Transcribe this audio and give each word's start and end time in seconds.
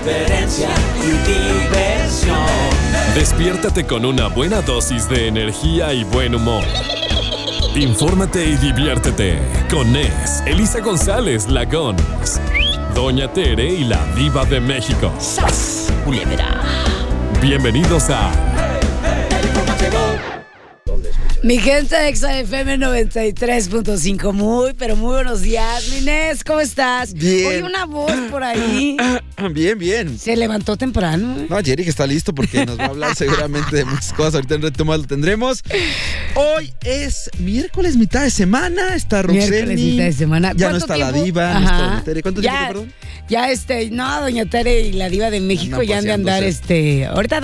irreverencia 0.00 0.68
y 0.98 1.10
diversión. 1.28 2.36
Despiértate 3.14 3.86
con 3.86 4.04
una 4.04 4.28
buena 4.28 4.60
dosis 4.62 5.08
de 5.08 5.28
energía 5.28 5.92
y 5.92 6.04
buen 6.04 6.34
humor. 6.34 6.64
Infórmate 7.74 8.44
y 8.46 8.56
diviértete 8.56 9.38
con 9.70 9.92
Nes, 9.92 10.42
Elisa 10.46 10.80
González 10.80 11.48
Lagons, 11.48 12.40
Doña 12.94 13.32
Tere 13.32 13.66
y 13.66 13.84
la 13.84 14.04
Diva 14.14 14.44
de 14.44 14.60
México. 14.60 15.12
Bienvenidos 17.40 18.10
a. 18.10 18.59
Mi 21.42 21.58
gente 21.58 21.96
de 21.96 22.14
XFM 22.14 22.76
93.5, 22.76 24.32
muy, 24.34 24.74
pero 24.74 24.94
muy 24.94 25.14
buenos 25.14 25.40
días. 25.40 25.88
Minés, 25.90 26.44
¿cómo 26.44 26.60
estás? 26.60 27.14
Bien. 27.14 27.46
Oye, 27.46 27.62
una 27.62 27.86
voz 27.86 28.12
por 28.30 28.44
ahí. 28.44 28.98
Bien, 29.52 29.78
bien. 29.78 30.18
Se 30.18 30.36
levantó 30.36 30.76
temprano. 30.76 31.36
¿eh? 31.38 31.46
No, 31.48 31.56
Jerry 31.62 31.84
que 31.84 31.88
está 31.88 32.06
listo 32.06 32.34
porque 32.34 32.66
nos 32.66 32.78
va 32.78 32.84
a 32.84 32.88
hablar 32.88 33.14
seguramente 33.16 33.74
de 33.74 33.86
muchas 33.86 34.12
cosas. 34.12 34.34
Ahorita 34.34 34.56
en 34.56 34.62
reto 34.62 34.84
más 34.84 34.98
lo 34.98 35.06
tendremos. 35.06 35.62
Hoy 36.34 36.74
es 36.84 37.30
miércoles, 37.38 37.96
mitad 37.96 38.22
de 38.22 38.30
semana. 38.30 38.94
Está 38.94 39.22
Roxeni. 39.22 39.48
Miércoles, 39.48 39.80
mitad 39.80 40.04
de 40.04 40.12
semana. 40.12 40.52
Ya 40.54 40.66
no 40.66 40.78
¿Cuánto 40.78 40.78
está 40.78 40.96
la 40.98 41.12
diva. 41.12 41.54
No 41.54 41.60
está 41.60 41.78
Doña 41.78 42.04
Tere. 42.04 42.22
¿Cuánto 42.22 42.42
ya, 42.42 42.50
tiempo, 42.50 42.68
perdón? 42.68 42.92
Ya, 43.30 43.50
este, 43.50 43.90
no, 43.90 44.20
Doña 44.20 44.44
Tere 44.44 44.80
y 44.82 44.92
la 44.92 45.08
diva 45.08 45.30
de 45.30 45.40
México 45.40 45.76
Andan 45.76 45.88
ya 45.88 45.98
han 45.98 46.04
de 46.04 46.12
andar, 46.12 46.44
este, 46.44 47.06
ahorita 47.06 47.40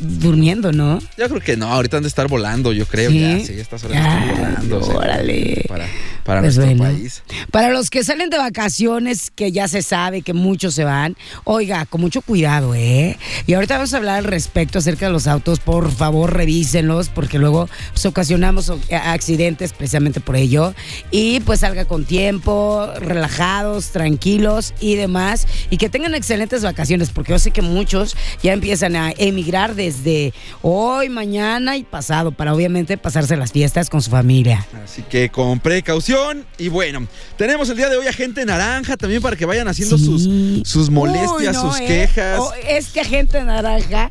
durmiendo, 0.00 0.70
¿no? 0.70 1.00
Yo 1.18 1.28
creo 1.28 1.40
que 1.40 1.56
no. 1.56 1.66
Ahorita 1.72 1.96
han 1.96 2.04
de 2.04 2.08
estar 2.08 2.28
volando, 2.28 2.72
yo 2.72 2.86
creo. 2.86 3.10
¿Sí? 3.10 3.20
Ya, 3.20 3.31
sí, 3.40 3.60
estas 3.60 3.84
horas 3.84 4.02
Ya, 4.02 4.24
están 4.26 4.68
volando. 4.68 4.96
órale. 4.96 5.64
Para, 5.68 5.86
para 6.24 6.40
Pues 6.40 6.56
nuestro 6.56 6.76
bueno. 6.76 6.84
país. 6.96 7.22
Para 7.50 7.70
los 7.70 7.90
que 7.90 8.04
salen 8.04 8.30
de 8.30 8.38
vacaciones, 8.38 9.30
que 9.34 9.52
ya 9.52 9.68
se 9.68 9.82
sabe 9.82 10.22
que 10.22 10.32
muchos 10.34 10.74
se 10.74 10.84
van, 10.84 11.16
oiga, 11.44 11.84
con 11.86 12.00
mucho 12.00 12.22
cuidado, 12.22 12.74
¿eh? 12.74 13.18
Y 13.46 13.54
ahorita 13.54 13.74
vamos 13.76 13.92
a 13.94 13.96
hablar 13.98 14.18
al 14.18 14.24
respecto 14.24 14.78
acerca 14.78 15.06
de 15.06 15.12
los 15.12 15.26
autos. 15.26 15.58
Por 15.60 15.90
favor, 15.90 16.32
revísenlos, 16.34 17.08
porque 17.08 17.38
luego 17.38 17.68
pues, 17.92 18.06
ocasionamos 18.06 18.68
o- 18.68 18.78
accidentes 18.90 19.72
precisamente 19.72 20.20
por 20.20 20.36
ello. 20.36 20.74
Y 21.10 21.40
pues 21.40 21.60
salga 21.60 21.84
con 21.84 22.04
tiempo, 22.04 22.88
relajados, 22.98 23.90
tranquilos 23.90 24.74
y 24.80 24.94
demás. 24.96 25.46
Y 25.70 25.76
que 25.76 25.88
tengan 25.88 26.14
excelentes 26.14 26.62
vacaciones, 26.62 27.10
porque 27.10 27.32
yo 27.32 27.38
sé 27.38 27.50
que 27.50 27.62
muchos 27.62 28.16
ya 28.42 28.52
empiezan 28.52 28.96
a 28.96 29.12
emigrar 29.16 29.74
desde 29.74 30.32
hoy, 30.62 31.08
mañana 31.08 31.76
y 31.76 31.82
pasado, 31.84 32.32
para 32.32 32.54
obviamente 32.54 32.96
pasarse 32.98 33.36
las 33.36 33.52
fiestas 33.52 33.90
con 33.90 34.02
su 34.02 34.10
familia. 34.10 34.66
Así 34.84 35.02
que 35.02 35.28
con 35.30 35.58
precaución. 35.60 36.11
Y 36.58 36.68
bueno, 36.68 37.06
tenemos 37.36 37.68
el 37.70 37.76
día 37.76 37.88
de 37.88 37.96
hoy 37.96 38.06
a 38.06 38.12
gente 38.12 38.44
naranja 38.44 38.96
también 38.96 39.22
para 39.22 39.36
que 39.36 39.44
vayan 39.46 39.66
haciendo 39.68 39.96
Sí. 39.98 40.04
sus, 40.04 40.68
sus 40.68 40.90
molestias, 40.90 41.32
Uy, 41.38 41.46
no, 41.46 41.70
sus 41.72 41.80
¿eh? 41.80 41.86
quejas. 41.86 42.38
Oh, 42.40 42.52
este 42.68 43.00
agente 43.00 43.42
naranja 43.42 44.10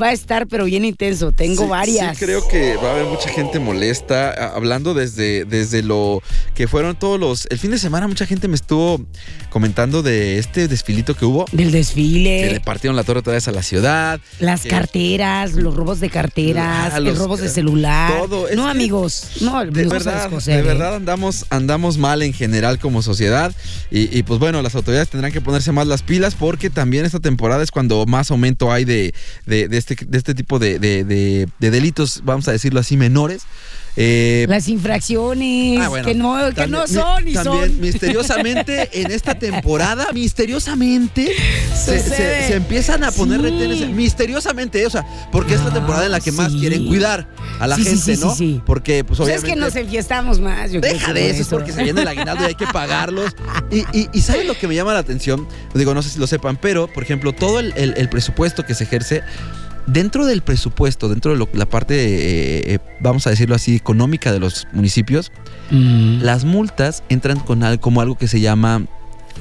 va 0.00 0.08
a 0.08 0.12
estar, 0.12 0.46
pero 0.46 0.64
bien 0.64 0.84
intenso. 0.84 1.32
Tengo 1.32 1.64
Sí, 1.64 1.68
varias. 1.68 2.16
Sí, 2.18 2.24
creo 2.24 2.46
que 2.48 2.76
va 2.76 2.88
a 2.88 2.92
haber 2.92 3.04
mucha 3.06 3.28
gente 3.28 3.58
molesta. 3.58 4.30
a- 4.30 4.52
Hablando 4.56 4.94
desde, 4.94 5.44
desde 5.44 5.82
lo 5.82 6.22
que 6.54 6.68
fueron 6.68 6.96
todos 6.96 7.18
los. 7.18 7.46
El 7.50 7.58
fin 7.58 7.70
de 7.70 7.78
semana, 7.78 8.06
mucha 8.06 8.26
gente 8.26 8.48
me 8.48 8.54
estuvo 8.54 9.04
comentando 9.50 10.02
de 10.02 10.38
este 10.38 10.68
desfilito 10.68 11.14
que 11.14 11.24
hubo. 11.24 11.44
Del 11.52 11.66
Que 11.66 11.72
le 11.72 11.78
desfile, 11.78 12.60
partieron 12.64 12.96
la 12.96 13.04
torre 13.04 13.20
otra 13.20 13.32
vez 13.32 13.48
a 13.48 13.52
la 13.52 13.62
ciudad. 13.62 14.20
las 14.40 14.62
que- 14.62 14.68
carteras, 14.68 15.52
los 15.54 15.74
robos 15.74 16.00
de 16.00 16.10
carteras, 16.10 16.92
Ah, 16.94 17.00
los 17.00 17.14
los- 17.14 17.18
robos 17.18 17.40
de 17.40 17.48
celular. 17.48 18.12
todo. 18.18 18.48
Es 18.48 18.56
No, 18.56 18.64
que- 18.64 18.70
amigos. 18.70 19.24
No, 19.40 19.64
De 19.64 19.84
verdad, 19.86 20.24
descoser, 20.28 20.54
de 20.56 20.60
¿eh? 20.60 20.62
verdad 20.62 20.96
andamos, 20.96 21.41
andamos 21.50 21.98
mal 21.98 22.22
en 22.22 22.32
general 22.32 22.78
como 22.78 23.02
sociedad. 23.02 23.54
Y, 23.90 24.22
pues 24.22 24.40
bueno, 24.40 24.62
las 24.62 24.74
autoridades 24.74 25.08
tendrán 25.10 25.32
que 25.32 25.40
ponerse 25.40 25.72
más 25.72 25.86
las 25.86 26.02
pilas 26.02 26.34
porque 26.34 26.70
también 26.70 27.04
esta 27.04 27.20
temporada 27.20 27.62
es 27.62 27.70
cuando 27.70 28.06
más 28.06 28.30
aumento 28.30 28.72
hay 28.72 28.84
de, 28.84 29.14
de, 29.46 29.68
de 29.68 29.78
este, 29.78 29.96
de 30.06 30.18
este 30.18 30.34
tipo 30.34 30.58
de- 30.58 30.78
de 30.78 31.70
delitos, 31.70 32.22
vamos 32.24 32.48
a 32.48 32.52
decirlo 32.52 32.80
así, 32.80 32.96
menores. 32.96 33.42
Eh, 33.96 34.46
Las 34.48 34.68
infracciones 34.68 35.78
Ah, 35.80 35.88
bueno. 35.90 36.06
que 36.08 36.14
no, 36.14 36.36
que 36.48 36.52
También- 36.54 36.70
no 36.70 36.86
son 36.86 37.28
y 37.28 37.32
también 37.34 37.68
son. 37.72 37.80
misteriosamente 37.80 38.88
en 39.02 39.10
esta 39.12 39.34
temporada, 39.38 40.06
misteriosamente 40.14 41.30
se, 41.74 41.98
se- 42.00 42.08
se 42.48 42.54
empiezan 42.54 43.04
a 43.04 43.12
poner 43.12 43.40
Sí. 43.40 43.44
retenes. 43.50 43.88
Misteriosamente, 43.90 44.86
o 44.86 44.90
sea, 44.90 45.04
porque 45.30 45.54
es 45.54 45.60
la 45.60 45.68
Ah, 45.70 45.74
temporada 45.74 46.06
en 46.06 46.12
la 46.12 46.20
que 46.20 46.32
más 46.32 46.52
sí. 46.52 46.60
quieren 46.60 46.86
cuidar 46.86 47.28
a 47.60 47.66
la 47.66 47.76
Sí, 47.76 47.84
gente, 47.84 48.16
¿no? 48.16 48.30
sí, 48.34 48.36
sí. 48.54 48.60
Porque, 48.64 49.04
pues 49.04 49.18
Pues 49.18 49.28
obviamente. 49.28 49.48
es 49.48 49.54
que 49.54 49.60
nos 49.60 49.76
enfiestamos 49.76 50.40
más. 50.40 50.70
Yo 50.72 50.80
Deja 50.80 51.12
de 51.12 51.30
eso, 51.30 51.42
es 51.42 51.48
porque 51.48 51.72
se 51.72 51.82
viene 51.82 52.00
el 52.02 52.08
aguinaldo 52.08 52.44
y 52.44 52.46
hay 52.48 52.54
que 52.54 52.66
pagarlos. 52.66 53.36
Y, 53.70 53.80
y, 53.98 54.08
y 54.12 54.20
¿saben 54.22 54.46
lo 54.46 54.54
que 54.58 54.68
me 54.68 54.74
llama 54.74 54.92
la 54.94 55.00
atención? 55.00 55.46
Digo, 55.74 55.92
no 55.94 56.02
sé 56.02 56.08
si 56.10 56.18
lo 56.18 56.26
sepan, 56.26 56.56
pero, 56.56 56.86
por 56.88 57.02
ejemplo, 57.02 57.32
todo 57.32 57.60
el, 57.60 57.72
el- 57.76 57.94
el 57.96 58.08
presupuesto 58.08 58.64
que 58.64 58.74
se 58.74 58.84
ejerce, 58.84 59.22
dentro 59.86 60.26
del 60.26 60.42
presupuesto, 60.42 61.08
dentro 61.08 61.32
de 61.32 61.38
lo- 61.38 61.48
la 61.52 61.66
parte, 61.66 61.94
eh, 61.96 62.74
eh, 62.74 62.78
vamos 63.00 63.26
a 63.26 63.30
decirlo 63.30 63.54
así, 63.54 63.76
económica 63.76 64.32
de 64.32 64.38
los 64.40 64.66
municipios, 64.72 65.32
Mm, 65.70 66.20
las 66.22 66.44
multas 66.44 67.02
entran 67.08 67.40
con 67.40 67.62
como 67.80 68.00
algo 68.00 68.16
que 68.16 68.28
se 68.28 68.40
llama 68.40 68.82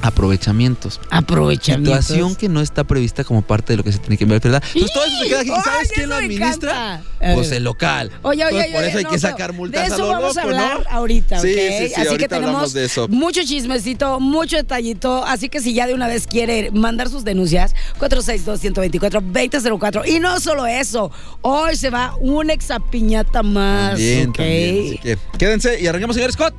aprovechamientos. 0.01 0.99
Aprovechamientos. 1.09 2.05
Situación 2.05 2.35
que 2.35 2.49
no 2.49 2.61
está 2.61 2.83
prevista 2.83 3.23
como 3.23 3.41
parte 3.41 3.73
de 3.73 3.77
lo 3.77 3.83
que 3.83 3.91
se 3.91 3.99
tiene 3.99 4.17
que 4.17 4.23
enviar, 4.23 4.41
¿verdad? 4.41 4.63
Entonces 4.73 4.93
todo 4.93 5.05
eso 5.05 5.17
se 5.21 5.27
queda 5.29 5.39
aquí. 5.41 5.49
¿Y 5.49 5.53
Ay, 5.53 5.61
sabes 5.63 5.89
quién 5.93 6.09
lo 6.09 6.15
administra? 6.15 7.01
Pues 7.33 7.51
el 7.51 7.63
local. 7.63 8.11
Oye, 8.23 8.45
oye, 8.45 8.55
oye, 8.57 8.71
por 8.73 8.83
eso 8.83 8.97
hay 8.97 9.05
que 9.05 9.19
sacar 9.19 9.53
multas 9.53 9.89
De 9.89 9.93
eso 9.93 10.03
a 10.03 10.07
lo 10.07 10.13
vamos 10.13 10.37
a 10.37 10.43
loco, 10.43 10.55
¿no? 10.55 10.61
hablar 10.63 10.87
ahorita, 10.89 11.37
¿ok? 11.37 11.41
Sí, 11.43 11.53
sí, 11.53 11.87
sí, 11.89 11.93
así 12.01 12.17
que 12.17 12.27
tenemos 12.27 12.47
hablamos 12.49 12.73
de 12.73 12.85
eso. 12.85 13.07
mucho 13.09 13.41
chismecito, 13.43 14.19
mucho 14.19 14.57
detallito. 14.57 15.23
Así 15.25 15.49
que 15.49 15.61
si 15.61 15.73
ya 15.73 15.87
de 15.87 15.93
una 15.93 16.07
vez 16.07 16.27
quiere 16.27 16.71
mandar 16.71 17.09
sus 17.09 17.23
denuncias, 17.23 17.75
462-124-2004. 17.99 20.07
Y 20.07 20.19
no 20.19 20.39
solo 20.39 20.65
eso, 20.65 21.11
hoy 21.41 21.75
se 21.75 21.89
va 21.89 22.15
una 22.19 22.53
exapiñata 22.53 23.43
más, 23.43 23.97
Bien, 23.97 24.29
¿ok? 24.29 24.35
también. 24.37 24.85
Así 24.87 24.97
que 24.97 25.17
quédense 25.37 25.79
y 25.79 25.87
arranquemos, 25.87 26.15
señor 26.15 26.31
Scott. 26.31 26.53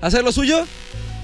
a 0.00 0.06
Hacer 0.06 0.24
lo 0.24 0.32
suyo. 0.32 0.64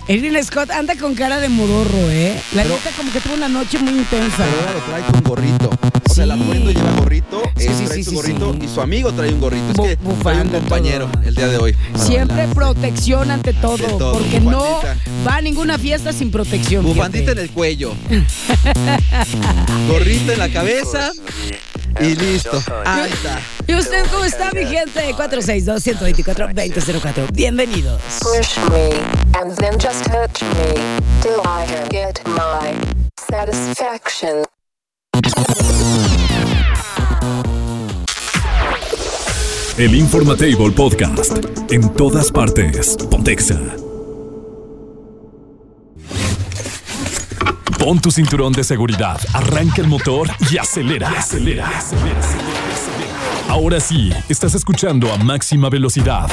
Erin 0.06 0.42
Scott 0.44 0.70
anda 0.70 0.96
con 0.96 1.14
cara 1.14 1.40
de 1.40 1.48
modorro, 1.48 2.10
¿eh? 2.10 2.38
La 2.54 2.62
Pero- 2.62 2.74
neta 2.76 2.90
como 2.96 3.10
que 3.10 3.20
tuvo 3.20 3.34
una 3.34 3.48
noche 3.48 3.78
muy 3.78 3.92
intensa. 4.00 4.36
Pero 4.44 4.60
ahora 4.60 4.72
lo 4.74 4.80
trae 4.80 5.02
con 5.12 5.22
gorrito. 5.22 5.70
O 6.10 6.14
sea, 6.14 6.26
Sí. 6.26 6.30
atuendo 6.30 6.70
lleva 6.70 6.90
gorrito, 6.98 7.42
Sí, 7.56 7.66
él 7.66 7.74
sí, 7.76 7.84
trae 7.86 7.96
sí, 7.96 8.04
su 8.04 8.12
gorrito 8.12 8.56
y 8.62 8.68
su 8.68 8.80
amigo 8.82 9.12
trae 9.12 9.32
un 9.32 9.40
gorrito. 9.40 9.70
Es 9.70 9.76
Bu- 9.76 9.84
que 9.88 9.96
trae 10.22 10.42
un 10.42 10.48
compañero 10.50 11.06
todo. 11.10 11.22
el 11.22 11.34
día 11.34 11.48
de 11.48 11.56
hoy. 11.56 11.74
Siempre 11.96 12.46
protección 12.48 13.30
ante 13.30 13.54
todo, 13.54 13.78
todo, 13.78 14.12
porque 14.12 14.40
no 14.40 14.80
va 15.26 15.36
a 15.36 15.40
ninguna 15.40 15.78
fiesta 15.78 16.12
sin 16.12 16.30
protección. 16.30 16.84
Bufandita 16.84 17.32
en 17.32 17.38
el 17.38 17.50
cuello. 17.50 17.94
gorrito 19.88 20.32
en 20.32 20.38
la 20.38 20.50
cabeza. 20.50 21.12
Y 22.00 22.14
listo. 22.16 22.60
Ahí 22.84 23.10
está. 23.12 23.40
¿Y 23.66 23.74
usted 23.74 24.04
cómo 24.10 24.24
está, 24.24 24.50
mi 24.52 24.64
gente? 24.66 25.14
462-124-2004. 25.14 27.28
Bienvenidos. 27.32 28.00
Push 28.20 28.58
me, 28.70 28.90
and 29.40 29.56
then 29.56 29.78
just 29.78 30.04
touch 30.04 30.42
me, 30.42 30.74
till 31.22 31.40
I 31.44 31.66
get 31.90 32.20
my 32.26 32.74
satisfaction. 33.30 34.44
El 39.76 39.92
Informatable 39.94 40.70
Podcast. 40.70 41.32
En 41.70 41.92
todas 41.94 42.30
partes. 42.30 42.96
Pontexa. 43.10 43.58
Pon 47.84 48.00
tu 48.00 48.10
cinturón 48.10 48.50
de 48.54 48.64
seguridad, 48.64 49.20
arranca 49.34 49.82
el 49.82 49.88
motor 49.88 50.30
y 50.50 50.56
acelera. 50.56 51.10
acelera. 51.10 51.70
Ahora 53.46 53.78
sí, 53.78 54.10
estás 54.26 54.54
escuchando 54.54 55.12
a 55.12 55.18
máxima 55.18 55.68
velocidad. 55.68 56.30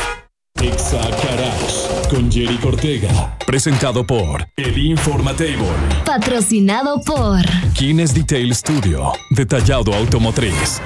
Exa 0.62 1.02
Garage 1.02 2.10
con 2.10 2.32
Jerry 2.32 2.56
Cortega. 2.56 3.38
Presentado 3.46 4.08
por 4.08 4.48
El 4.56 4.78
Informatable. 4.78 5.68
Patrocinado 6.06 7.02
por 7.02 7.42
Kines 7.74 8.14
Detail 8.14 8.56
Studio. 8.56 9.12
Detallado 9.32 9.94
automotriz. 9.94 10.82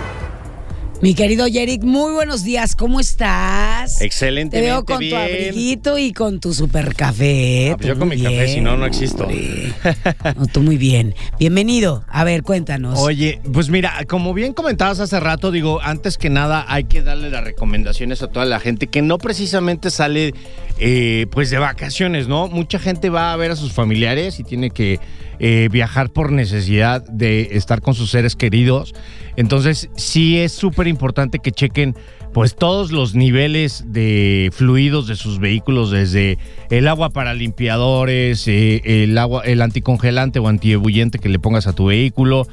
Mi 1.01 1.13
querido 1.13 1.45
Yerick, 1.45 1.83
muy 1.83 2.13
buenos 2.13 2.44
días. 2.44 2.75
¿Cómo 2.75 3.00
estás? 3.00 3.97
Te 3.97 4.06
Excelentemente 4.06 4.62
veo 4.62 4.86
con 4.86 5.00
tu 5.00 5.15
abriguito 5.15 5.97
y 5.97 6.13
con 6.13 6.39
tu 6.39 6.53
super 6.53 6.95
café. 6.95 7.71
Ah, 7.71 7.77
pues 7.77 7.89
yo 7.89 8.00
con 8.00 8.07
mi 8.07 8.21
café, 8.21 8.47
si 8.47 8.62
no, 8.62 8.77
no 8.77 8.86
existo. 8.86 9.27
No, 10.38 10.47
tú 10.47 10.62
muy 10.62 10.77
bien. 10.77 11.13
Bienvenido. 11.38 12.03
A 12.07 12.24
ver, 12.24 12.44
cuéntanos. 12.44 12.97
Oye, 13.00 13.39
pues 13.53 13.69
mira, 13.69 13.94
como 14.07 14.33
bien 14.33 14.53
comentabas 14.53 15.00
hace 15.00 15.19
rato, 15.19 15.51
digo, 15.51 15.80
antes 15.81 16.18
que 16.18 16.30
nada 16.30 16.65
hay 16.68 16.86
que 16.86 17.01
darle 17.03 17.30
las 17.30 17.44
recomendaciones 17.44 18.21
a 18.24 18.27
toda 18.27 18.45
la 18.45 18.59
gente 18.59 18.88
que 18.88 19.01
no 19.01 19.18
precisamente 19.18 19.92
sale 19.92 20.33
eh, 20.80 21.27
pues 21.30 21.50
de 21.50 21.57
vacaciones, 21.57 22.27
¿no? 22.27 22.47
Mucha 22.47 22.80
gente 22.80 23.09
va 23.09 23.33
a 23.33 23.36
ver 23.36 23.51
a 23.51 23.56
sus 23.56 23.74
familiares 23.74 24.39
y 24.39 24.44
tiene 24.44 24.71
que 24.71 25.00
eh, 25.39 25.69
viajar 25.71 26.09
por 26.09 26.31
necesidad 26.31 27.03
de 27.07 27.49
estar 27.51 27.81
con 27.81 27.93
sus 27.93 28.11
seres 28.11 28.35
queridos. 28.35 28.93
Entonces, 29.35 29.89
sí 29.95 30.37
es 30.37 30.51
súper 30.51 30.87
importante 30.87 31.39
que 31.39 31.51
chequen 31.51 31.95
pues 32.33 32.53
todos 32.55 32.91
los 32.91 33.15
niveles 33.15 33.85
de 33.87 34.49
fluidos 34.51 35.07
de 35.07 35.15
sus 35.15 35.39
vehículos, 35.39 35.89
desde 35.89 36.37
el 36.69 36.89
agua 36.89 37.11
para 37.11 37.33
limpiadores, 37.33 38.45
eh, 38.49 38.81
el 38.83 39.17
agua, 39.17 39.43
el 39.45 39.61
anticongelante 39.61 40.39
o 40.39 40.49
antiebullente 40.49 41.17
que 41.17 41.29
le 41.29 41.39
pongas 41.39 41.65
a 41.65 41.71
tu 41.71 41.85
vehículo, 41.85 42.45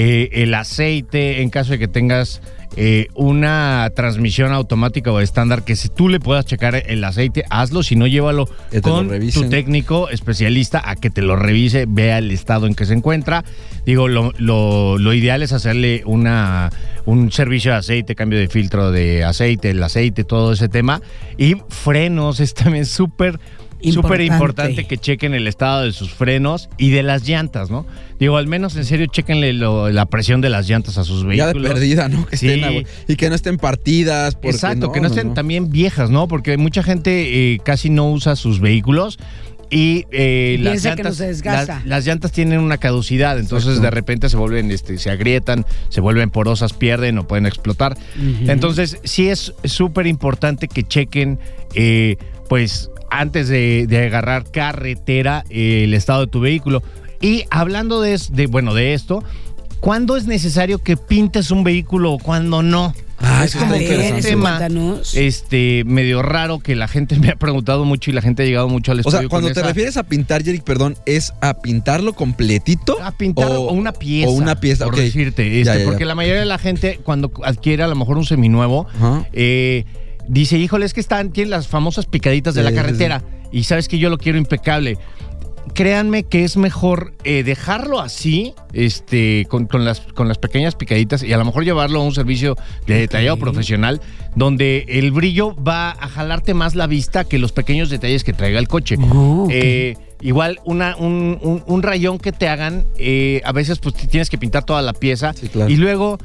eh, 0.00 0.28
el 0.44 0.54
aceite, 0.54 1.42
en 1.42 1.50
caso 1.50 1.72
de 1.72 1.78
que 1.80 1.88
tengas 1.88 2.40
eh, 2.76 3.08
una 3.14 3.90
transmisión 3.96 4.52
automática 4.52 5.10
o 5.10 5.18
estándar, 5.18 5.64
que 5.64 5.74
si 5.74 5.88
tú 5.88 6.08
le 6.08 6.20
puedas 6.20 6.44
checar 6.46 6.76
el 6.86 7.02
aceite, 7.02 7.44
hazlo, 7.50 7.82
si 7.82 7.96
no, 7.96 8.06
llévalo 8.06 8.48
con 8.82 9.08
tu 9.34 9.48
técnico 9.50 10.08
especialista 10.10 10.80
a 10.88 10.94
que 10.94 11.10
te 11.10 11.22
lo 11.22 11.34
revise, 11.34 11.86
vea 11.88 12.18
el 12.18 12.30
estado 12.30 12.68
en 12.68 12.74
que 12.76 12.84
se 12.86 12.94
encuentra. 12.94 13.42
Digo, 13.84 14.06
lo, 14.06 14.32
lo- 14.38 14.98
lo 14.98 15.12
ideal 15.14 15.42
es 15.42 15.52
hacerle 15.52 16.02
una, 16.06 16.70
un 17.04 17.32
servicio 17.32 17.72
de 17.72 17.78
aceite, 17.78 18.14
cambio 18.14 18.38
de 18.38 18.46
filtro 18.48 18.92
de 18.92 19.24
aceite, 19.24 19.70
el 19.70 19.82
aceite, 19.82 20.22
todo 20.22 20.52
ese 20.52 20.68
tema. 20.68 21.02
Y 21.36 21.56
frenos 21.68 22.38
es 22.40 22.54
también 22.54 22.86
súper... 22.86 23.40
Súper 23.82 24.20
Importante. 24.22 24.84
que 24.86 24.98
chequen 24.98 25.34
el 25.34 25.46
estado 25.46 25.82
de 25.84 25.92
sus 25.92 26.12
frenos 26.12 26.68
y 26.78 26.90
de 26.90 27.02
las 27.02 27.26
llantas, 27.28 27.70
¿no? 27.70 27.86
Digo, 28.18 28.36
al 28.36 28.46
menos 28.48 28.74
en 28.76 28.84
serio, 28.84 29.06
chequenle 29.06 29.52
lo- 29.52 29.90
la 29.90 30.06
presión 30.06 30.40
de 30.40 30.50
las 30.50 30.68
llantas 30.68 30.98
a 30.98 31.04
sus 31.04 31.22
Ya 31.22 31.46
de 31.46 31.52
vehículos. 31.54 31.72
perdida, 31.72 32.08
¿no? 32.08 32.26
Que 32.26 32.36
Sí. 32.36 32.48
estén, 32.48 32.84
y 33.06 33.16
que 33.16 33.28
no 33.28 33.34
estén 33.36 33.56
partidas. 33.58 34.36
Exacto, 34.42 34.90
que 34.92 35.00
no 35.00 35.06
estén 35.08 35.28
no. 35.28 35.34
también 35.34 35.70
viejas, 35.70 36.10
¿no? 36.10 36.26
Porque 36.28 36.56
mucha 36.56 36.82
gente 36.82 37.52
eh, 37.54 37.60
casi 37.64 37.90
no 37.90 38.10
usa 38.10 38.34
sus 38.36 38.60
vehículos 38.60 39.18
y 39.70 40.06
eh, 40.10 40.56
Y 40.58 40.62
las 40.62 40.72
piensa 40.72 40.96
que 40.96 41.02
no 41.02 41.10
llantas, 41.10 41.16
se 41.18 41.26
desgasta. 41.26 41.74
las, 41.76 41.86
las 41.86 42.06
llantas 42.06 42.32
tienen 42.32 42.58
una 42.60 42.78
caducidad, 42.78 43.38
entonces 43.38 43.68
Exacto. 43.68 43.82
de 43.84 43.90
repente 43.90 44.28
se 44.30 44.36
vuelven, 44.38 44.70
este, 44.72 44.98
se 44.98 45.10
agrietan, 45.10 45.66
se 45.90 46.00
vuelven 46.00 46.30
porosas, 46.30 46.72
pierden 46.72 47.18
o 47.18 47.28
pueden 47.28 47.46
explotar. 47.46 47.96
Entonces 48.46 48.98
sí 49.04 49.28
es 49.28 49.52
súper 49.64 50.06
importante 50.06 50.68
que 50.68 50.82
chequen, 50.84 51.38
eh, 51.74 52.16
pues 52.48 52.90
antes 53.10 53.48
de, 53.48 53.86
de 53.88 54.06
agarrar 54.06 54.50
carretera, 54.50 55.44
eh, 55.50 55.84
el 55.84 55.94
estado 55.94 56.20
de 56.22 56.26
tu 56.28 56.40
vehículo. 56.40 56.82
Y 57.20 57.44
hablando 57.50 58.00
de, 58.00 58.18
bueno, 58.48 58.74
de 58.74 58.94
esto, 58.94 59.24
¿cuándo 59.80 60.16
es 60.16 60.26
necesario 60.26 60.78
que 60.78 60.96
pintes 60.96 61.50
un 61.50 61.64
vehículo 61.64 62.12
o 62.12 62.18
cuándo 62.18 62.62
no? 62.62 62.94
Ah, 63.20 63.42
es 63.44 63.56
como 63.56 63.72
que 63.74 64.12
un 64.14 64.20
tema 64.20 64.60
este 65.14 65.82
medio 65.84 66.22
raro 66.22 66.60
que 66.60 66.76
la 66.76 66.86
gente 66.86 67.18
me 67.18 67.30
ha 67.30 67.34
preguntado 67.36 67.84
mucho 67.84 68.10
y 68.10 68.14
la 68.14 68.22
gente 68.22 68.44
ha 68.44 68.46
llegado 68.46 68.68
mucho 68.68 68.92
al 68.92 68.98
O 68.98 69.00
estudio. 69.00 69.18
sea, 69.20 69.28
cuando 69.28 69.48
te 69.48 69.58
esa- 69.58 69.66
refieres 69.68 69.96
a 69.96 70.04
pintar, 70.04 70.44
Jerick, 70.44 70.62
perdón, 70.62 70.96
¿es 71.04 71.32
a 71.40 71.54
pintarlo 71.54 72.12
completito? 72.12 72.96
a 73.02 73.10
pintar 73.10 73.50
o, 73.50 73.72
una 73.72 73.92
pieza. 73.92 74.28
O 74.30 74.32
una 74.34 74.60
pieza, 74.60 74.84
por 74.84 74.94
decirte. 74.94 75.46
Este, 75.60 75.64
ya, 75.64 75.76
ya. 75.78 75.84
Porque 75.84 76.04
la 76.04 76.14
mayoría 76.14 76.38
de 76.40 76.46
la 76.46 76.58
gente, 76.58 77.00
cuando 77.02 77.32
adquiere 77.42 77.82
a 77.82 77.88
lo 77.88 77.96
mejor 77.96 78.18
un 78.18 78.24
seminuevo, 78.24 78.86
eh, 79.32 79.84
dice, 80.28 80.58
híjole, 80.58 80.86
es 80.86 80.94
que 80.94 81.00
están, 81.00 81.32
tienen 81.32 81.50
las 81.50 81.66
famosas 81.68 82.06
picaditas 82.06 82.54
de 82.54 82.62
la 82.62 82.70
Sí, 82.70 82.76
sí, 82.76 82.80
carretera. 82.82 83.22
Y 83.50 83.64
sabes 83.64 83.88
que 83.88 83.98
yo 83.98 84.10
lo 84.10 84.18
quiero 84.18 84.38
impecable. 84.38 84.98
Créanme 85.74 86.22
que 86.24 86.44
es 86.44 86.56
mejor 86.56 87.12
eh, 87.24 87.42
dejarlo 87.42 88.00
así, 88.00 88.54
este, 88.72 89.46
con, 89.50 89.66
con 89.66 89.84
las, 89.84 90.00
con 90.00 90.26
las 90.26 90.38
pequeñas 90.38 90.74
picaditas 90.74 91.22
y 91.22 91.32
a 91.32 91.36
lo 91.36 91.44
mejor 91.44 91.64
llevarlo 91.64 92.00
a 92.00 92.04
un 92.04 92.14
servicio 92.14 92.56
de 92.86 92.94
detallado 93.00 93.36
profesional, 93.36 94.00
donde 94.34 94.86
el 94.88 95.12
brillo 95.12 95.54
va 95.62 95.90
a 95.90 96.08
jalarte 96.08 96.54
más 96.54 96.74
la 96.74 96.86
vista 96.86 97.24
que 97.24 97.38
los 97.38 97.52
pequeños 97.52 97.90
detalles 97.90 98.24
que 98.24 98.32
traiga 98.32 98.58
el 98.58 98.66
coche. 98.66 98.96
Oh, 99.12 99.44
ok. 99.44 99.50
Eh, 99.52 99.96
igual 100.22 100.58
una, 100.64 100.96
un, 100.96 101.38
un- 101.42 101.62
un 101.66 101.82
rayón 101.82 102.18
que 102.18 102.32
te 102.32 102.48
hagan, 102.48 102.86
eh, 102.96 103.42
a 103.44 103.52
veces 103.52 103.78
pues 103.78 103.94
tienes 103.94 104.30
que 104.30 104.38
pintar 104.38 104.64
toda 104.64 104.80
la 104.80 104.94
pieza 104.94 105.34
Sí, 105.34 105.48
claro. 105.48 105.70
y 105.70 105.76
luego 105.76 106.18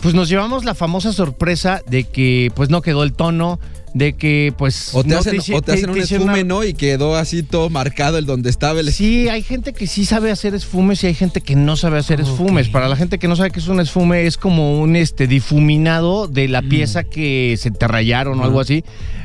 pues 0.00 0.14
nos 0.14 0.28
llevamos 0.28 0.64
la 0.64 0.74
famosa 0.74 1.12
sorpresa 1.12 1.82
de 1.88 2.04
que 2.04 2.50
pues 2.54 2.70
no 2.70 2.82
quedó 2.82 3.02
el 3.02 3.12
tono, 3.12 3.58
de 3.94 4.12
que 4.12 4.52
pues 4.56 4.90
O 4.94 5.02
te 5.02 5.08
no 5.08 5.18
hacen, 5.18 5.36
hici- 5.36 5.54
o 5.56 5.62
te 5.62 5.72
hacen 5.72 5.90
un 5.90 5.98
esfume, 5.98 6.22
una- 6.24 6.44
¿no? 6.44 6.62
Y 6.64 6.74
quedó 6.74 7.16
así 7.16 7.42
todo 7.42 7.68
marcado 7.70 8.18
el 8.18 8.26
donde 8.26 8.50
estaba 8.50 8.78
el 8.80 8.92
Sí, 8.92 9.28
hay 9.28 9.42
gente 9.42 9.72
que 9.72 9.86
sí 9.86 10.04
sabe 10.04 10.30
hacer 10.30 10.54
esfumes 10.54 11.02
y 11.02 11.08
hay 11.08 11.14
gente 11.14 11.40
que 11.40 11.56
no 11.56 11.74
sabe 11.76 11.98
hacer 11.98 12.20
esfumes. 12.20 12.68
Para 12.68 12.88
la 12.88 12.96
gente 12.96 13.18
que 13.18 13.26
no 13.28 13.34
sabe 13.34 13.50
qué 13.50 13.58
es 13.60 13.66
un 13.68 13.80
esfume, 13.80 14.26
es 14.26 14.36
como 14.36 14.78
un 14.80 14.94
este 14.94 15.26
difuminado 15.26 16.28
de 16.28 16.48
la 16.48 16.62
pieza 16.62 17.02
que 17.04 17.56
se 17.58 17.70
te 17.70 17.88
rayaron 17.88 18.38
o 18.40 18.44
algo 18.44 18.60
así. 18.60 18.84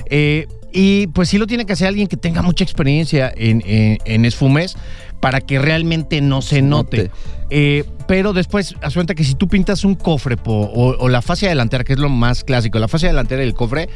Eh, 0.09 0.47
y 0.71 1.05
pues 1.07 1.29
sí 1.29 1.37
lo 1.37 1.45
tiene 1.45 1.65
que 1.67 1.73
hacer 1.73 1.87
alguien 1.87 2.07
que 2.07 2.17
tenga 2.17 2.41
mucha 2.41 2.63
experiencia 2.63 3.31
en, 3.35 3.61
en- 3.67 3.99
en 4.05 4.25
esfumes 4.25 4.75
para 5.23 5.39
que 5.39 5.57
realmente 5.57 6.19
no 6.19 6.41
se 6.41 6.61
note. 6.61 7.09
Eh, 7.49 7.85
pero 8.09 8.33
después, 8.33 8.75
haz 8.81 8.93
cuenta 8.93 9.15
que 9.15 9.23
si 9.23 9.35
tú 9.35 9.47
pintas 9.47 9.85
un 9.85 9.95
cofre 9.95 10.35
po- 10.35 10.51
o, 10.73 10.97
o 10.99 11.07
la 11.07 11.21
fascia 11.21 11.47
delantera, 11.47 11.85
que 11.85 11.93
es 11.93 11.99
lo 11.99 12.09
más 12.09 12.43
clásico, 12.43 12.77
la 12.77 12.89
fascia 12.89 13.07
delantera 13.07 13.39
del 13.39 13.53
cofre, 13.53 13.87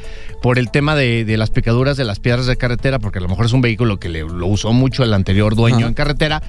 por 0.42 0.58
el 0.58 0.72
tema 0.72 0.96
de, 0.96 1.26
de 1.26 1.36
las 1.36 1.50
picaduras 1.50 1.98
de 1.98 2.06
las 2.06 2.20
piedras 2.22 2.46
de 2.46 2.56
carretera, 2.56 3.00
porque 3.00 3.20
a 3.20 3.22
lo 3.22 3.28
mejor 3.28 3.46
es 3.46 3.52
un 3.52 3.60
vehículo 3.60 4.00
que 4.00 4.08
le, 4.08 4.22
lo 4.22 4.48
usó 4.48 4.72
mucho 4.72 5.04
el 5.04 5.14
anterior 5.14 5.54
dueño 5.56 5.80
Ajá. 5.80 5.88
en 5.88 5.94
carretera. 5.96 6.42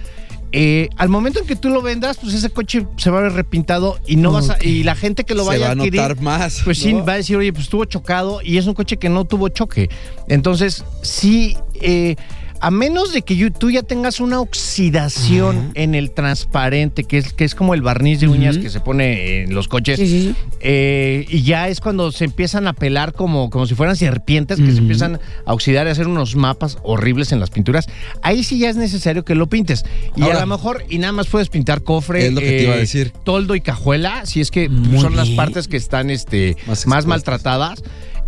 eh, 0.53 0.89
al 0.97 1.09
momento 1.09 1.41
en 1.41 1.47
que 1.47 1.57
tú 1.57 1.71
lo 1.71 1.83
vendas, 1.83 2.19
pues 2.23 2.35
ese 2.35 2.49
coche 2.51 2.87
se 2.99 3.11
va 3.11 3.19
a 3.19 3.23
ver 3.23 3.33
repintado 3.33 3.99
y 4.07 4.15
no 4.15 4.31
vas 4.31 4.51
a, 4.51 4.59
y 4.65 4.85
la 4.85 4.95
gente 4.95 5.25
que 5.25 5.35
lo 5.35 5.43
Se 5.43 5.49
vaya 5.49 5.65
va 5.65 5.69
a 5.71 5.73
adquirir, 5.73 6.01
notar 6.01 6.21
más. 6.23 6.61
pues 6.65 6.79
sí, 6.79 6.93
va 6.93 7.15
a 7.15 7.17
decir, 7.17 7.37
oye, 7.37 7.53
pues 7.53 7.65
estuvo 7.65 7.85
chocado 7.85 8.41
y 8.45 8.59
es 8.59 8.67
un 8.69 8.75
coche 8.75 8.97
que 8.97 9.09
no 9.09 9.25
tuvo 9.25 9.49
choque. 9.49 9.91
Entonces, 10.29 10.85
sí, 11.03 11.57
eh, 11.81 12.15
a 12.61 12.71
menos 12.71 13.13
de 13.13 13.23
que 13.23 13.51
tú 13.51 13.71
ya 13.71 13.83
tengas 13.83 14.21
una 14.21 14.41
oxidación 14.41 15.71
en 15.75 15.95
el 15.95 16.11
transparente, 16.11 17.05
que 17.05 17.19
es, 17.19 17.33
que 17.33 17.45
es 17.45 17.55
como 17.55 17.75
el 17.75 17.83
barniz 17.83 18.21
de 18.21 18.29
uñas 18.29 18.59
que 18.59 18.71
se 18.71 18.81
pone 18.81 19.43
en 19.43 19.55
los 19.55 19.69
coches, 19.69 19.99
Sí, 19.99 20.07
sí, 20.07 20.23
sí. 20.23 20.35
eh, 20.61 21.27
y 21.29 21.43
ya 21.43 21.69
es 21.69 21.81
cuando 21.81 22.11
se 22.13 22.25
empiezan 22.25 22.67
a 22.67 22.73
pelar 22.73 23.13
como, 23.13 23.51
como 23.51 23.67
si 23.67 23.75
fueran 23.75 23.97
serpientes, 23.97 24.59
que 24.59 24.73
se 24.73 24.79
empiezan 24.79 25.21
a 25.47 25.53
oxidar 25.55 25.87
y 25.87 25.91
a 25.91 25.93
hacer 25.93 26.07
unos 26.09 26.37
mapas 26.37 26.79
horribles 26.83 27.33
en 27.33 27.41
las 27.41 27.51
pinturas. 27.51 27.87
Ahí 28.23 28.43
sí 28.45 28.59
ya 28.59 28.71
es 28.71 28.77
necesario 28.77 29.25
que 29.25 29.35
lo 29.35 29.49
pintes. 29.49 29.85
Y 30.17 30.23
Ahora- 30.23 30.39
a 30.39 30.41
lo 30.41 30.47
mejor, 30.47 30.85
y 30.89 30.99
nada 30.99 31.13
más 31.13 31.27
puedes 31.27 31.49
pintar 31.49 31.83
cofre, 31.83 32.27
Es 32.27 32.33
lo 32.33 32.41
que 32.41 32.47
te 32.51 32.63
iba 32.65 32.75
a 32.75 32.79
decir. 32.79 33.13
toldo 33.25 33.55
y 33.55 33.61
cajuela, 33.61 34.27
si 34.27 34.41
es 34.41 34.51
que 34.51 34.69
Muy 34.69 35.01
son 35.01 35.17
las 35.17 35.29
partes 35.31 35.69
que 35.69 35.77
están 35.77 36.11
este, 36.11 36.57
Más 36.87 37.07
maltratadas. 37.07 37.83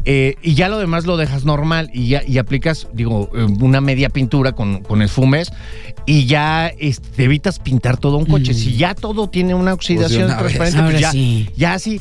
Eh, 0.04 0.34
y 0.42 0.54
ya 0.54 0.68
lo 0.68 0.78
demás 0.78 1.04
lo 1.06 1.16
dejas 1.16 1.44
normal 1.44 1.90
y 1.92 2.08
ya 2.08 2.22
y 2.26 2.38
aplicas, 2.38 2.88
digo, 2.92 3.30
eh, 3.34 3.44
una 3.60 3.80
media 3.80 4.08
pintura 4.08 4.52
con, 4.52 4.82
con 4.82 5.02
esfumes 5.02 5.52
y 6.06 6.26
ya 6.26 6.68
este, 6.78 7.08
te 7.16 7.24
evitas 7.24 7.58
pintar 7.58 7.96
todo 7.98 8.16
un 8.16 8.24
coche. 8.26 8.52
Mm. 8.52 8.56
Si 8.56 8.76
ya 8.76 8.94
todo 8.94 9.28
tiene 9.28 9.54
una 9.54 9.72
Pues 9.76 9.90
oxidación 9.90 10.28
vez. 10.28 10.36
transparente, 10.38 10.78
Ahora 10.78 10.90
pues 10.92 11.00
ya, 11.02 11.10
sí. 11.12 11.48
ya 11.56 11.78
sí. 11.78 12.00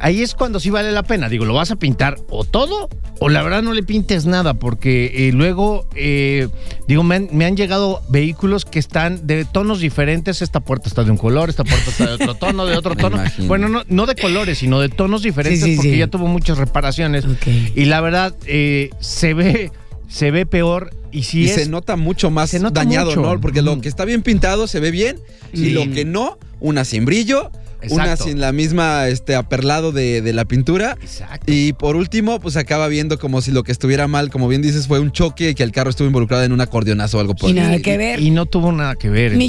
Ahí 0.00 0.22
es 0.22 0.34
cuando 0.34 0.60
sí 0.60 0.70
vale 0.70 0.92
la 0.92 1.02
pena. 1.02 1.28
Digo, 1.28 1.44
lo 1.44 1.54
vas 1.54 1.70
a 1.70 1.76
pintar 1.76 2.16
o 2.28 2.44
todo 2.44 2.88
o 3.22 3.28
la 3.28 3.42
verdad 3.42 3.62
no 3.62 3.74
le 3.74 3.82
pintes 3.82 4.24
nada 4.24 4.54
porque 4.54 5.28
eh, 5.28 5.32
luego, 5.32 5.86
eh, 5.94 6.48
digo, 6.88 7.02
me 7.02 7.16
han, 7.16 7.28
me 7.32 7.44
han 7.44 7.54
llegado 7.54 8.02
vehículos 8.08 8.64
que 8.64 8.78
están 8.78 9.26
de 9.26 9.44
tonos 9.44 9.80
diferentes. 9.80 10.40
Esta 10.40 10.60
puerta 10.60 10.88
está 10.88 11.04
de 11.04 11.10
un 11.10 11.18
color, 11.18 11.50
esta 11.50 11.62
puerta 11.64 11.90
está 11.90 12.06
de 12.06 12.14
otro 12.14 12.34
tono, 12.34 12.64
de 12.64 12.78
otro 12.78 12.96
tono. 12.96 13.22
Bueno, 13.46 13.68
no, 13.68 13.82
no 13.88 14.06
de 14.06 14.14
colores, 14.14 14.58
sino 14.58 14.80
de 14.80 14.88
tonos 14.88 15.22
diferentes 15.22 15.62
Sí, 15.62 15.72
sí, 15.72 15.76
porque 15.76 15.92
sí. 15.92 15.98
ya 15.98 16.06
tuvo 16.06 16.28
muchas 16.28 16.56
reparaciones. 16.56 17.26
Y 17.74 17.84
la 17.84 18.00
verdad, 18.00 18.34
eh, 18.46 18.88
se 19.00 19.34
ve, 19.34 19.70
se 20.08 20.30
ve 20.30 20.46
peor 20.46 20.90
y 21.12 21.24
si 21.24 21.42
y 21.42 21.44
es... 21.46 21.56
se 21.56 21.68
nota 21.68 21.96
mucho 21.96 22.30
más 22.30 22.50
se 22.50 22.58
nota 22.58 22.80
dañado, 22.80 23.10
mucho. 23.10 23.20
¿no? 23.20 23.40
Porque 23.40 23.60
lo 23.60 23.78
que 23.82 23.88
está 23.90 24.06
bien 24.06 24.22
pintado 24.22 24.66
se 24.66 24.80
ve 24.80 24.90
bien 24.90 25.18
y 25.52 25.70
lo 25.70 25.90
que 25.90 26.06
no, 26.06 26.38
una 26.60 26.86
sin 26.86 27.04
brillo, 27.04 27.50
una 27.88 28.04
Exacto. 28.04 28.24
sin 28.24 28.40
la 28.40 28.52
misma 28.52 29.08
este 29.08 29.34
aperlado 29.34 29.92
de, 29.92 30.20
de 30.22 30.32
la 30.32 30.44
pintura. 30.44 30.96
Exacto. 31.00 31.44
Y 31.52 31.72
por 31.72 31.96
último, 31.96 32.40
pues 32.40 32.56
acaba 32.56 32.88
viendo 32.88 33.18
como 33.18 33.40
si 33.42 33.50
lo 33.52 33.62
que 33.62 33.72
estuviera 33.72 34.06
mal, 34.08 34.30
como 34.30 34.48
bien 34.48 34.62
dices, 34.62 34.86
fue 34.86 35.00
un 35.00 35.12
choque 35.12 35.50
y 35.50 35.54
que 35.54 35.62
el 35.62 35.72
carro 35.72 35.90
estuvo 35.90 36.06
involucrado 36.06 36.44
en 36.44 36.52
un 36.52 36.60
acordeonazo 36.60 37.18
o 37.18 37.20
algo 37.20 37.34
por 37.34 37.50
Y 37.50 37.54
nada 37.54 37.78
que 37.78 37.96
ver. 37.96 38.20
Y 38.20 38.30
no 38.30 38.46
tuvo 38.46 38.72
nada 38.72 38.94
que 38.96 39.08
ver. 39.08 39.36
Mi 39.36 39.48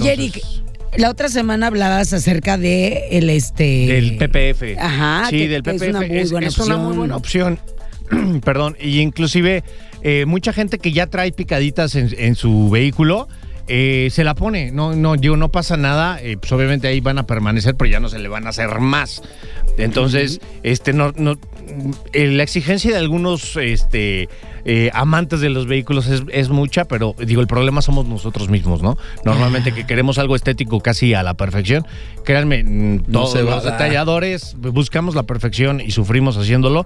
la 0.97 1.09
otra 1.09 1.29
semana 1.29 1.67
hablabas 1.67 2.11
acerca 2.11 2.57
de 2.57 3.07
el 3.11 3.29
este 3.29 3.63
Del 3.88 4.17
PPF. 4.17 4.77
Ajá, 4.77 5.27
Sí, 5.29 5.38
que- 5.38 5.47
del 5.47 5.63
que 5.63 5.69
es 5.71 5.75
PPF. 5.81 5.89
una 5.89 6.00
muy 6.01 6.29
buena 6.29 6.47
es 6.47 6.57
una 6.57 6.77
muy 6.77 6.85
opción. 6.88 6.97
buena 6.97 7.15
opción. 7.15 7.59
Perdón. 8.43 8.75
Y 8.79 9.00
inclusive 9.00 9.63
eh, 10.03 10.25
mucha 10.25 10.51
gente 10.51 10.79
que 10.79 10.91
ya 10.91 11.07
trae 11.07 11.31
picaditas 11.31 11.95
en, 11.95 12.13
en 12.17 12.35
su 12.35 12.69
vehículo. 12.69 13.29
Eh, 13.73 14.09
se 14.11 14.25
la 14.25 14.35
pone. 14.35 14.69
No, 14.71 14.93
no, 14.97 15.15
digo, 15.15 15.37
no 15.37 15.47
pasa 15.47 15.77
nada. 15.77 16.21
eh, 16.21 16.35
pues 16.37 16.51
obviamente 16.51 16.89
ahí 16.89 16.99
van 16.99 17.17
a 17.17 17.25
permanecer, 17.25 17.75
pero 17.75 17.89
ya 17.89 18.01
no 18.01 18.09
se 18.09 18.19
le 18.19 18.27
van 18.27 18.45
a 18.45 18.49
hacer 18.49 18.81
más. 18.81 19.23
Entonces, 19.77 20.41
este, 20.61 20.91
no, 20.91 21.13
no, 21.15 21.37
eh, 22.11 22.27
la 22.27 22.43
exigencia 22.43 22.91
de 22.91 22.97
algunos, 22.97 23.55
este, 23.55 24.27
eh, 24.65 24.91
amantes 24.93 25.39
de 25.39 25.49
los 25.49 25.67
vehículos 25.67 26.07
es, 26.07 26.23
es 26.33 26.49
mucha, 26.49 26.83
pero 26.85 27.15
digo, 27.17 27.39
el 27.39 27.47
problema 27.47 27.81
somos 27.81 28.05
nosotros 28.05 28.49
mismos, 28.49 28.81
¿no? 28.83 28.97
Normalmente 29.23 29.71
que 29.71 29.87
queremos 29.87 30.17
algo 30.17 30.35
estético 30.35 30.81
casi 30.81 31.13
a 31.13 31.23
la 31.23 31.35
perfección. 31.35 31.85
Créanme, 32.25 32.65
mm, 32.65 32.95
No 33.07 33.21
todos 33.21 33.41
los 33.41 33.63
detalladores 33.63 34.55
buscamos 34.57 35.15
la 35.15 35.23
perfección 35.23 35.79
y 35.79 35.91
sufrimos 35.91 36.35
haciéndolo 36.37 36.85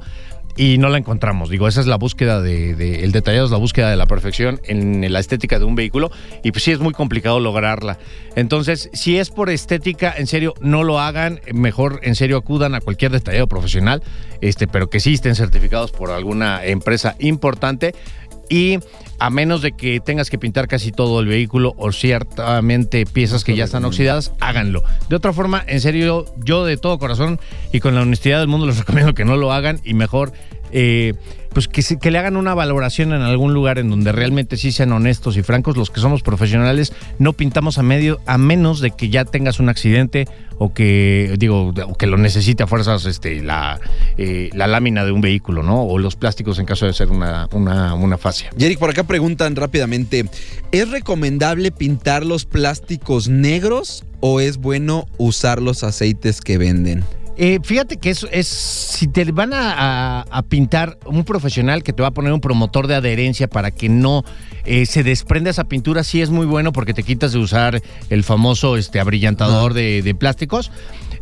y 0.58 0.78
no 0.78 0.90
la 0.90 0.98
encontramos. 0.98 1.50
Digo, 1.50 1.68
esa 1.68 1.82
es 1.82 1.88
la 1.88 1.98
búsqueda 1.98 2.42
de, 2.42 3.04
el 3.04 3.12
detallado 3.12 3.46
es 3.46 3.52
la 3.52 3.58
búsqueda 3.58 3.90
de 3.90 3.98
la 3.98 4.06
perfección 4.06 4.62
en 4.64 5.12
la 5.12 5.20
estética 5.20 5.60
de 5.60 5.66
un 5.66 5.76
vehículo 5.76 6.12
y 6.44 6.52
pues 6.52 6.64
sí 6.64 6.72
es 6.72 6.80
muy 6.80 6.94
complicado 6.94 7.40
lograrla. 7.40 7.98
Entonces, 8.36 8.90
si 8.94 9.18
es 9.18 9.30
por 9.30 9.50
estética, 9.50 10.14
en 10.18 10.28
serio, 10.28 10.54
no 10.62 10.84
lo 10.84 11.00
hagan, 11.00 11.42
mejor 11.54 12.00
en 12.04 12.16
serio 12.16 12.38
acudan 12.38 12.76
a 12.76 12.82
cualquier 12.82 13.12
detallado 13.12 13.48
profesional, 13.48 14.02
este, 14.42 14.68
pero 14.68 14.90
que 14.90 15.00
sí 15.00 15.14
estén 15.14 15.36
certificados 15.36 15.92
por 15.92 16.12
alguna 16.12 16.64
empresa 16.66 17.16
importante 17.20 17.94
y 18.50 18.80
a 19.20 19.30
menos 19.30 19.62
de 19.62 19.72
que 19.72 20.00
tengas 20.00 20.30
que 20.30 20.38
pintar 20.38 20.68
casi 20.68 20.92
todo 20.92 21.20
el 21.20 21.28
vehículo 21.28 21.74
o 21.78 21.92
ciertamente 21.92 23.06
piezas 23.06 23.44
que 23.44 23.56
ya 23.56 23.64
están 23.64 23.86
oxidadas, 23.86 24.34
háganlo. 24.40 24.84
De 25.10 25.16
otra 25.16 25.34
forma, 25.34 25.64
en 25.68 25.82
serio, 25.82 26.26
yo 26.38 26.66
de 26.66 26.78
todo 26.78 27.00
corazón 27.00 27.40
y 27.72 27.80
con 27.80 27.96
la 27.96 28.02
honestidad 28.02 28.40
del 28.40 28.48
mundo 28.48 28.68
les 28.68 28.78
recomiendo 28.80 29.14
que 29.14 29.26
no 29.26 29.38
lo 29.38 29.52
hagan 29.52 29.80
y 29.84 29.94
mejor, 29.94 30.34
eh, 30.72 31.14
pues 31.56 31.70
que, 31.70 31.82
que 32.02 32.12
le 32.12 32.18
hagan 32.18 32.36
una 32.36 32.54
valoración 32.54 33.14
en 33.14 33.22
algún 33.22 33.54
lugar 33.54 33.80
en 33.80 33.90
donde 33.90 34.12
realmente 34.12 34.58
sí 34.58 34.74
sean 34.74 34.92
honestos 34.92 35.38
y 35.38 35.42
francos. 35.42 35.78
Los 35.78 35.90
que 35.90 36.02
somos 36.02 36.22
profesionales 36.22 36.92
no 37.18 37.32
pintamos 37.32 37.78
a 37.78 37.84
medio, 37.84 38.20
a 38.26 38.38
menos 38.38 38.82
de 38.82 38.92
que 38.92 39.10
ya 39.10 39.24
tengas 39.24 39.62
un 39.62 39.70
accidente 39.70 40.28
o 40.58 40.74
que, 40.74 41.34
digo, 41.40 41.74
que 41.98 42.08
lo 42.08 42.18
necesite 42.18 42.64
a 42.64 42.68
fuerzas 42.68 43.06
este, 43.06 43.42
la, 43.42 43.80
eh, 44.18 44.50
la 44.54 44.68
lámina 44.68 45.06
de 45.06 45.14
un 45.14 45.22
vehículo, 45.22 45.64
¿no? 45.64 45.84
O 45.84 45.98
los 45.98 46.18
plásticos 46.18 46.60
en 46.60 46.66
caso 46.66 46.86
de 46.88 46.94
ser 46.94 47.10
una, 47.10 47.48
una, 47.54 47.94
una 47.94 48.18
fascia. 48.18 48.50
Yerick, 48.58 48.78
por 48.78 48.90
acá 48.90 49.04
preguntan 49.04 49.56
rápidamente, 49.56 50.26
¿es 50.74 50.90
recomendable 50.90 51.72
pintar 51.72 52.26
los 52.26 52.44
plásticos 52.44 53.30
negros 53.30 54.04
o 54.20 54.42
es 54.42 54.58
bueno 54.58 55.08
usar 55.18 55.62
los 55.62 55.86
aceites 55.86 56.42
que 56.42 56.58
venden? 56.58 57.06
Eh, 57.38 57.60
fíjate 57.64 57.98
que 57.98 58.10
eso 58.12 58.28
es, 58.32 58.48
si 58.48 59.08
te 59.08 59.26
van 59.32 59.54
a, 59.54 59.74
a- 59.74 60.22
a 60.30 60.42
pintar 60.44 60.98
un 61.06 61.26
profesional 61.26 61.84
que 61.84 61.92
te 61.92 62.02
va 62.02 62.08
a 62.10 62.12
poner 62.12 62.32
un 62.32 62.40
promotor 62.40 62.88
de 62.88 62.96
adherencia 62.96 63.48
para 63.50 63.72
que 63.72 63.90
no 63.90 64.24
eh, 64.64 64.86
se 64.86 65.04
desprenda 65.04 65.50
esa 65.50 65.66
pintura, 65.66 66.04
sí 66.06 66.22
es 66.22 66.30
muy 66.30 66.46
bueno 66.46 66.72
porque 66.72 66.94
te 66.94 67.04
quitas 67.04 67.34
de 67.34 67.40
usar 67.40 67.82
el 68.10 68.24
famoso 68.24 68.78
este, 68.78 69.00
abrillantador 69.02 69.74
de, 69.74 70.02
de 70.02 70.16
plásticos. 70.16 70.72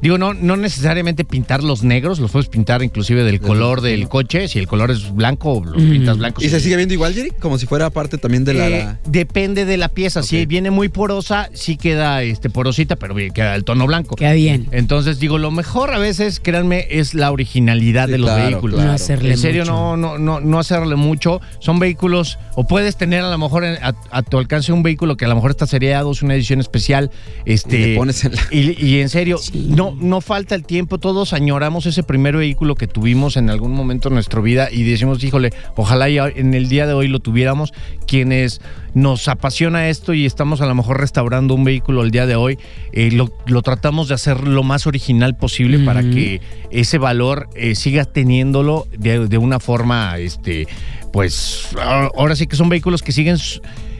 Digo, 0.03 0.17
no, 0.17 0.33
no 0.33 0.57
necesariamente 0.57 1.24
pintar 1.24 1.63
los 1.63 1.81
negros, 1.83 2.19
los 2.19 2.29
puedes 2.29 2.50
pintar 2.50 2.83
inclusive 2.83 3.24
del 3.24 3.39
color 3.39 3.79
del 3.81 4.10
coche. 4.10 4.48
Si 4.50 4.60
el 4.60 4.67
color 4.67 4.91
es 4.91 5.15
blanco, 5.15 5.63
lo 5.65 5.77
pintas 5.77 6.17
blanco. 6.17 6.41
¿Y 6.41 6.45
Si- 6.45 6.50
se 6.51 6.60
sigue 6.60 6.75
viendo 6.75 6.93
igual, 6.93 7.13
Yerick? 7.15 7.39
Como 7.39 7.57
si 7.57 7.65
fuera 7.65 7.89
parte 7.89 8.17
también 8.17 8.43
de 8.43 8.53
la... 8.53 8.67
eh, 8.69 8.98
depende 9.07 9.63
de 9.65 9.77
la 9.77 9.88
pieza. 9.88 10.22
Si 10.22 10.45
viene 10.45 10.72
muy 10.72 10.89
porosa, 10.89 11.50
sí 11.53 11.77
queda 11.77 12.22
este, 12.22 12.50
porosita, 12.50 12.98
pero 12.98 13.13
bien, 13.13 13.31
queda 13.31 13.55
el 13.55 13.63
tono 13.63 13.88
blanco. 13.88 14.15
Queda 14.17 14.33
bien. 14.33 14.67
Entonces, 14.72 15.19
digo, 15.19 15.38
lo 15.38 15.51
mejor 15.51 15.93
a 15.93 15.98
veces, 16.00 16.39
créanme, 16.41 16.86
es 16.89 17.13
la 17.13 17.31
originalidad 17.31 18.07
Sí, 18.07 18.12
de 18.12 18.17
los 18.17 18.29
claro, 18.29 18.50
vehículos. 18.50 18.75
claro. 18.75 18.89
No 18.89 18.95
hacerle 18.95 19.31
en 19.31 19.38
serio, 19.38 19.62
mucho. 19.62 19.72
no, 19.74 19.95
no, 19.98 20.17
no, 20.17 20.39
no 20.41 20.60
hacerle 20.60 20.98
mucho. 20.98 21.39
Son 21.60 21.79
vehículos, 21.79 22.39
o 22.55 22.67
puedes 22.67 22.98
tener 22.98 23.24
a 23.24 23.29
lo 23.31 23.38
mejor 23.38 23.63
en- 23.63 23.81
a, 23.81 23.95
a 24.12 24.22
tu 24.22 24.38
alcance 24.38 24.74
un 24.74 24.83
vehículo 24.83 25.15
que 25.15 25.24
a 25.24 25.29
lo 25.29 25.36
mejor 25.36 25.51
está 25.51 25.65
seriado, 25.65 26.12
es 26.12 26.22
una 26.22 26.36
edición 26.36 26.60
especial. 26.60 27.10
Este, 27.45 27.77
Y 27.79 27.86
le 27.91 27.95
pones 27.95 28.25
en 28.25 28.36
la- 28.36 28.41
y, 28.51 28.75
y 28.86 29.00
en 29.00 29.07
serio, 29.07 29.39
no, 29.53 29.93
no 30.00 30.22
falta 30.22 30.56
el 30.56 30.66
tiempo. 30.66 30.98
Todos 30.98 31.34
añoramos 31.34 31.86
ese 31.86 32.04
primer 32.04 32.38
vehículo 32.38 32.76
que 32.76 32.88
tuvimos 32.88 33.38
en 33.38 33.50
algún 33.50 33.72
momento 33.74 34.10
de 34.10 34.16
nuestra 34.16 34.42
vida 34.42 34.70
y 34.72 34.84
decimos, 34.84 35.24
híjole, 35.24 35.52
ojalá 35.76 36.10
ya 36.10 36.28
en 36.28 36.54
el 36.54 36.70
día 36.70 36.88
de 36.88 36.94
hoy 36.94 37.08
lo 37.08 37.20
tuviéramos. 37.20 37.74
Quienes 38.08 38.62
nos 38.94 39.28
apasiona 39.28 39.90
esto 39.90 40.14
y 40.14 40.26
estamos 40.26 40.62
a 40.62 40.66
lo 40.66 40.76
mejor 40.76 41.00
restaurando 41.00 41.56
un 41.56 41.64
vehículo 41.64 42.04
el 42.04 42.12
día 42.12 42.26
de 42.26 42.36
hoy, 42.36 42.60
eh, 42.92 43.12
lo, 43.12 43.32
lo 43.46 43.62
tratamos 43.62 44.08
de 44.08 44.14
hacer 44.14 44.48
lo 44.48 44.64
más 44.64 44.86
original 44.88 45.36
posible 45.36 45.80
para 45.80 46.02
que 46.02 46.42
ese 46.70 46.98
valor 46.98 47.50
eh, 47.56 47.76
siga 47.76 48.06
teniéndolo 48.06 48.88
de, 48.98 49.28
de 49.28 49.38
una 49.38 49.60
forma, 49.60 50.18
este, 50.18 50.68
pues, 51.12 51.70
ahora 52.16 52.36
sí 52.36 52.48
que 52.48 52.56
son 52.56 52.70
vehículos 52.70 53.02
que 53.02 53.12
siguen 53.12 53.38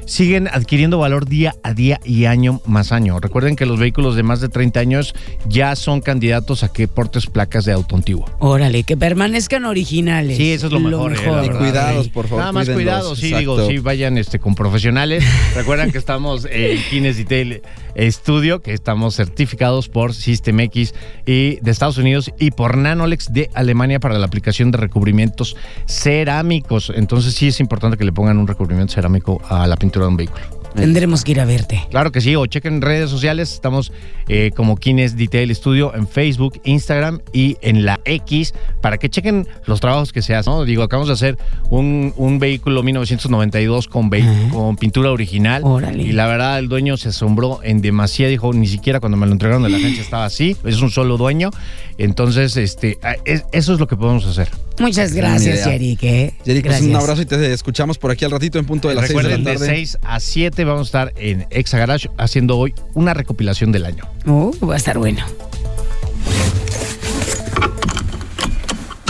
siguen 0.06 0.48
adquiriendo 0.48 0.98
valor 0.98 1.28
día 1.28 1.56
a 1.64 1.74
día 1.74 2.00
y 2.04 2.26
año 2.26 2.62
más 2.66 2.92
año. 2.92 3.20
Recuerden 3.20 3.56
que 3.56 3.66
los 3.66 3.80
vehículos 3.80 4.16
de 4.16 4.24
más 4.24 4.42
de 4.42 4.50
30 4.50 4.80
años 4.80 5.16
ya 5.48 5.76
son 5.76 6.02
candidatos 6.02 6.64
a 6.64 6.72
que 6.72 6.88
portes 6.88 7.28
placas 7.28 7.66
de 7.66 7.72
auto 7.72 7.96
antiguo. 7.96 8.26
Órale, 8.40 8.84
que 8.84 8.98
permanezcan 8.98 9.66
originales. 9.66 10.38
Sí, 10.38 10.52
eso 10.52 10.68
es 10.68 10.74
lo 10.74 10.80
mejor, 10.80 11.14
eh, 11.14 11.46
Y 11.46 11.50
cuidados, 11.50 12.10
por 12.10 12.28
favor. 12.28 12.40
Nada 12.40 12.52
más 12.52 12.66
cuídenlos, 12.66 12.84
cuidado, 12.84 13.16
sí, 13.16 13.28
exacto. 13.28 13.40
digo, 13.40 13.68
sí, 13.70 13.78
vayan 13.80 14.18
este, 14.18 14.40
con 14.40 14.56
profesionales. 14.56 15.24
Recuerden 15.56 15.92
que 15.92 15.98
estamos 15.98 16.48
en 16.50 16.82
Kines 16.90 17.18
Detail 17.18 17.62
Studio, 17.98 18.62
que 18.62 18.74
estamos 18.74 19.16
certificados 19.16 19.90
por 19.90 20.14
System 20.14 20.60
X 20.62 20.94
y 21.26 21.60
de 21.62 21.72
Estados 21.72 21.98
Unidos 21.98 22.32
y 22.40 22.52
por 22.52 22.78
Nanolex 22.78 23.32
de 23.32 23.50
Alemania 23.54 24.00
para 24.00 24.18
la 24.18 24.26
aplicación 24.26 24.72
de 24.72 24.78
recubrimientos 24.78 25.56
cerámicos. 25.86 26.92
Entonces 26.96 27.34
sí 27.34 27.48
es 27.48 27.60
importante 27.60 27.98
que 27.98 28.06
le 28.06 28.12
pongan 28.12 28.38
un 28.38 28.48
recubrimiento 28.48 28.94
cerámico 28.94 29.42
a 29.48 29.68
la 29.68 29.78
pintura 29.78 30.06
de 30.06 30.10
un 30.10 30.18
vehículo. 30.18 30.64
Tendremos 30.76 31.24
que 31.24 31.34
ir 31.34 31.40
a 31.40 31.46
verte. 31.46 31.86
Claro 31.92 32.12
que 32.12 32.20
sí, 32.20 32.36
o 32.36 32.46
chequen 32.48 32.82
redes 32.82 33.10
sociales, 33.10 33.54
estamos 33.54 33.92
eh, 34.28 34.52
como 34.56 34.76
Kines 34.78 35.18
Detail 35.18 35.54
Studio 35.56 35.94
en 35.96 36.08
Facebook, 36.08 36.60
Instagram 36.64 37.22
y 37.34 37.58
en 37.62 37.86
la 37.86 38.00
X 38.06 38.54
para 38.82 38.98
que 38.98 39.10
chequen 39.10 39.48
los 39.66 39.80
trabajos 39.80 40.12
que 40.14 40.22
se 40.22 40.36
hacen. 40.36 40.54
¿no? 40.54 40.66
Digo, 40.66 40.84
acabamos 40.84 41.08
de 41.08 41.14
hacer 41.14 41.38
un, 41.70 42.14
un 42.18 42.40
vehículo 42.40 42.84
1992 42.84 43.88
con, 43.88 44.14
Ajá. 44.14 44.50
con 44.52 44.76
pintura 44.78 45.12
original 45.12 45.62
Órale. 45.66 46.04
y 46.04 46.12
la 46.12 46.28
verdad 46.28 46.60
el 46.60 46.68
dueño 46.70 46.98
se 46.98 47.10
asombró 47.10 47.60
en 47.64 47.82
demasía, 47.82 48.28
dijo, 48.28 48.54
ni 48.54 48.68
siquiera 48.68 49.00
cuando 49.00 49.18
me 49.18 49.26
lo 49.26 49.32
entregaron 49.32 49.64
de 49.64 49.70
la 49.70 49.78
agencia 49.78 50.02
estaba 50.04 50.26
así, 50.26 50.56
es 50.66 50.82
un 50.82 50.90
solo 50.92 51.18
dueño, 51.18 51.50
entonces 51.98 52.58
este, 52.58 52.98
es- 53.26 53.46
eso 53.52 53.74
es 53.74 53.80
lo 53.80 53.88
que 53.88 53.96
podemos 53.96 54.26
hacer. 54.26 54.50
Muchas 54.80 55.14
gracias, 55.14 55.56
idea. 55.58 55.72
Yerick. 55.78 56.04
¿eh? 56.04 56.34
Pues 56.44 56.82
un 56.82 56.96
abrazo 56.96 57.22
y 57.22 57.26
te 57.26 57.54
escuchamos 57.54 58.00
por 58.00 58.10
aquí 58.10 58.26
al 58.26 58.32
ratito 58.32 58.58
en 58.58 58.66
punto 58.66 58.90
de 58.90 58.96
las 58.96 59.08
6 59.08 59.18
de 59.22 59.30
la 59.30 59.38
de, 59.38 59.44
tarde. 59.44 59.66
6 59.68 60.00
a 60.02 60.20
7 60.20 60.64
vamos 60.64 60.82
a 60.82 60.84
estar 60.88 61.14
en 61.18 61.46
Exa 61.52 61.78
Garage 61.78 62.10
haciendo 62.18 62.58
hoy 62.58 62.74
una 62.96 63.14
recopilación 63.14 63.72
del 63.72 63.86
año. 63.86 64.06
Oh, 64.26 64.52
va 64.68 64.76
a 64.76 64.78
estar 64.78 64.98
bueno. 64.98 65.26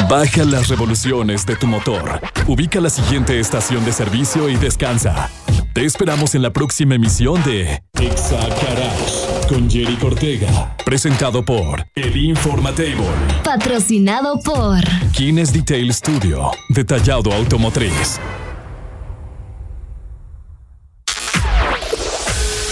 Baja 0.10 0.44
las 0.44 0.68
revoluciones 0.68 1.46
de 1.46 1.56
tu 1.56 1.66
motor. 1.66 2.22
Ubica 2.48 2.80
la 2.80 2.90
siguiente 2.90 3.40
estación 3.40 3.84
de 3.86 3.94
servicio 3.94 4.50
y 4.50 4.56
descansa. 4.58 5.30
Te 5.74 5.86
esperamos 5.86 6.36
en 6.36 6.44
la 6.44 6.54
próxima 6.54 6.96
emisión 6.96 7.42
de 7.44 7.82
Exa 8.00 8.38
Garage 8.38 9.48
con 9.50 9.70
Jerry 9.70 9.98
Ortega. 10.04 10.76
Presentado 10.86 11.44
por 11.44 11.84
El 11.96 12.16
Informatable. 12.16 13.08
Patrocinado 13.44 14.40
por 14.42 14.84
Kines 15.14 15.52
Detail 15.52 15.92
Studio. 15.94 16.52
Detallado 16.70 17.34
automotriz. 17.34 18.20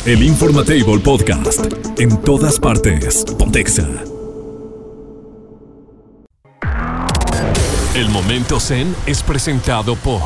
El 0.06 0.24
Informatable 0.24 0.98
Podcast. 1.00 1.60
En 2.00 2.18
todas 2.24 2.60
partes. 2.60 3.24
Pontexa. 3.38 3.88
El 7.94 8.10
momento 8.10 8.60
Zen 8.60 8.96
es 9.06 9.22
presentado 9.22 9.96
por 9.96 10.22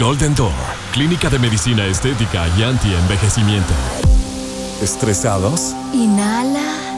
Golden 0.00 0.34
Door, 0.34 0.50
Clínica 0.92 1.28
de 1.28 1.38
Medicina 1.38 1.84
Estética 1.84 2.46
y 2.58 2.62
Anti-Envejecimiento. 2.62 3.74
¿Estresados? 4.82 5.74
Inhala. 5.92 6.96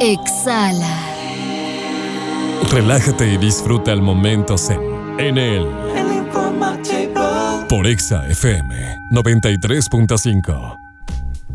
Exhala. 0.00 0.98
Relájate 2.70 3.32
y 3.32 3.38
disfruta 3.38 3.92
el 3.92 4.02
momento 4.02 4.58
Zen 4.58 4.80
en 5.18 5.38
el 5.38 5.66
El 5.96 6.12
Informatable. 6.12 7.66
por 7.68 7.86
Exa 7.86 8.26
FM 8.26 8.98
93.5. 9.10 10.87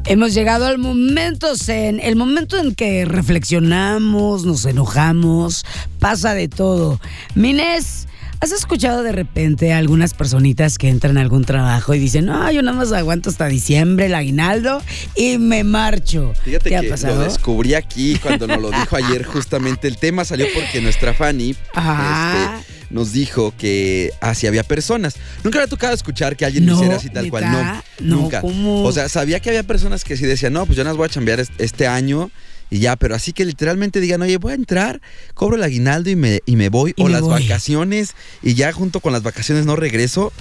Hemos 0.05 0.33
llegado 0.33 0.65
al 0.65 0.77
momento 0.79 1.55
zen, 1.55 1.99
el 2.01 2.15
momento 2.17 2.57
en 2.57 2.75
que 2.75 3.05
reflexionamos, 3.05 4.43
nos 4.45 4.65
enojamos, 4.65 5.65
pasa 5.99 6.33
de 6.33 6.49
todo. 6.49 6.99
Mines, 7.35 8.07
¿has 8.41 8.51
escuchado 8.51 9.01
de 9.01 9.13
repente 9.13 9.71
a 9.71 9.77
algunas 9.77 10.13
personitas 10.13 10.77
que 10.77 10.89
entran 10.89 11.17
a 11.17 11.21
algún 11.21 11.45
trabajo 11.45 11.93
y 11.93 11.99
dicen, 11.99 12.25
no, 12.25 12.51
yo 12.51 12.61
nada 12.61 12.75
más 12.77 12.91
aguanto 12.91 13.29
hasta 13.29 13.47
diciembre 13.47 14.07
el 14.07 14.15
aguinaldo 14.15 14.81
y 15.15 15.37
me 15.37 15.63
marcho? 15.63 16.33
Fíjate 16.43 16.69
¿Te 16.71 16.75
ha 16.77 16.81
que 16.81 16.89
pasado? 16.89 17.15
lo 17.15 17.23
descubrí 17.23 17.73
aquí 17.73 18.19
cuando 18.21 18.45
nos 18.45 18.61
lo 18.61 18.71
dijo 18.71 18.97
ayer. 18.97 19.23
Justamente 19.23 19.87
el 19.87 19.95
tema 19.97 20.25
salió 20.25 20.47
porque 20.53 20.81
nuestra 20.81 21.13
Fanny 21.13 21.55
Ajá. 21.73 22.57
este, 22.59 22.82
nos 22.93 23.11
dijo 23.11 23.53
que 23.57 24.11
así 24.21 24.47
había 24.47 24.63
personas. 24.63 25.15
Nunca 25.43 25.57
me 25.59 25.65
ha 25.65 25.67
tocado 25.67 25.93
escuchar 25.93 26.37
que 26.37 26.45
alguien 26.45 26.65
No, 26.65 26.75
hiciera 26.75 26.95
así 26.95 27.09
tal 27.09 27.29
cual. 27.29 27.43
No, 27.45 27.51
¿neta? 27.57 27.83
No, 27.99 28.15
nunca. 28.17 28.39
¿cómo? 28.41 28.83
O 28.83 28.91
sea, 28.93 29.09
sabía 29.09 29.39
que 29.41 29.49
había 29.49 29.63
personas 29.63 30.03
que 30.05 30.15
sí 30.15 30.25
decían, 30.25 30.53
no, 30.53 30.65
pues 30.65 30.77
yo 30.77 30.83
las 30.85 30.95
voy 30.95 31.05
a 31.07 31.09
chambear 31.09 31.39
es- 31.41 31.51
este 31.57 31.87
año 31.87 32.31
y 32.69 32.79
ya, 32.79 32.95
pero 32.95 33.13
así 33.15 33.33
que 33.33 33.45
literalmente 33.45 33.99
digan, 33.99 34.21
oye, 34.21 34.37
voy 34.37 34.53
a 34.53 34.55
entrar, 34.55 35.01
cobro 35.33 35.57
el 35.57 35.63
aguinaldo 35.63 36.09
y 36.09 36.15
me, 36.15 36.39
y 36.45 36.55
me 36.55 36.69
voy, 36.69 36.93
Y 36.95 37.01
o 37.01 37.05
me 37.05 37.11
las 37.11 37.21
voy. 37.21 37.41
vacaciones 37.43 38.13
y 38.41 38.53
ya 38.53 38.71
junto 38.71 38.99
con 38.99 39.11
las 39.11 39.21
vacaciones 39.23 39.65
no 39.65 39.75
regreso. 39.75 40.31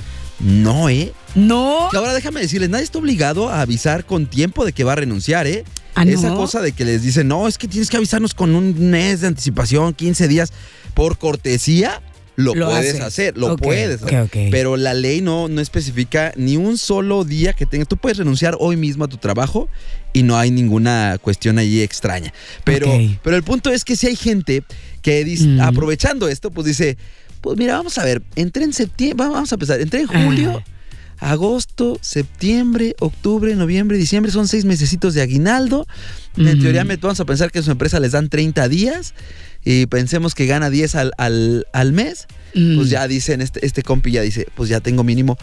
No, 0.41 0.89
¿eh? 0.89 1.13
No. 1.35 1.89
Ahora 1.93 2.15
déjame 2.15 2.41
decirles, 2.41 2.69
nadie 2.71 2.85
está 2.85 2.99
obligado 2.99 3.49
a 3.49 3.61
avisar 3.61 4.05
con 4.07 4.27
tiempo 4.27 4.65
de 4.65 4.73
que 4.73 4.83
va 4.85 4.93
a 4.93 4.97
renunciar, 4.97 5.47
¿eh? 5.47 5.65
Ah, 5.95 6.05
¿no? 6.07 6.11
Esa 6.11 6.35
cosa 6.35 6.63
de 6.63 6.73
que 6.73 6.85
les 6.87 7.03
dicen, 7.03 7.29
no, 7.29 7.47
es 7.49 7.59
que 7.59 7.69
tienes 7.69 7.91
que 7.91 7.99
avisarnos 7.99 8.33
con 8.35 8.55
un 8.55 8.91
mes 8.91 9.21
de 9.21 9.27
anticipación, 9.29 9.93
15 9.93 10.27
días, 10.27 10.53
por 10.95 11.19
cortesía, 11.19 12.01
lo, 12.37 12.55
Lo 12.55 12.67
puedes 12.71 12.91
haces. 12.95 13.01
hacer, 13.03 13.37
lo 13.37 13.57
puedes. 13.57 14.03
ok. 14.03 14.37
Pero 14.51 14.77
la 14.77 14.95
ley 14.95 15.21
no, 15.21 15.49
no 15.49 15.61
especifica 15.61 16.33
ni 16.37 16.57
un 16.57 16.79
solo 16.79 17.25
día 17.25 17.53
que 17.53 17.67
tengas. 17.67 17.89
Tú 17.89 17.97
puedes 17.97 18.17
renunciar 18.19 18.57
hoy 18.59 18.77
mismo 18.77 19.05
a 19.05 19.09
tu 19.09 19.19
trabajo 19.19 19.69
y 20.15 20.23
no 20.23 20.37
hay 20.39 20.51
ninguna 20.51 21.19
cuestión 21.21 21.59
ahí 21.59 21.81
extraña. 21.83 22.33
Pero, 22.65 22.89
pero 23.23 23.37
el 23.37 23.43
punto 23.43 23.71
es 23.71 23.85
que 23.85 23.97
si 23.97 24.07
hay 24.07 24.17
gente 24.17 24.63
que 25.03 25.25
dice, 25.25 25.47
Mm. 25.47 25.61
aprovechando 25.61 26.29
esto, 26.29 26.51
pues 26.51 26.67
dice, 26.67 26.97
pues 27.41 27.59
mira, 27.59 27.75
vamos 27.77 27.99
a 27.99 28.05
ver, 28.05 28.23
entré 28.37 28.65
en 28.65 28.73
septiembre, 28.73 29.27
vamos 29.29 29.53
a 29.53 29.55
empezar, 29.57 29.81
entré 29.81 30.01
en 30.01 30.07
julio. 30.07 30.63
Agosto, 31.23 31.99
septiembre, 32.01 32.97
octubre, 32.99 33.55
noviembre, 33.55 33.97
diciembre, 33.97 34.33
son 34.33 34.49
seis 34.49 34.65
mesecitos 34.65 35.15
de 35.15 35.23
aguinaldo. 35.23 35.87
En 36.37 36.49
Ujú. 36.49 36.63
teoría 36.63 36.85
me- 36.85 36.97
vamos 36.97 37.21
a 37.21 37.25
pensar 37.25 37.53
que 37.53 37.61
a 37.61 37.63
su 37.63 37.71
empresa 37.71 38.01
les 38.01 38.11
dan 38.11 38.29
30 38.29 38.69
días 38.69 39.15
y 39.65 39.87
pensemos 39.87 40.35
que 40.35 40.47
gana 40.47 40.69
10 40.69 40.97
al, 40.97 41.13
al, 41.19 41.67
al 41.73 41.93
mes. 41.93 42.27
Mm. 42.55 42.75
Pues 42.77 42.91
ya 42.91 43.07
dicen, 43.07 43.41
este, 43.41 43.65
este 43.65 43.83
compi 43.85 44.11
ya 44.11 44.23
dice, 44.23 44.49
pues 44.57 44.69
ya 44.69 44.81
tengo 44.81 45.05
mínimo 45.05 45.39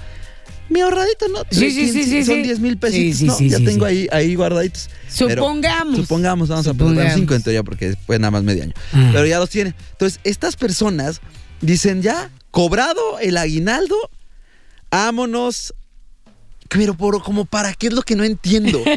mi 0.70 0.82
ahorradito, 0.82 1.28
¿no? 1.30 1.40
Sí, 1.50 1.72
sí, 1.72 1.92
sí, 1.92 2.04
sí, 2.04 2.24
Son 2.26 2.36
sí. 2.36 2.42
10 2.44 2.60
mil 2.60 2.78
pesitos, 2.78 3.42
¿no? 3.42 3.48
ya 3.48 3.58
tengo 3.58 3.86
ahí, 3.86 4.08
ahí 4.12 4.36
guardaditos. 4.36 4.90
Pero 5.18 5.42
Supongamos. 5.42 5.96
supongamos, 5.96 6.50
vamos 6.50 6.68
a 6.68 6.74
poner 6.76 6.90
Supongamos. 6.92 7.20
5 7.22 7.34
en 7.36 7.42
teoría 7.42 7.64
porque 7.64 7.88
después 7.88 8.20
nada 8.20 8.30
más 8.32 8.44
medio 8.44 8.64
año. 8.64 8.74
Ah. 8.94 9.10
Pero 9.14 9.26
ya 9.26 9.40
los 9.40 9.50
tiene. 9.50 9.74
Entonces, 9.94 10.20
estas 10.26 10.58
personas 10.58 11.22
dicen 11.62 12.02
ya, 12.04 12.30
cobrado 12.52 13.18
el 13.20 13.38
aguinaldo, 13.38 13.96
ámonos. 14.91 15.74
Pero 16.70 16.94
por, 16.96 17.22
como 17.24 17.46
para 17.46 17.74
qué 17.74 17.88
es 17.88 17.94
lo 17.94 18.02
que 18.04 18.16
no 18.16 18.24
entiendo. 18.24 18.82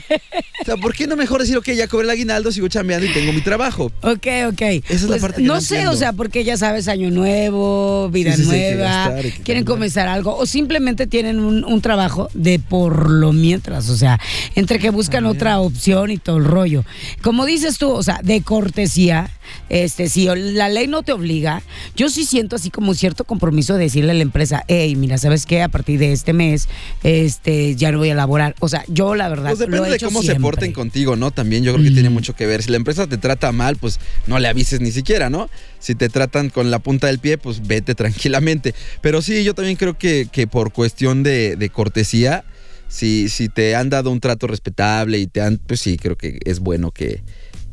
O 0.61 0.65
sea, 0.65 0.77
¿por 0.77 0.95
qué 0.95 1.09
no 1.09 1.17
mejor 1.17 1.41
decir, 1.41 1.57
ok, 1.57 1.71
ya 1.71 1.89
cobré 1.89 2.05
el 2.05 2.11
aguinaldo, 2.11 2.53
sigo 2.53 2.69
chambeando 2.69 3.05
y 3.05 3.13
tengo 3.13 3.33
mi 3.33 3.41
trabajo? 3.41 3.91
Ok, 4.03 4.27
ok. 4.47 4.61
es 4.89 5.03
la 5.03 5.09
Pues, 5.09 5.21
parte 5.21 5.43
que 5.43 5.49
no 5.49 5.55
no 5.55 5.61
sé, 5.61 5.75
entiendo. 5.75 5.91
o 5.91 5.97
sea, 5.97 6.13
porque 6.13 6.45
ya 6.45 6.57
sabes, 6.57 6.87
año 6.87 7.11
nuevo, 7.11 8.09
vida 8.11 8.37
Sí, 8.37 8.45
sí, 8.45 8.49
sí, 8.49 8.55
hay 8.55 8.61
que 8.71 8.75
nueva, 8.77 9.09
gastar, 9.11 9.33
quieren 9.43 9.65
comenzar 9.65 10.07
algo, 10.07 10.37
o 10.37 10.47
simplemente 10.47 11.09
tienen 11.09 11.41
un, 11.41 11.65
un 11.65 11.81
trabajo 11.81 12.29
de 12.33 12.61
por 12.61 13.11
lo 13.11 13.33
mientras, 13.33 13.89
o 13.89 13.97
sea, 13.97 14.21
entre 14.55 14.79
que 14.79 14.91
buscan 14.91 15.27
otra 15.27 15.59
opción 15.59 16.13
y 16.13 16.19
todo 16.19 16.37
el 16.37 16.45
rollo. 16.45 16.85
Como 17.23 17.45
dices 17.45 17.79
tú, 17.79 17.91
o 17.91 18.03
sea, 18.05 18.21
de 18.23 18.43
cortesía, 18.43 19.31
este, 19.69 20.09
si 20.09 20.27
la 20.27 20.69
ley 20.69 20.87
no 20.87 21.03
te 21.03 21.11
obliga, 21.13 21.63
yo 21.97 22.09
sí 22.09 22.25
siento 22.25 22.55
así 22.55 22.71
como 22.71 22.95
cierto 22.95 23.25
compromiso 23.25 23.75
de 23.75 23.81
decirle 23.85 24.13
a 24.13 24.15
la 24.15 24.23
empresa, 24.23 24.63
hey, 24.69 24.95
mira, 24.95 25.19
¿sabes 25.19 25.45
qué? 25.45 25.61
A 25.63 25.69
partir 25.69 25.99
de 25.99 26.13
este 26.13 26.33
mes, 26.33 26.69
este, 27.03 27.62
ya 27.77 27.93
no 27.93 27.99
voy 27.99 28.11
a 28.11 28.15
laborar. 28.15 28.55
O 28.61 28.69
sea, 28.69 28.85
yo 28.89 29.15
la 29.15 29.29
verdad 29.29 29.51
Pues 29.51 29.61
lo 29.61 29.67
depende 29.67 29.87
he 29.89 29.91
de 29.91 29.97
hecho 29.97 30.07
cómo 30.07 30.23
se 30.23 30.35
porten 30.37 30.73
contigo, 30.73 31.17
¿no? 31.17 31.31
También 31.31 31.65
yo 31.65 31.73
creo 31.73 31.85
que 31.85 31.91
tiene 31.91 32.11
Mm. 32.11 32.13
mucho 32.13 32.35
que 32.35 32.47
ver. 32.47 32.63
Si 32.63 32.71
la 32.71 32.77
empresa 32.77 33.07
te 33.07 33.19
trata 33.19 33.51
mal, 33.53 33.77
pues 33.77 33.99
no 34.27 34.39
le 34.39 34.49
avises 34.49 34.81
ni 34.81 34.93
siquiera, 34.93 35.31
¿no? 35.31 35.49
Si 35.79 35.95
te 35.95 36.09
tratan 36.09 36.51
con 36.51 36.71
la 36.71 36.79
punta 36.79 37.07
del 37.09 37.19
pie, 37.19 37.39
pues 37.39 37.67
vete 37.67 37.95
tranquilamente. 37.95 38.75
Pero 39.01 39.23
sí, 39.23 39.45
yo 39.45 39.55
también 39.55 39.77
creo 39.77 39.97
que, 39.99 40.29
que 40.31 40.47
por 40.47 40.73
cuestión 40.73 41.23
de, 41.23 41.57
de 41.57 41.69
cortesía, 41.71 42.45
si, 42.89 43.29
si 43.29 43.49
te 43.49 43.75
han 43.75 43.89
dado 43.91 44.11
un 44.11 44.21
trato 44.21 44.47
respetable 44.47 45.19
y 45.19 45.27
te 45.27 45.41
han, 45.41 45.59
pues 45.59 45.81
sí, 45.81 45.97
creo 45.97 46.17
que 46.17 46.39
es 46.45 46.59
bueno 46.61 46.91
que, 46.91 47.23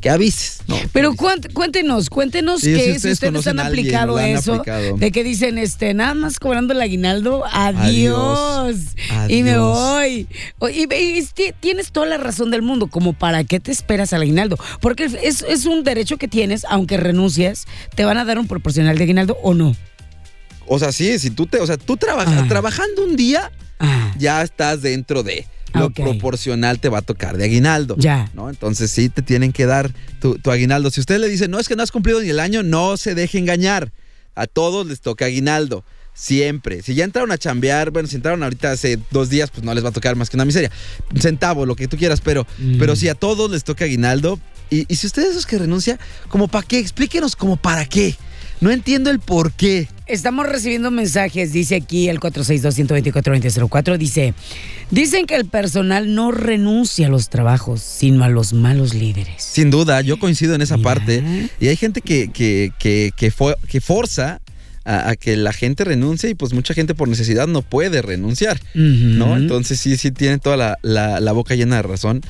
que 0.00 0.08
avises, 0.10 0.60
¿no? 0.66 0.76
Pero 0.92 1.14
cuéntenos, 1.52 2.08
cuéntenos 2.08 2.62
Sí, 2.62 2.72
que 2.72 2.80
si 2.84 2.90
ustedes 2.92 3.14
ustedes 3.22 3.46
han 3.46 3.58
alguien, 3.60 3.86
aplicado 3.88 4.16
han 4.16 4.26
eso, 4.30 4.54
aplicado. 4.54 4.96
de 4.96 5.12
que 5.12 5.22
dicen, 5.24 5.58
este, 5.58 5.92
nada 5.94 6.14
más 6.14 6.38
cobrando 6.38 6.72
el 6.72 6.80
aguinaldo, 6.80 7.44
adiós, 7.52 8.76
y 9.28 9.42
me 9.42 9.58
voy. 9.58 10.26
Y, 10.72 10.94
y- 10.94 11.18
y 11.18 11.24
ti- 11.34 11.52
tienes 11.60 11.92
toda 11.92 12.06
la 12.06 12.16
razón 12.18 12.50
del 12.50 12.62
mundo, 12.62 12.86
como 12.86 13.12
para 13.12 13.44
qué 13.44 13.60
te 13.60 13.70
esperas 13.72 14.12
al 14.12 14.22
aguinaldo, 14.22 14.58
porque 14.80 15.04
es, 15.22 15.42
es 15.42 15.66
un 15.66 15.84
derecho 15.84 16.16
que 16.16 16.28
tienes, 16.28 16.64
aunque 16.68 16.96
renuncies, 16.96 17.66
te 17.94 18.04
van 18.04 18.16
a 18.18 18.24
dar 18.24 18.38
un 18.38 18.46
proporcional 18.46 18.96
de 18.96 19.04
aguinaldo 19.04 19.36
o 19.42 19.54
no. 19.54 19.76
O 20.66 20.78
sea, 20.78 20.92
sí, 20.92 21.18
si 21.18 21.30
tú 21.30 21.46
te, 21.46 21.58
o 21.58 21.66
sea, 21.66 21.76
tú 21.76 21.96
trabajas, 21.96 22.42
Ah. 22.44 22.46
trabajando 22.48 23.04
un 23.04 23.16
día, 23.16 23.50
Ah, 23.82 24.12
ya 24.18 24.42
estás 24.42 24.82
dentro 24.82 25.22
de 25.22 25.46
lo 25.74 25.90
proporcional 25.90 26.80
te 26.80 26.88
va 26.88 26.98
a 26.98 27.02
tocar 27.02 27.36
de 27.36 27.44
aguinaldo. 27.44 27.96
Ya. 27.98 28.30
¿no? 28.34 28.48
Entonces 28.50 28.90
sí 28.90 29.08
te 29.08 29.22
tienen 29.22 29.52
que 29.52 29.66
dar 29.66 29.90
tu, 30.20 30.38
tu 30.38 30.50
aguinaldo. 30.50 30.90
Si 30.90 31.00
usted 31.00 31.18
le 31.18 31.28
dice, 31.28 31.48
no 31.48 31.58
es 31.58 31.68
que 31.68 31.76
no 31.76 31.82
has 31.82 31.90
cumplido 31.90 32.20
ni 32.20 32.28
el 32.30 32.40
año, 32.40 32.62
no 32.62 32.96
se 32.96 33.14
deje 33.14 33.38
engañar. 33.38 33.92
A 34.34 34.46
todos 34.46 34.86
les 34.86 35.00
toca 35.00 35.24
aguinaldo. 35.26 35.84
Siempre. 36.12 36.82
Si 36.82 36.94
ya 36.94 37.04
entraron 37.04 37.32
a 37.32 37.38
chambear, 37.38 37.90
bueno, 37.90 38.06
si 38.08 38.16
entraron 38.16 38.42
ahorita 38.42 38.72
hace 38.72 38.98
dos 39.10 39.30
días, 39.30 39.50
pues 39.50 39.62
no 39.64 39.72
les 39.74 39.82
va 39.84 39.88
a 39.88 39.92
tocar 39.92 40.16
más 40.16 40.28
que 40.28 40.36
una 40.36 40.44
miseria. 40.44 40.70
Un 41.14 41.20
centavo, 41.20 41.64
lo 41.64 41.76
que 41.76 41.88
tú 41.88 41.96
quieras, 41.96 42.20
pero, 42.20 42.46
Mm. 42.58 42.78
pero 42.78 42.94
sí 42.96 43.08
a 43.08 43.14
todos 43.14 43.50
les 43.50 43.64
toca 43.64 43.84
aguinaldo. 43.86 44.38
Y, 44.70 44.84
y 44.92 44.96
si 44.96 45.06
usted 45.06 45.22
es 45.22 45.30
esos 45.30 45.46
que 45.46 45.58
renuncia, 45.58 45.98
¿como 46.28 46.46
para 46.48 46.66
qué? 46.66 46.78
Explíquenos 46.78 47.36
como 47.36 47.56
para 47.56 47.84
qué. 47.86 48.16
No 48.60 48.70
entiendo 48.70 49.10
el 49.10 49.20
por 49.20 49.52
qué. 49.52 49.88
Estamos 50.06 50.46
recibiendo 50.46 50.90
mensajes, 50.90 51.52
dice 51.52 51.76
aquí 51.76 52.08
el 52.08 52.18
462-124-2004, 52.20 53.96
dice, 53.96 54.34
dicen 54.90 55.26
que 55.26 55.36
el 55.36 55.46
personal 55.46 56.14
no 56.14 56.32
renuncia 56.32 57.06
a 57.06 57.10
los 57.10 57.28
trabajos, 57.28 57.80
sino 57.80 58.24
a 58.24 58.28
los 58.28 58.52
malos 58.52 58.92
líderes. 58.94 59.42
Sin 59.42 59.70
duda, 59.70 60.00
yo 60.00 60.18
coincido 60.18 60.54
en 60.54 60.62
esa 60.62 60.76
Mira. 60.76 60.88
parte. 60.94 61.48
Y 61.60 61.68
hay 61.68 61.76
gente 61.76 62.00
que, 62.00 62.30
que, 62.30 62.72
que, 62.78 63.12
que, 63.16 63.32
fo- 63.32 63.56
que 63.68 63.80
forza 63.80 64.40
a, 64.84 65.10
a 65.10 65.16
que 65.16 65.36
la 65.36 65.52
gente 65.52 65.84
renuncie 65.84 66.30
y 66.30 66.34
pues 66.34 66.52
mucha 66.52 66.74
gente 66.74 66.94
por 66.94 67.08
necesidad 67.08 67.46
no 67.46 67.62
puede 67.62 68.02
renunciar, 68.02 68.60
¿no? 68.74 69.36
Entonces 69.36 69.78
sí, 69.80 69.96
sí 69.96 70.10
tiene 70.10 70.38
toda 70.38 70.56
la, 70.56 70.78
la- 70.82 71.20
la 71.20 71.32
boca 71.32 71.54
llena 71.54 71.76
de 71.76 71.82
razón. 71.82 72.20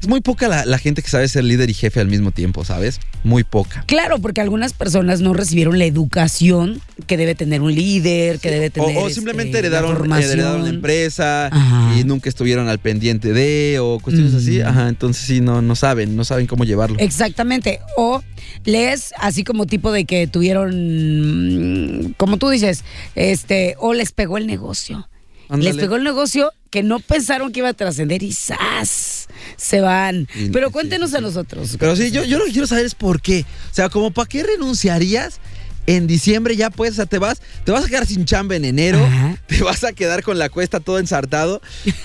Es 0.00 0.06
muy 0.06 0.20
poca 0.20 0.46
la, 0.46 0.64
la 0.64 0.78
gente 0.78 1.02
que 1.02 1.08
sabe 1.08 1.26
ser 1.26 1.42
líder 1.42 1.70
y 1.70 1.74
jefe 1.74 1.98
al 2.00 2.06
mismo 2.06 2.30
tiempo, 2.30 2.64
¿sabes? 2.64 3.00
Muy 3.24 3.42
poca. 3.42 3.82
Claro, 3.86 4.20
porque 4.20 4.40
algunas 4.40 4.72
personas 4.72 5.20
no 5.20 5.34
recibieron 5.34 5.76
la 5.78 5.86
educación 5.86 6.80
que 7.08 7.16
debe 7.16 7.34
tener 7.34 7.62
un 7.62 7.74
líder, 7.74 8.38
que 8.38 8.50
debe 8.50 8.66
O, 8.68 8.70
tener. 8.70 8.96
o 8.96 9.00
este, 9.00 9.14
simplemente 9.14 9.60
la 9.60 9.66
heredaron, 9.66 10.62
la 10.62 10.68
empresa 10.68 11.46
Ajá. 11.46 11.98
y 11.98 12.04
nunca 12.04 12.28
estuvieron 12.28 12.68
al 12.68 12.78
pendiente 12.78 13.32
de 13.32 13.78
o 13.80 13.98
cuestiones 13.98 14.34
así. 14.34 14.60
Ajá, 14.60 14.88
entonces 14.88 15.24
sí, 15.26 15.40
no, 15.40 15.62
no 15.62 15.74
saben, 15.74 16.14
no 16.14 16.24
saben 16.24 16.46
cómo 16.46 16.64
llevarlo. 16.64 16.96
Exactamente. 17.00 17.80
O 17.96 18.22
lees 18.64 19.12
así 19.18 19.42
como 19.42 19.66
tipo 19.66 19.90
de 19.90 20.04
que 20.04 20.28
tuvieron, 20.28 22.08
mm, 22.08 22.12
como 22.16 22.36
tú 22.36 22.50
dices, 22.50 22.84
este, 23.14 23.74
o 23.78 23.94
les 23.94 24.12
pegó 24.12 24.38
el 24.38 24.46
negocio. 24.46 25.08
Les 25.50 25.76
pegó 25.76 25.96
el 25.96 26.04
negocio 26.04 26.52
que 26.70 26.82
no 26.82 27.00
pensaron 27.00 27.52
que 27.52 27.60
iba 27.60 27.68
a 27.68 27.74
trascender 27.74 28.22
y 28.22 28.32
¡zas! 28.32 29.28
Se 29.56 29.80
van. 29.80 30.28
Pero 30.52 30.70
cuéntenos 30.70 31.14
a 31.14 31.20
nosotros. 31.20 31.76
Pero 31.78 31.96
sí, 31.96 32.10
yo, 32.10 32.24
yo 32.24 32.38
lo 32.38 32.44
que 32.44 32.52
quiero 32.52 32.66
saber 32.66 32.84
es 32.84 32.94
por 32.94 33.20
qué. 33.22 33.44
O 33.70 33.74
sea, 33.74 33.88
como 33.88 34.10
para 34.10 34.28
qué 34.28 34.42
renunciarías 34.42 35.40
en 35.86 36.06
diciembre 36.06 36.54
ya 36.54 36.68
pues, 36.68 36.92
o 36.92 36.94
sea, 36.96 37.06
te 37.06 37.18
vas, 37.18 37.40
te 37.64 37.72
vas 37.72 37.84
a 37.86 37.88
quedar 37.88 38.04
sin 38.04 38.26
chamba 38.26 38.56
en 38.56 38.66
enero, 38.66 39.02
Ajá. 39.02 39.38
te 39.46 39.62
vas 39.62 39.84
a 39.84 39.92
quedar 39.94 40.22
con 40.22 40.38
la 40.38 40.50
cuesta 40.50 40.80
todo 40.80 40.98
ensartado 40.98 41.62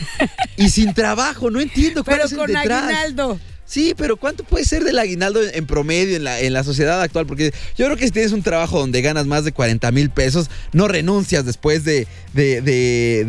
y 0.58 0.70
sin 0.70 0.94
trabajo. 0.94 1.52
No 1.52 1.60
entiendo 1.60 2.04
cuál 2.06 2.16
Pero 2.18 2.26
es 2.28 2.32
el 2.32 2.38
con 2.38 2.48
detrás. 2.48 2.84
aguinaldo. 2.84 3.40
Sí, 3.66 3.94
pero 3.98 4.18
¿cuánto 4.18 4.44
puede 4.44 4.66
ser 4.66 4.84
del 4.84 5.00
aguinaldo 5.00 5.40
en 5.42 5.66
promedio 5.66 6.16
en 6.18 6.24
la, 6.26 6.40
en 6.40 6.54
la 6.54 6.64
sociedad 6.64 7.02
actual? 7.02 7.26
Porque 7.26 7.54
yo 7.78 7.86
creo 7.86 7.98
que 7.98 8.06
si 8.06 8.12
tienes 8.12 8.32
un 8.34 8.44
trabajo 8.44 8.78
donde 8.80 9.02
ganas 9.02 9.26
más 9.26 9.46
de 9.46 9.52
40 9.54 9.90
mil 9.92 10.10
pesos, 10.10 10.50
no 10.74 10.88
renuncias 10.88 11.46
después 11.46 11.84
de, 11.84 12.06
de, 12.34 12.62
de, 12.62 13.24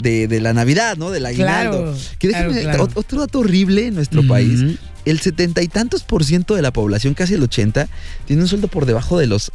de- 0.00 0.26
de 0.28 0.40
la 0.40 0.52
Navidad, 0.54 0.96
¿no? 0.96 1.10
Del 1.10 1.26
aguinaldo. 1.26 1.82
Claro, 1.82 1.96
que 2.18 2.28
déjame- 2.28 2.50
claro, 2.62 2.62
claro. 2.62 2.88
ot- 2.88 2.92
Otro 2.94 3.20
dato 3.20 3.38
horrible 3.40 3.86
en 3.88 3.94
nuestro 3.94 4.26
país. 4.26 4.60
El 5.04 5.20
setenta 5.20 5.60
y 5.62 5.68
tantos 5.68 6.02
por 6.02 6.24
ciento 6.24 6.54
de 6.54 6.62
la 6.62 6.72
población, 6.72 7.12
casi 7.12 7.34
el 7.34 7.42
80, 7.42 7.88
tiene 8.24 8.40
un 8.42 8.48
sueldo 8.48 8.68
por 8.68 8.86
debajo 8.86 9.18
de 9.18 9.26
los, 9.26 9.52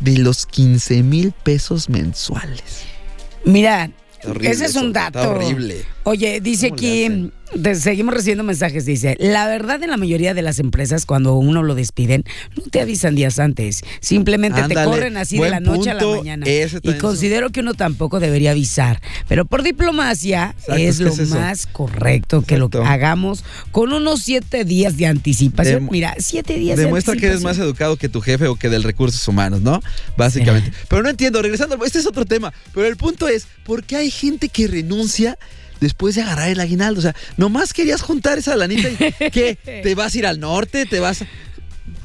de 0.00 0.18
los 0.18 0.44
15 0.44 1.04
mil 1.04 1.30
pesos 1.44 1.88
mensuales. 1.88 2.62
Mira, 3.44 3.90
Horrible 4.24 4.50
ese 4.50 4.64
es 4.64 4.74
un 4.74 4.88
está 4.88 5.10
dato. 5.12 5.30
horrible. 5.30 5.84
Oye, 6.08 6.40
dice 6.40 6.70
¿Cómo 6.70 6.80
le 6.80 7.70
aquí, 7.70 7.78
seguimos 7.78 8.14
recibiendo 8.14 8.42
mensajes, 8.42 8.86
dice, 8.86 9.14
la 9.20 9.46
verdad 9.46 9.82
en 9.82 9.90
la 9.90 9.98
mayoría 9.98 10.32
de 10.32 10.40
las 10.40 10.58
empresas 10.58 11.04
cuando 11.04 11.34
uno 11.34 11.62
lo 11.62 11.74
despiden, 11.74 12.24
no 12.56 12.62
te 12.70 12.80
avisan 12.80 13.14
días 13.14 13.38
antes, 13.38 13.84
simplemente 14.00 14.62
te 14.62 14.74
corren 14.74 15.18
así 15.18 15.38
de 15.38 15.50
la 15.50 15.60
noche 15.60 15.90
a 15.90 15.94
la 15.94 16.06
mañana. 16.06 16.46
Y 16.82 16.94
considero 16.94 17.50
que 17.50 17.60
uno 17.60 17.74
tampoco 17.74 18.20
debería 18.20 18.52
avisar, 18.52 19.02
pero 19.28 19.44
por 19.44 19.62
diplomacia 19.62 20.54
Exacto, 20.60 20.82
es 20.82 21.00
lo 21.00 21.12
es 21.12 21.28
más 21.28 21.66
correcto 21.66 22.40
que 22.40 22.56
lo 22.56 22.66
Exacto. 22.66 22.88
hagamos 22.88 23.44
con 23.70 23.92
unos 23.92 24.22
siete 24.22 24.64
días 24.64 24.96
de 24.96 25.08
anticipación. 25.08 25.88
Dem- 25.88 25.90
Mira, 25.90 26.14
siete 26.18 26.56
días 26.56 26.78
Demuestra 26.78 27.12
de 27.12 27.20
que 27.20 27.26
eres 27.26 27.42
más 27.42 27.58
educado 27.58 27.98
que 27.98 28.08
tu 28.08 28.22
jefe 28.22 28.46
o 28.46 28.56
que 28.56 28.70
del 28.70 28.82
recursos 28.82 29.28
humanos, 29.28 29.60
¿no? 29.60 29.82
Básicamente. 30.16 30.72
Pero 30.88 31.02
no 31.02 31.10
entiendo, 31.10 31.42
regresando, 31.42 31.78
este 31.84 31.98
es 31.98 32.06
otro 32.06 32.24
tema. 32.24 32.54
Pero 32.72 32.86
el 32.86 32.96
punto 32.96 33.28
es, 33.28 33.46
¿por 33.64 33.84
qué 33.84 33.96
hay 33.96 34.10
gente 34.10 34.48
que 34.48 34.68
renuncia 34.68 35.36
después 35.80 36.14
de 36.14 36.22
agarrar 36.22 36.48
el 36.48 36.60
aguinaldo? 36.60 36.98
O 37.00 37.02
sea, 37.02 37.14
nomás 37.36 37.72
querías 37.72 38.02
juntar 38.02 38.38
esa 38.38 38.56
lanita 38.56 38.88
y 38.88 38.96
¿qué? 39.30 39.58
¿Te 39.82 39.94
vas 39.94 40.14
a 40.14 40.18
ir 40.18 40.26
al 40.26 40.40
norte? 40.40 40.86
¿Te 40.86 41.00
vas 41.00 41.22
a... 41.22 41.26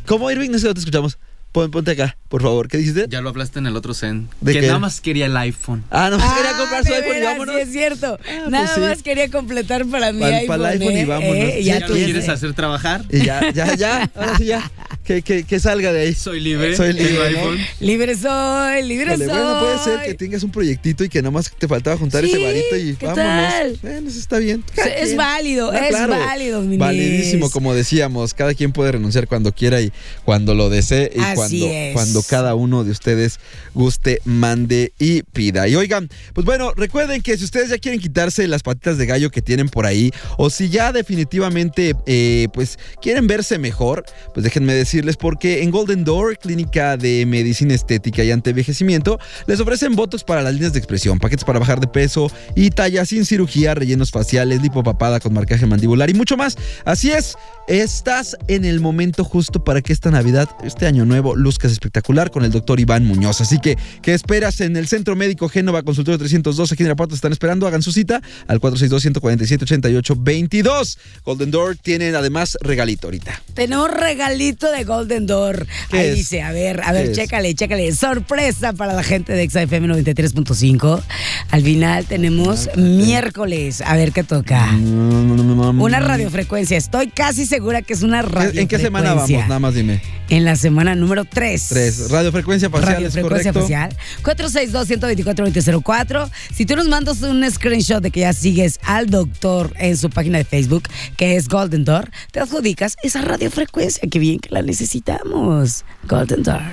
¿Cómo, 0.06 0.30
Irving? 0.32 0.50
No 0.50 0.60
sé, 0.60 0.68
no 0.68 0.74
te 0.74 0.80
escuchamos. 0.80 1.18
Pon- 1.54 1.70
ponte 1.70 1.92
acá, 1.92 2.18
por 2.30 2.42
favor. 2.42 2.68
¿Qué 2.68 2.78
dijiste? 2.78 3.06
Ya 3.10 3.22
lo 3.22 3.30
hablaste 3.30 3.60
en 3.60 3.68
el 3.68 3.76
otro 3.78 3.94
Zen. 3.94 4.28
¿De 4.42 4.54
que 4.54 4.62
qué? 4.62 4.66
nada 4.68 4.80
más 4.80 5.00
quería 5.02 5.28
el 5.28 5.38
iPhone. 5.38 5.84
Ah, 5.92 6.08
pues 6.12 6.22
Ah, 6.26 6.34
quería 6.36 6.58
comprar 6.58 6.84
su 6.84 6.94
iPhone 6.94 7.18
y 7.18 7.22
vámonos. 7.24 7.56
sí, 7.56 7.62
es 7.62 7.72
cierto. 7.72 8.18
pues 8.24 8.50
Nada 8.50 8.74
sí. 8.74 8.82
más 8.82 9.04
quería 9.04 9.30
completar 9.30 9.86
para 9.86 10.12
mi 10.12 10.20
Pa'l- 10.22 10.34
iPhone. 10.34 10.48
pa'l 10.48 10.66
iPhone 10.66 10.94
y 10.94 11.00
¿eh? 11.00 11.06
vámonos. 11.06 11.36
Eh, 11.36 11.64
ya 11.64 11.80
¿Ya 11.80 11.86
tú 11.86 11.94
quieres 11.94 12.28
hacer 12.28 12.54
trabajar? 12.54 13.06
Y 13.12 13.24
ya, 13.24 13.52
ya, 13.52 13.76
ya. 13.76 14.10
Ahora 14.16 14.36
sí, 14.38 14.46
ya. 14.46 14.72
Que, 15.04 15.22
que, 15.22 15.44
que 15.44 15.60
salga 15.60 15.92
de 15.92 16.02
ahí. 16.04 16.14
Soy 16.14 16.40
libre. 16.40 16.78
Soy 16.78 16.94
libre, 16.94 17.32
¿no? 17.32 17.52
Libre 17.82 18.16
soy, 18.16 18.84
libre 18.84 19.16
Híjole, 19.16 19.26
soy. 19.26 19.36
bueno, 19.36 19.60
puede 19.60 19.78
ser 19.80 20.06
que 20.06 20.14
tengas 20.14 20.44
un 20.44 20.52
proyectito 20.52 21.04
y 21.04 21.10
que 21.10 21.22
nomás 21.22 21.52
te 21.58 21.68
faltaba 21.68 21.98
juntar 21.98 22.24
ese 22.24 22.38
varito 22.42 22.78
y 22.78 22.96
¿qué 22.96 23.06
vámonos. 23.08 23.26
tal? 23.52 23.80
Bueno, 23.82 24.10
eso 24.10 24.20
está 24.20 24.38
bien. 24.40 24.64
Es 24.98 25.16
válido, 25.18 25.74
es 25.74 25.92
válido, 25.92 26.62
mi 26.62 26.78
Validísimo, 26.78 27.50
como 27.50 27.74
decíamos, 27.74 28.34
cada 28.34 28.54
quien 28.54 28.72
puede 28.72 28.94
renunciar 28.94 29.28
cuando 29.28 29.52
quiera 29.52 29.82
y 29.82 29.92
cuando 30.24 30.56
lo 30.56 30.70
desee 30.70 31.12
y 31.14 31.20
Así 31.20 31.36
cuando, 31.36 31.68
es. 31.68 31.94
cuando 31.94 32.24
cada 32.24 32.56
uno 32.56 32.84
de 32.86 32.92
ustedes 32.92 33.40
guste, 33.74 34.22
mande 34.24 34.94
y 35.00 35.24
pida. 35.24 35.68
Y 35.68 35.76
oigan, 35.76 36.10
pues 36.34 36.46
bueno, 36.46 36.72
recuerden 36.76 37.22
que 37.22 37.38
si 37.38 37.44
ustedes 37.44 37.70
ya 37.70 37.78
quieren 37.78 38.00
quitarse 38.00 38.48
las 38.48 38.64
patitas 38.64 38.98
de 38.98 39.06
gallo 39.06 39.30
que 39.32 39.42
tienen 39.42 39.68
por 39.68 39.86
ahí 39.86 40.12
o 40.38 40.50
si 40.50 40.70
ya 40.70 40.94
definitivamente 40.94 41.94
eh, 42.06 42.48
pues 42.54 42.80
quieren 43.02 43.28
verse 43.28 43.58
mejor, 43.58 44.06
pues 44.34 44.44
déjenme 44.46 44.74
porque 45.20 45.64
en 45.64 45.72
Golden 45.72 46.04
Door, 46.04 46.38
clínica 46.38 46.98
de 46.98 47.26
medicina 47.26 47.74
estética 47.74 48.24
y 48.24 48.30
antienvejecimiento, 48.32 49.20
les 49.48 49.60
ofrecen 49.60 49.96
botox 49.96 50.24
para 50.24 50.44
las 50.44 50.54
líneas 50.54 50.74
de 50.74 50.80
expresión, 50.80 51.18
paquetes 51.18 51.46
para 51.46 51.58
bajar 51.60 51.80
de 51.80 51.88
peso 51.88 52.32
y 52.56 52.70
tallas 52.70 53.10
sin 53.10 53.26
cirugía, 53.26 53.74
rellenos 53.74 54.12
faciales, 54.12 54.62
lipopapada 54.62 55.20
con 55.20 55.34
marcaje 55.34 55.66
mandibular 55.66 56.12
y 56.12 56.14
mucho 56.14 56.38
más. 56.38 56.58
Así 56.86 57.12
es, 57.12 57.36
estás 57.68 58.38
en 58.48 58.66
el 58.66 58.82
momento 58.82 59.24
justo 59.24 59.64
para 59.64 59.82
que 59.82 59.94
esta 59.94 60.12
Navidad, 60.12 60.48
este 60.64 60.86
año 60.86 61.06
nuevo, 61.06 61.36
luzcas 61.36 61.72
espectacular 61.72 62.30
con 62.30 62.44
el 62.44 62.52
doctor 62.52 62.80
Iván 62.80 63.04
Muñoz. 63.06 63.42
Así 63.42 63.58
que, 63.60 63.80
¿qué 64.02 64.14
esperas 64.14 64.62
en 64.62 64.78
el 64.78 64.88
Centro 64.88 65.16
Médico 65.16 65.50
Génova 65.50 65.82
Consultorio 65.82 66.20
302 66.20 66.72
aquí 66.72 66.84
en 66.84 66.88
Irapuato? 66.88 67.16
Están 67.16 67.32
esperando, 67.32 67.66
hagan 67.66 67.82
su 67.82 67.92
cita 67.92 68.22
al 68.48 68.60
462-147-88-22. 68.60 71.00
Golden 71.24 71.50
Door 71.52 71.78
tienen 71.78 72.16
además 72.16 72.58
regalito 72.62 73.08
ahorita. 73.08 73.42
Tenemos 73.54 73.90
regalito 73.92 74.72
de 74.72 74.83
Golden 74.86 75.26
Door. 75.26 75.68
¿Qué 75.90 75.98
Ahí 75.98 76.08
es? 76.10 76.16
dice, 76.16 76.42
a 76.42 76.52
ver, 76.52 76.82
a 76.84 76.92
ver, 76.92 77.06
¿Qué 77.06 77.12
es? 77.12 77.18
chécale, 77.18 77.54
chécale. 77.56 77.94
Sorpresa 77.94 78.74
para 78.74 78.94
la 78.94 79.04
gente 79.04 79.34
de 79.34 79.50
XFM 79.50 79.88
93.5. 79.88 81.02
Al 81.52 81.62
final 81.64 82.06
tenemos 82.06 82.70
miércoles. 82.76 83.82
A 83.82 83.96
ver 83.96 84.12
qué 84.12 84.24
toca. 84.24 84.70
Una 84.74 86.00
radiofrecuencia. 86.00 86.78
Estoy 86.78 87.08
casi 87.10 87.46
segura 87.46 87.82
que 87.82 87.94
es 87.94 88.04
una 88.04 88.22
radiofrecuencia. 88.22 88.62
¿En 88.62 88.68
qué 88.68 88.80
semana 88.80 89.14
vamos? 89.14 89.30
Nada 89.30 89.60
más 89.60 89.74
dime. 89.76 90.02
En 90.34 90.44
la 90.46 90.56
semana 90.56 90.96
número 90.96 91.26
3. 91.26 91.68
Tres. 91.70 92.10
Radiofrecuencia 92.10 92.68
facial, 92.68 93.06
es 93.06 93.14
Radiofrecuencia 93.14 93.54
correcto. 93.54 93.62
facial. 93.62 93.96
462-124-2004. 94.24 96.32
Si 96.52 96.66
tú 96.66 96.76
nos 96.76 96.88
mandas 96.88 97.22
un 97.22 97.48
screenshot 97.52 98.02
de 98.02 98.10
que 98.10 98.22
ya 98.22 98.34
sigues 98.34 98.80
al 98.82 99.12
doctor 99.12 99.72
en 99.78 99.96
su 99.96 100.10
página 100.10 100.40
de 100.40 100.44
Facebook, 100.44 100.86
que 101.18 101.36
es 101.36 101.48
Golden 101.48 101.86
Door, 101.86 102.10
te 102.32 102.40
adjudicas 102.40 102.96
esa 103.04 103.22
radiofrecuencia. 103.22 104.10
Qué 104.10 104.18
bien 104.18 104.40
que 104.40 104.50
la 104.50 104.64
necesitamos. 104.64 105.86
Golden 106.06 106.42
Door. 106.42 106.64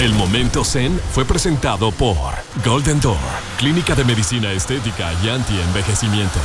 El 0.00 0.12
momento 0.14 0.64
Zen 0.64 0.98
fue 1.12 1.24
presentado 1.24 1.92
por 1.92 2.16
Golden 2.64 3.00
Door, 3.00 3.16
Clínica 3.58 3.94
de 3.94 4.04
Medicina 4.04 4.50
Estética 4.50 5.12
y 5.24 5.28
Anti-Envejecimiento. 5.28 6.40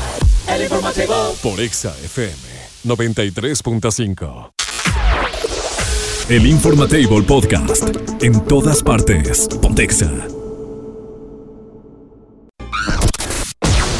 El 0.47 0.61
informativo. 0.61 1.35
Por 1.41 1.59
Exa 1.59 1.95
FM 2.05 2.50
93.5. 2.85 4.51
El 6.29 6.45
Informatable 6.47 7.21
Podcast. 7.23 7.83
En 8.21 8.39
todas 8.45 8.81
partes. 8.81 9.47
Pontexa. 9.61 10.09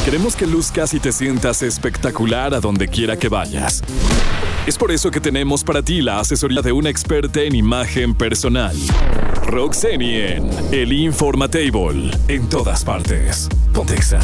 Queremos 0.06 0.36
que 0.36 0.48
luzcas 0.48 0.94
y 0.94 1.00
te 1.00 1.12
sientas 1.12 1.62
espectacular 1.62 2.54
a 2.54 2.60
donde 2.60 2.88
quiera 2.88 3.18
que 3.18 3.30
vayas. 3.30 3.84
Es 4.66 4.78
por 4.78 4.92
eso 4.92 5.12
que 5.12 5.20
tenemos 5.20 5.64
para 5.64 5.84
ti 5.84 6.02
la 6.02 6.20
asesoría 6.20 6.62
de 6.62 6.72
una 6.72 6.90
experta 6.90 7.42
en 7.42 7.56
imagen 7.56 8.16
personal. 8.16 8.76
Roxeni 9.46 10.16
en 10.16 10.50
El 10.72 10.94
Informatable. 10.94 12.12
En 12.28 12.50
todas 12.50 12.84
partes. 12.84 13.48
Pontexa. 13.74 14.20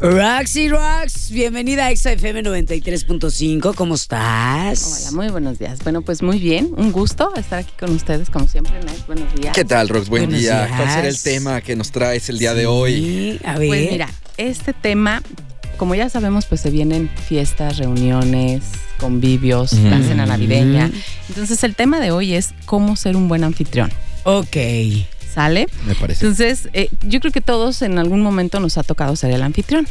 Roxy 0.00 0.68
Rocks, 0.68 1.28
bienvenida 1.32 1.88
a 1.88 1.96
XFM 1.96 2.44
93.5. 2.44 3.74
¿Cómo 3.74 3.96
estás? 3.96 5.02
Hola, 5.02 5.10
muy 5.16 5.28
buenos 5.32 5.58
días. 5.58 5.80
Bueno, 5.82 6.02
pues 6.02 6.22
muy 6.22 6.38
bien, 6.38 6.70
un 6.76 6.92
gusto 6.92 7.34
estar 7.34 7.58
aquí 7.58 7.72
con 7.80 7.90
ustedes, 7.90 8.30
como 8.30 8.46
siempre, 8.46 8.78
Nice. 8.84 9.02
Buenos 9.08 9.34
días. 9.34 9.52
¿Qué 9.52 9.64
tal, 9.64 9.88
Rox? 9.88 10.08
Buen 10.08 10.26
Buenos 10.26 10.40
día. 10.40 10.66
días. 10.66 10.76
¿Cuál 10.76 10.88
será 10.88 11.08
el 11.08 11.20
tema 11.20 11.60
que 11.62 11.74
nos 11.74 11.90
traes 11.90 12.28
el 12.28 12.38
día 12.38 12.54
de 12.54 12.66
hoy? 12.66 12.94
Sí, 12.94 13.40
a 13.44 13.58
ver. 13.58 13.66
Pues 13.68 13.90
mira, 13.90 14.08
este 14.36 14.72
tema, 14.72 15.20
como 15.78 15.96
ya 15.96 16.08
sabemos, 16.08 16.46
pues 16.46 16.60
se 16.60 16.70
vienen 16.70 17.10
fiestas, 17.26 17.78
reuniones, 17.78 18.62
convivios, 19.00 19.72
la 19.72 20.00
cena 20.00 20.26
navideña. 20.26 20.92
Entonces, 21.28 21.64
el 21.64 21.74
tema 21.74 21.98
de 21.98 22.12
hoy 22.12 22.34
es 22.34 22.54
cómo 22.66 22.94
ser 22.94 23.16
un 23.16 23.26
buen 23.26 23.42
anfitrión. 23.42 23.90
Ok. 24.22 24.56
¿Sale? 25.38 25.68
Me 25.86 25.94
parece. 25.94 26.26
Entonces, 26.26 26.68
eh, 26.72 26.88
yo 27.02 27.20
creo 27.20 27.30
que 27.32 27.40
todos 27.40 27.82
en 27.82 27.96
algún 27.98 28.22
momento 28.22 28.58
nos 28.58 28.76
ha 28.76 28.82
tocado 28.82 29.14
ser 29.14 29.30
el 29.30 29.42
anfitrión. 29.44 29.86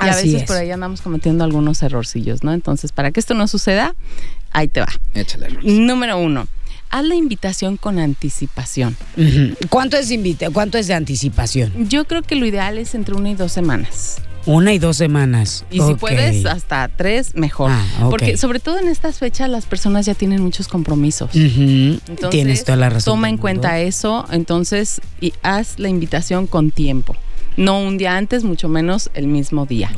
Y 0.00 0.08
a 0.08 0.14
veces 0.16 0.34
es. 0.34 0.42
por 0.44 0.56
ahí 0.56 0.70
andamos 0.70 1.02
cometiendo 1.02 1.44
algunos 1.44 1.82
errorcillos, 1.82 2.42
¿no? 2.42 2.54
Entonces, 2.54 2.92
para 2.92 3.10
que 3.10 3.20
esto 3.20 3.34
no 3.34 3.46
suceda, 3.46 3.94
ahí 4.52 4.68
te 4.68 4.80
va. 4.80 4.88
Échale. 5.12 5.48
Número 5.62 6.16
uno, 6.18 6.48
haz 6.88 7.04
la 7.04 7.14
invitación 7.14 7.76
con 7.76 7.98
anticipación. 7.98 8.96
¿Cuánto 9.68 9.98
es, 9.98 10.10
invita- 10.10 10.50
¿Cuánto 10.50 10.78
es 10.78 10.86
de 10.86 10.94
anticipación? 10.94 11.88
Yo 11.90 12.06
creo 12.06 12.22
que 12.22 12.34
lo 12.36 12.46
ideal 12.46 12.78
es 12.78 12.94
entre 12.94 13.14
una 13.14 13.28
y 13.30 13.34
dos 13.34 13.52
semanas. 13.52 14.16
Una 14.46 14.72
y 14.72 14.78
dos 14.78 14.96
semanas. 14.96 15.64
Y 15.70 15.80
si 15.80 15.94
puedes 15.94 16.46
hasta 16.46 16.88
tres, 16.88 17.34
mejor. 17.34 17.70
Ah. 17.72 18.06
Porque 18.10 18.36
sobre 18.36 18.60
todo 18.60 18.78
en 18.78 18.88
estas 18.88 19.18
fechas 19.18 19.50
las 19.50 19.66
personas 19.66 20.06
ya 20.06 20.14
tienen 20.14 20.40
muchos 20.42 20.68
compromisos. 20.68 21.30
Entonces, 21.34 22.30
Tienes 22.30 22.64
toda 22.64 22.76
la 22.76 22.90
razón. 22.90 23.14
Toma 23.14 23.28
en 23.28 23.38
cuenta 23.38 23.80
eso, 23.80 24.24
entonces, 24.30 25.00
y 25.20 25.32
haz 25.42 25.78
la 25.78 25.88
invitación 25.88 26.46
con 26.46 26.70
tiempo. 26.70 27.16
No 27.56 27.80
un 27.80 27.96
día 27.96 28.16
antes, 28.18 28.44
mucho 28.44 28.68
menos 28.68 29.10
el 29.14 29.28
mismo 29.28 29.64
día. 29.64 29.90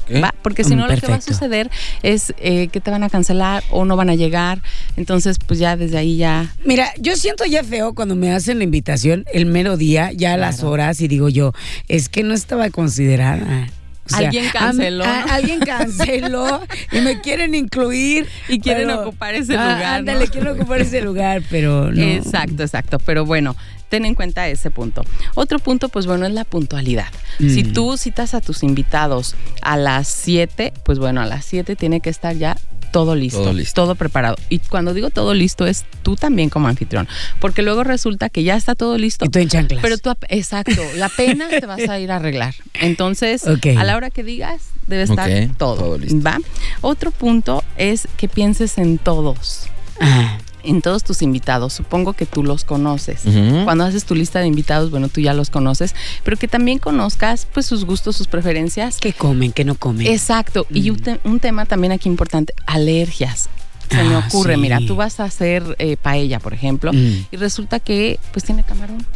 Porque 0.43 0.63
si 0.63 0.75
Mm, 0.75 0.79
no, 0.79 0.87
lo 0.87 0.97
que 0.97 1.09
va 1.09 1.17
a 1.17 1.21
suceder 1.21 1.71
es 2.05 2.33
eh, 2.39 2.69
que 2.69 2.81
te 2.81 2.91
van 2.91 3.03
a 3.03 3.11
cancelar 3.11 3.65
o 3.71 3.85
no 3.85 3.97
van 3.97 4.11
a 4.11 4.15
llegar. 4.15 4.63
Entonces, 4.97 5.39
pues 5.45 5.59
ya 5.59 5.77
desde 5.77 5.99
ahí 5.99 6.17
ya. 6.17 6.55
Mira, 6.65 6.93
yo 6.99 7.17
siento 7.17 7.45
ya 7.45 7.65
feo 7.65 7.95
cuando 7.95 8.15
me 8.15 8.33
hacen 8.33 8.59
la 8.59 8.65
invitación 8.65 9.25
el 9.33 9.47
mero 9.47 9.77
día, 9.77 10.13
ya 10.13 10.35
a 10.35 10.37
las 10.37 10.63
horas, 10.63 11.01
y 11.01 11.09
digo 11.09 11.29
yo, 11.29 11.53
es 11.89 12.09
que 12.09 12.23
no 12.23 12.33
estaba 12.33 12.71
considerada. 12.71 13.69
O 14.11 14.16
sea, 14.16 14.27
Alguien 14.27 14.44
canceló, 14.53 15.05
alguien 15.05 15.61
canceló 15.61 16.61
y 16.92 17.01
me 17.01 17.21
quieren 17.21 17.55
incluir. 17.55 18.27
Y 18.49 18.61
quieren 18.61 18.88
pero- 18.88 19.03
ocupar 19.03 19.35
ese 19.35 19.57
Ah, 19.57 19.75
lugar, 19.75 19.79
¿no? 19.81 19.87
Ándale, 20.12 20.29
quieren 20.29 20.49
ocupar 20.55 20.81
ese 20.81 21.01
lugar, 21.03 21.42
pero 21.51 21.92
no. 21.92 22.03
Exacto, 22.03 22.62
exacto. 22.62 22.99
Pero 22.99 23.25
bueno, 23.27 23.55
ten 23.88 24.05
en 24.05 24.14
cuenta 24.14 24.49
ese 24.49 24.71
punto. 24.71 25.03
Otro 25.35 25.59
punto, 25.59 25.88
pues 25.88 26.07
bueno, 26.07 26.27
es 26.27 26.33
la 26.33 26.44
puntualidad. 26.44 27.09
Si 27.38 27.64
Mm. 27.64 27.73
tú 27.73 27.97
citas 27.97 28.35
a 28.35 28.40
tus 28.40 28.62
invitados 28.62 29.35
a 29.62 29.77
las 29.77 30.09
7, 30.09 30.73
pues 30.85 30.99
bueno, 30.99 31.21
a 31.21 31.27
las 31.27 31.44
7 31.44 31.77
tiene 31.77 32.01
que 32.01 32.11
estar 32.11 32.35
ya 32.37 32.57
todo 32.90 33.14
listo, 33.14 33.42
Todo 33.42 33.53
listo. 33.53 33.74
todo 33.83 33.94
preparado. 33.94 34.37
Y 34.48 34.59
cuando 34.61 34.94
digo 34.94 35.11
todo 35.11 35.35
listo 35.35 35.66
es 35.66 35.85
tú 36.03 36.16
también 36.16 36.51
como 36.51 36.68
anfitrión, 36.68 37.09
porque 37.40 37.62
luego 37.62 37.85
resulta 37.85 38.29
que 38.31 38.42
ya 38.42 38.57
está 38.57 38.74
todo 38.74 38.96
listo. 38.98 39.24
Y 39.24 39.29
tú 39.29 39.38
en 39.38 39.48
chanclas. 39.48 39.81
Pero 39.83 39.98
tú, 39.98 40.11
ap- 40.11 40.24
exacto, 40.29 40.83
la 40.96 41.09
pena 41.09 41.48
te 41.48 41.64
vas 41.66 41.88
a 41.88 41.98
ir 41.98 42.11
a 42.11 42.16
arreglar. 42.16 42.55
Entonces, 42.74 43.44
a 43.46 43.85
la 43.85 43.96
hora 43.96 44.11
que 44.11 44.22
digas, 44.24 44.62
debe 44.87 45.03
estar 45.03 45.31
todo. 45.59 45.77
todo 45.77 45.98
listo. 45.98 46.18
¿va? 46.22 46.38
Otro 46.81 47.11
punto 47.11 47.62
es 47.77 48.09
que 48.16 48.29
pienses 48.29 48.79
en 48.79 48.98
todos. 48.98 49.66
Ah, 50.01 50.38
en 50.69 50.83
todos 50.83 51.03
tus 51.05 51.23
invitados, 51.23 51.73
supongo 51.73 52.13
que 52.13 52.27
tú 52.27 52.43
los 52.45 52.65
conoces. 52.65 53.23
Cuando 53.65 53.85
haces 53.85 54.05
tu 54.05 54.15
lista 54.15 54.41
de 54.41 54.47
invitados, 54.47 54.91
bueno, 54.91 55.09
tú 55.09 55.21
ya 55.21 55.35
los 55.35 55.51
conoces, 55.51 55.95
pero 56.25 56.37
que 56.37 56.49
también 56.49 56.79
conozcas 56.79 57.47
pues 57.53 57.67
sus 57.67 57.85
gustos, 57.85 58.17
sus 58.17 58.27
preferencias. 58.29 58.99
¿Qué 58.99 59.13
comen, 59.13 59.53
qué 59.53 59.65
no 59.65 59.75
comen? 59.75 60.07
Exacto. 60.07 60.67
Y 60.71 60.91
un, 60.91 60.99
te- 61.01 61.21
un 61.25 61.41
tema 61.41 61.67
también 61.67 61.93
aquí 61.93 62.09
importante, 62.09 62.53
alergias. 62.67 63.49
Se 63.91 63.97
me 64.05 64.15
Ah, 64.17 64.25
ocurre, 64.29 64.55
sí. 64.57 64.61
mira, 64.61 64.81
tú 64.87 64.97
vas 64.97 65.19
a 65.19 65.25
hacer 65.25 65.75
eh, 65.79 65.97
paella, 65.97 66.41
por 66.41 66.53
ejemplo, 66.53 66.93
Mm. 66.93 67.25
y 67.33 67.37
resulta 67.39 67.81
que 67.81 68.21
pues 68.33 68.45
tiene 68.45 68.63
camarón, 68.63 69.07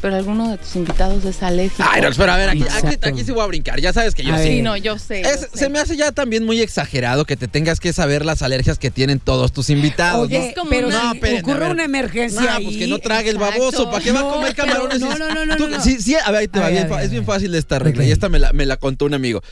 pero 0.00 0.16
alguno 0.16 0.50
de 0.50 0.58
tus 0.58 0.76
invitados 0.76 1.24
es 1.24 1.42
alérgico. 1.42 1.82
Ay, 1.90 2.00
no, 2.00 2.08
espera, 2.08 2.34
a 2.34 2.36
ver, 2.38 2.48
aquí, 2.50 2.62
aquí, 2.62 2.96
aquí 3.02 3.24
sí 3.24 3.32
voy 3.32 3.42
a 3.42 3.46
brincar. 3.46 3.80
Ya 3.80 3.92
sabes 3.92 4.14
que 4.14 4.22
yo 4.24 4.34
A 4.34 4.38
sí. 4.38 4.44
ver. 4.44 4.52
Sí, 4.52 4.62
no, 4.62 4.76
yo 4.76 4.98
sé. 4.98 5.20
Es- 5.20 5.42
yo 5.42 5.46
sé. 5.52 5.58
se 5.58 5.68
me 5.68 5.78
hace 5.78 5.96
ya 5.96 6.12
también 6.12 6.44
muy 6.44 6.60
exagerado 6.60 7.24
que 7.24 7.36
te 7.36 7.48
tengas 7.48 7.80
que 7.80 7.92
saber 7.92 8.24
las 8.24 8.42
alergias 8.42 8.78
que 8.78 8.90
tienen 8.90 9.20
todos 9.20 9.52
tus 9.52 9.70
invitados. 9.70 10.26
Oye, 10.26 10.38
¿no? 10.38 10.44
es 10.46 10.54
como 10.54 10.70
pero 10.70 10.88
una- 10.88 11.12
si 11.12 11.20
No, 11.20 11.38
ocurre 11.40 11.70
una 11.70 11.84
emergencia 11.84 12.40
No, 12.40 12.50
ahí, 12.50 12.64
pues 12.64 12.76
que 12.76 12.86
no 12.86 12.98
trague 12.98 13.30
el 13.30 13.38
baboso. 13.38 13.90
¿Para 13.90 14.02
qué 14.02 14.12
va 14.12 14.20
a 14.20 14.30
comer 14.32 14.54
pero- 14.56 14.68
camarones? 14.68 15.00
no, 15.00 15.16
no, 15.18 15.34
no, 15.34 15.46
no, 15.46 15.56
Tú- 15.56 15.68
no. 15.68 15.80
Sí, 15.82 16.00
sí, 16.00 16.14
a 16.16 16.30
ver, 16.30 16.40
ahí 16.40 16.48
te 16.48 16.58
va, 16.58 16.68
ver, 16.70 16.86
bien 16.88 17.00
es 17.00 17.10
bien 17.10 17.24
fácil 17.24 17.54
esta 17.54 17.78
regla. 17.78 18.04
Y 18.04 18.10
esta 18.10 18.28
me 18.28 18.38
la, 18.38 18.52
me 18.52 18.66
la 18.66 18.76
contó 18.78 19.04
un 19.04 19.14
amigo. 19.14 19.42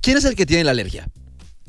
¿Quién 0.00 0.16
es 0.16 0.24
el 0.24 0.34
que 0.34 0.46
tiene 0.46 0.64
la 0.64 0.72
alergia? 0.72 1.08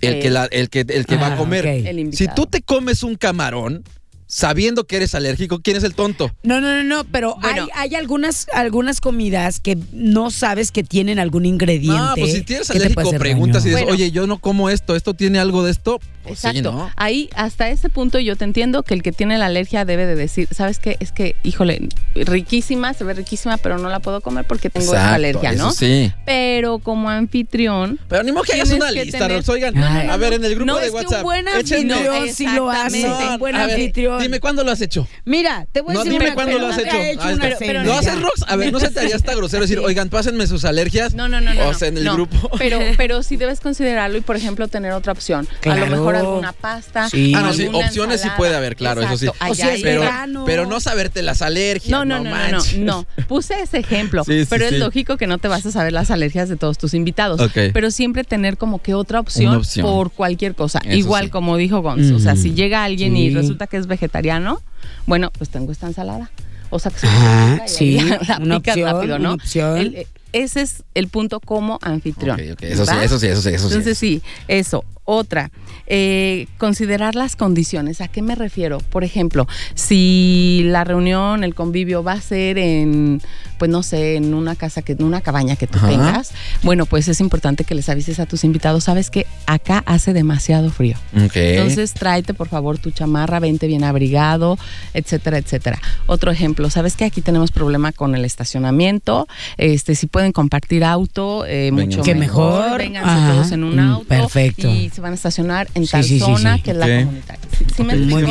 El 0.02 0.15
Eh. 0.15 0.19
que, 0.19 0.30
la- 0.32 0.46
el 0.52 0.69
que, 0.69 0.82
el 0.88 1.06
que 1.06 1.15
va 1.17 1.28
Ah, 1.28 1.34
a 1.36 1.38
comer. 1.38 1.65
ok. 1.65 1.86
El 1.88 2.13
Si 2.13 2.28
tú 2.36 2.46
te 2.48 2.62
comes 2.62 3.04
un 3.04 3.15
camarón 3.15 3.84
sabiendo 4.28 4.86
que 4.86 4.98
eres 4.98 5.16
alérgico, 5.16 5.60
¿quién 5.62 5.78
es 5.78 5.84
el 5.84 5.96
tonto? 5.96 6.32
No, 6.44 6.60
no, 6.62 6.76
no, 6.76 6.84
no, 6.84 7.04
pero 7.06 7.36
Bueno. 7.42 7.68
hay, 7.76 7.90
hay 7.92 7.96
algunas, 7.96 8.48
algunas 8.54 9.02
comidas 9.02 9.60
que 9.60 9.78
no 9.92 10.32
sabes 10.32 10.72
que 10.72 10.84
tienen 10.84 11.20
algún 11.20 11.46
ingrediente. 11.46 11.98
No, 11.98 12.14
pues 12.18 12.34
si 12.34 12.42
tienes 12.42 12.70
alérgico, 12.70 13.12
preguntas 13.12 13.64
y 13.66 13.70
dices, 13.70 13.84
Bueno. 13.84 13.94
oye, 13.96 14.12
yo 14.12 14.28
no 14.28 14.40
como 14.40 14.70
esto, 14.70 14.96
¿esto 14.96 15.14
tiene 15.14 15.40
algo 15.40 15.64
de 15.64 15.72
esto? 15.72 16.00
Pues 16.24 16.40
sí, 16.40 16.48
Exacto. 16.48 16.72
¿no? 16.72 16.90
Ahí, 16.96 17.30
hasta 17.36 17.70
ese 17.70 17.90
punto, 17.90 18.18
yo 18.20 18.36
te 18.36 18.46
entiendo 18.46 18.84
que 18.84 18.94
el 18.94 19.04
que 19.04 19.12
tiene 19.12 19.38
la 19.38 19.48
alergia 19.48 19.86
debe 19.86 20.06
de 20.06 20.16
decir, 20.16 20.48
¿sabes 20.52 20.80
qué? 20.80 20.96
Es 21.00 21.12
que, 21.12 21.36
híjole, 21.44 21.90
riquísima, 22.16 22.94
se 22.94 23.04
ve 23.04 23.14
riquísima, 23.14 23.58
pero 23.58 23.78
no 23.78 23.90
la 23.90 24.00
puedo 24.00 24.22
comer 24.22 24.46
porque 24.48 24.70
tengo 24.70 24.94
Exacto, 24.94 25.16
alergia, 25.16 25.52
eso 25.52 25.64
¿no? 25.66 25.72
sí. 25.72 26.12
Pero 26.26 26.80
como 26.80 27.10
anfitrión, 27.10 28.00
Pero 28.08 28.24
ni 28.24 28.32
modo 28.32 28.44
que 28.44 28.54
hagas 28.54 28.72
una 28.72 28.88
que 28.92 29.06
lista, 29.06 29.20
tener- 29.20 29.38
Rox. 29.38 29.50
Oigan, 29.50 29.74
No, 29.76 29.82
no, 29.90 30.04
no, 30.04 30.14
a 30.14 30.18
ver, 30.18 30.34
en 30.34 30.44
el 30.46 30.56
grupo 30.56 30.66
no, 30.72 30.78
de 30.80 30.86
es 30.88 30.92
que 30.92 30.98
un 30.98 31.04
WhatsApp. 31.06 31.24
buen 31.24 31.48
anfitrión 31.48 32.30
sí 32.34 32.48
lo 32.48 32.70
hace. 32.70 33.00
Exactamente. 33.02 33.34
Un 33.34 33.40
buen 33.40 33.56
A 33.56 33.66
ver, 33.68 33.76
anfitrión. 33.76 34.22
Dime 34.22 34.40
cuándo 34.40 34.64
lo 34.64 34.72
has 34.72 34.82
hecho. 34.82 35.08
Mira, 35.26 35.68
te 35.72 35.82
voy 35.82 35.92
a 35.92 35.94
No, 35.96 36.00
decir 36.04 36.14
dime 36.14 36.26
una 36.26 36.34
cuándo 36.36 36.54
cosa, 36.54 36.66
lo 36.68 36.74
has 36.74 36.80
hecho. 36.80 36.96
he 36.98 37.12
hecho 37.12 37.22
Ah, 37.24 37.34
una 37.34 37.48
espera. 37.50 37.80
cena. 37.82 37.84
¿Lo 37.84 37.94
haces, 37.94 38.22
Rox? 38.22 38.44
A 38.48 38.56
ver, 38.56 38.72
¿no 38.72 38.80
se 38.80 38.90
te 38.90 39.00
haría 39.00 39.16
hasta 39.16 39.36
grosero 39.36 39.62
decir, 39.64 39.80
oigan, 39.80 40.10
pásenme 40.10 40.48
sus 40.48 40.66
alergias? 40.66 41.14
No, 41.14 41.28
no, 41.28 41.42
no, 41.42 41.54
no. 41.54 41.68
O 41.70 41.74
sea, 41.74 41.88
en 41.90 41.98
el 41.98 42.06
no. 42.06 42.14
grupo. 42.14 42.50
Pero, 42.58 42.80
pero 42.98 43.24
sí 43.24 43.36
debes 43.38 43.60
considerarlo 43.60 44.18
y, 44.18 44.22
por 44.22 44.36
ejemplo, 44.36 44.68
tener 44.68 44.94
otra 44.94 45.12
opción. 45.12 45.48
A 45.52 45.60
Claro. 45.62 45.86
lo 45.86 45.92
mejor 45.92 46.12
alguna 46.19 46.54
pasta. 46.54 47.10
Sí. 47.10 47.34
Ah, 47.36 47.41
no, 47.41 47.54
sí, 47.54 47.67
opciones 47.71 48.21
sí 48.21 48.30
puede 48.38 48.56
haber, 48.56 48.76
claro, 48.76 49.02
eso 49.02 49.17
sí. 49.17 49.28
O 49.28 49.56
sea, 49.56 49.69
Pero, 49.82 50.04
pero 50.45 50.65
no 50.65 50.80
saberte 50.80 51.21
las 51.21 51.41
alergias. 51.41 51.89
No, 51.91 52.06
no, 52.06 52.19
no, 52.23 52.32
no, 52.49 52.60
no. 52.80 53.06
Puse 53.28 53.56
ese 53.62 53.78
ejemplo, 53.80 54.23
Sí, 54.23 54.41
sí, 54.41 54.47
pero 54.49 54.67
sí. 54.69 54.76
es 54.76 54.80
lógico 54.80 55.17
que 55.17 55.28
no 55.28 55.38
te 55.38 55.47
vas 55.47 55.65
a 55.65 55.71
saber 55.71 55.93
las 55.93 56.12
alergias 56.12 56.49
de 56.49 56.56
todos 56.56 56.78
tus 56.78 56.93
invitados. 56.93 57.39
Pero 57.54 57.91
siempre 57.91 58.23
tener 58.23 58.58
como 58.58 58.82
que 58.82 58.93
otra 58.93 59.19
opción, 59.19 59.62
por 59.82 60.12
cualquier 60.12 60.56
cosa. 60.56 60.80
Eso 60.86 60.95
Igual 60.97 61.26
sí. 61.26 61.30
como 61.32 61.58
dijo 61.58 61.82
Gonz, 61.82 62.12
o 62.12 62.19
sea, 62.19 62.36
si 62.36 62.54
llega 62.54 62.84
alguien 62.84 63.15
y 63.17 63.30
resulta 63.30 63.67
que 63.67 63.78
es 63.78 63.88
vegetariano, 63.88 64.62
bueno, 65.06 65.32
pues 65.38 65.49
tengo 65.49 65.71
esta 65.71 65.88
ensalada. 65.88 66.32
O 66.69 66.80
sea, 66.80 66.91
que 66.91 66.99
se 66.99 67.08
Ah, 67.10 67.62
sí, 67.67 67.99
la 68.28 68.38
una 68.41 68.58
picas 68.60 68.76
opción, 68.78 68.91
rápido, 68.93 69.19
¿no? 69.19 69.34
una 69.34 69.34
opción. 69.36 69.78
El- 69.78 69.95
eh, 69.95 70.08
ese 70.32 70.62
es 70.62 70.84
el 70.95 71.08
punto 71.10 71.39
como 71.39 71.78
anfitrión. 71.84 72.39
Eso 72.39 72.86
sí, 72.88 72.95
eso 73.04 73.19
sí, 73.19 73.28
eso 73.28 73.41
sí, 73.43 73.49
eso 73.49 73.67
sí. 73.67 73.73
Entonces 73.73 73.97
sí, 73.99 74.21
eso. 74.47 74.84
Otra, 75.06 75.52
eh, 75.88 76.48
considerar 76.58 77.16
las 77.16 77.36
condiciones. 77.36 78.00
¿A 78.02 78.08
qué 78.08 78.22
me 78.22 78.36
refiero? 78.36 78.78
Por 78.80 79.04
ejemplo, 79.04 79.48
si 79.76 80.62
la 80.66 80.84
reunión, 80.86 81.44
el 81.44 81.56
convivio 81.56 82.04
va 82.04 82.13
a 82.13 82.22
ser 82.22 82.58
en, 82.58 83.22
pues 83.60 83.70
no 83.70 83.84
sé, 83.84 84.16
en 84.16 84.34
una 84.34 84.56
casa, 84.56 84.82
que, 84.82 84.94
en 84.94 85.04
una 85.04 85.20
cabaña 85.22 85.56
que 85.58 85.68
tú 85.68 85.78
Ajá. 85.78 85.89
tengas, 85.89 86.32
bueno, 86.63 86.86
pues 86.86 87.08
es 87.10 87.20
importante 87.20 87.66
que 87.66 87.76
les 87.76 87.89
avises 87.89 88.20
a 88.20 88.26
tus 88.26 88.44
invitados, 88.46 88.86
sabes 88.86 89.10
que 89.10 89.28
acá 89.46 89.84
hace 89.86 90.13
demasiado 90.13 90.72
frío. 90.72 90.96
Entonces 91.13 91.94
tráete 91.94 92.34
por 92.34 92.48
favor 92.48 92.78
tu 92.78 92.92
chamarra, 92.92 93.39
vente 93.39 93.68
bien 93.68 93.84
abrigado, 93.84 94.58
etcétera, 94.94 95.38
etcétera. 95.38 95.80
Otro 96.08 96.32
ejemplo, 96.32 96.70
sabes 96.70 96.96
que 96.96 97.04
aquí 97.06 97.22
tenemos 97.22 97.52
problema 97.52 97.92
con 97.92 98.16
el 98.16 98.24
estacionamiento. 98.26 99.28
Este, 99.58 99.96
si 99.96 100.08
pueden 100.08 100.32
compartir 100.32 100.84
auto, 100.86 101.46
eh, 101.46 101.72
mucho 101.74 102.04
mejor. 102.04 102.16
mejor. 102.18 102.78
Vénganse 102.80 103.10
Ajá. 103.10 103.32
todos 103.34 103.52
en 103.52 103.63
un 103.66 103.76
Mm, 103.76 103.80
auto. 103.92 104.08
perfecto. 104.08 104.70
Y 104.70 104.89
se 104.94 105.02
van 105.02 105.12
a 105.12 105.16
estacionar 105.16 105.68
en 105.76 105.86
Sí, 105.86 105.92
tal 105.92 106.04
sí, 106.04 106.20
zona 106.20 106.56
sí. 106.58 106.62
que 106.62 106.72
es 106.72 106.78
la 106.78 106.86
comunitaria. 106.88 107.42
¿Sí, 107.58 107.66
sí 107.76 107.84
me 107.84 107.96
Muy. 107.98 108.22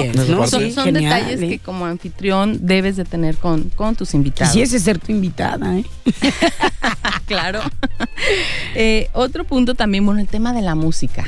Son, 0.46 0.60
Sí, 0.62 0.72
son 0.72 0.84
genial, 0.86 1.14
detalles 1.20 1.40
¿eh? 1.42 1.48
que 1.48 1.58
como 1.58 1.84
anfitrión 1.86 2.58
debes 2.66 2.96
de 2.96 3.04
tener 3.04 3.36
con, 3.36 3.64
con 3.70 3.94
tus 3.96 4.14
invitados. 4.14 4.52
Quisiese 4.52 4.78
ser 4.80 4.98
tu 4.98 5.12
invitada, 5.12 5.78
¿eh? 5.78 5.84
claro. 7.26 7.60
Eh, 8.74 9.08
otro 9.12 9.44
punto 9.44 9.74
también, 9.74 10.04
bueno, 10.04 10.20
el 10.20 10.28
tema 10.28 10.52
de 10.52 10.62
la 10.62 10.74
música. 10.74 11.24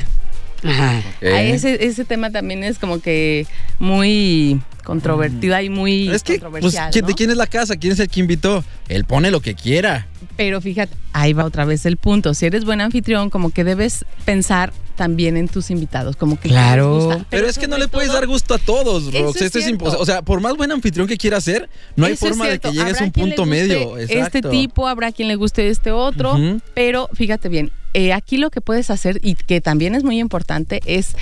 Ajá. 0.63 1.01
Ah, 1.21 1.41
Ese, 1.41 1.85
ese 1.85 2.05
tema 2.05 2.31
también 2.31 2.63
es 2.63 2.79
como 2.79 2.99
que 2.99 3.45
muy 3.77 4.59
controvertido 4.83 5.59
y 5.61 5.69
muy 5.69 6.09
Es 6.09 6.23
que, 6.23 6.33
pues, 6.33 6.41
controversial. 6.41 6.91
¿quién- 6.91 7.03
¿no? 7.03 7.07
¿de 7.09 7.13
quién 7.13 7.29
es 7.31 7.37
la 7.37 7.47
casa? 7.47 7.75
¿Quién 7.75 7.93
es 7.93 7.99
el 7.99 8.07
que 8.09 8.19
invitó? 8.19 8.63
Él 8.87 9.05
pone 9.05 9.31
lo 9.31 9.41
que 9.41 9.53
quiera. 9.55 10.07
Pero 10.37 10.61
fíjate, 10.61 10.93
ahí 11.13 11.33
va 11.33 11.45
otra 11.45 11.65
vez 11.65 11.85
el 11.85 11.97
punto. 11.97 12.33
Si 12.33 12.45
eres 12.45 12.65
buen 12.65 12.81
anfitrión, 12.81 13.29
como 13.29 13.51
que 13.51 13.63
debes 13.63 14.05
pensar 14.25 14.73
también 14.95 15.37
en 15.37 15.47
tus 15.47 15.69
invitados, 15.71 16.15
como 16.15 16.39
que 16.39 16.49
Claro. 16.49 16.95
gusta. 16.95 17.25
Pero, 17.29 17.47
es 17.47 17.57
que 17.57 17.67
no 17.67 17.77
le 17.77 17.87
puedes 17.87 18.09
todo- 18.09 18.17
dar 18.19 18.27
gusto 18.27 18.53
a 18.55 18.57
todos, 18.57 19.13
Rox. 19.13 19.35
es 19.35 19.41
Esto 19.43 19.59
es 19.59 19.67
imposible. 19.67 20.01
O 20.01 20.05
sea, 20.05 20.21
por 20.21 20.41
más 20.41 20.55
buen 20.57 20.71
anfitrión 20.71 21.07
que 21.07 21.17
quiera 21.17 21.39
ser, 21.41 21.69
no 21.95 22.05
hay 22.05 22.13
Eso 22.13 22.27
forma 22.27 22.47
de 22.47 22.59
que 22.59 22.71
llegues 22.71 22.99
a 23.01 23.03
un 23.03 23.11
punto 23.11 23.45
medio. 23.45 23.97
Este 23.97 24.41
tipo, 24.41 24.87
habrá 24.87 25.11
quien 25.11 25.27
le 25.27 25.35
guste 25.35 25.69
este 25.69 25.91
otro, 25.91 26.37
pero 26.73 27.09
fíjate 27.13 27.49
bien, 27.49 27.71
eh, 27.93 28.11
aquí 28.13 28.37
lo 28.37 28.49
que 28.49 28.61
puedes 28.61 28.89
hacer 28.89 29.19
y 29.23 29.35
que 29.35 29.61
también 29.61 29.95
es 29.95 30.03
muy 30.03 30.19
importante 30.19 30.81
es 30.85 31.15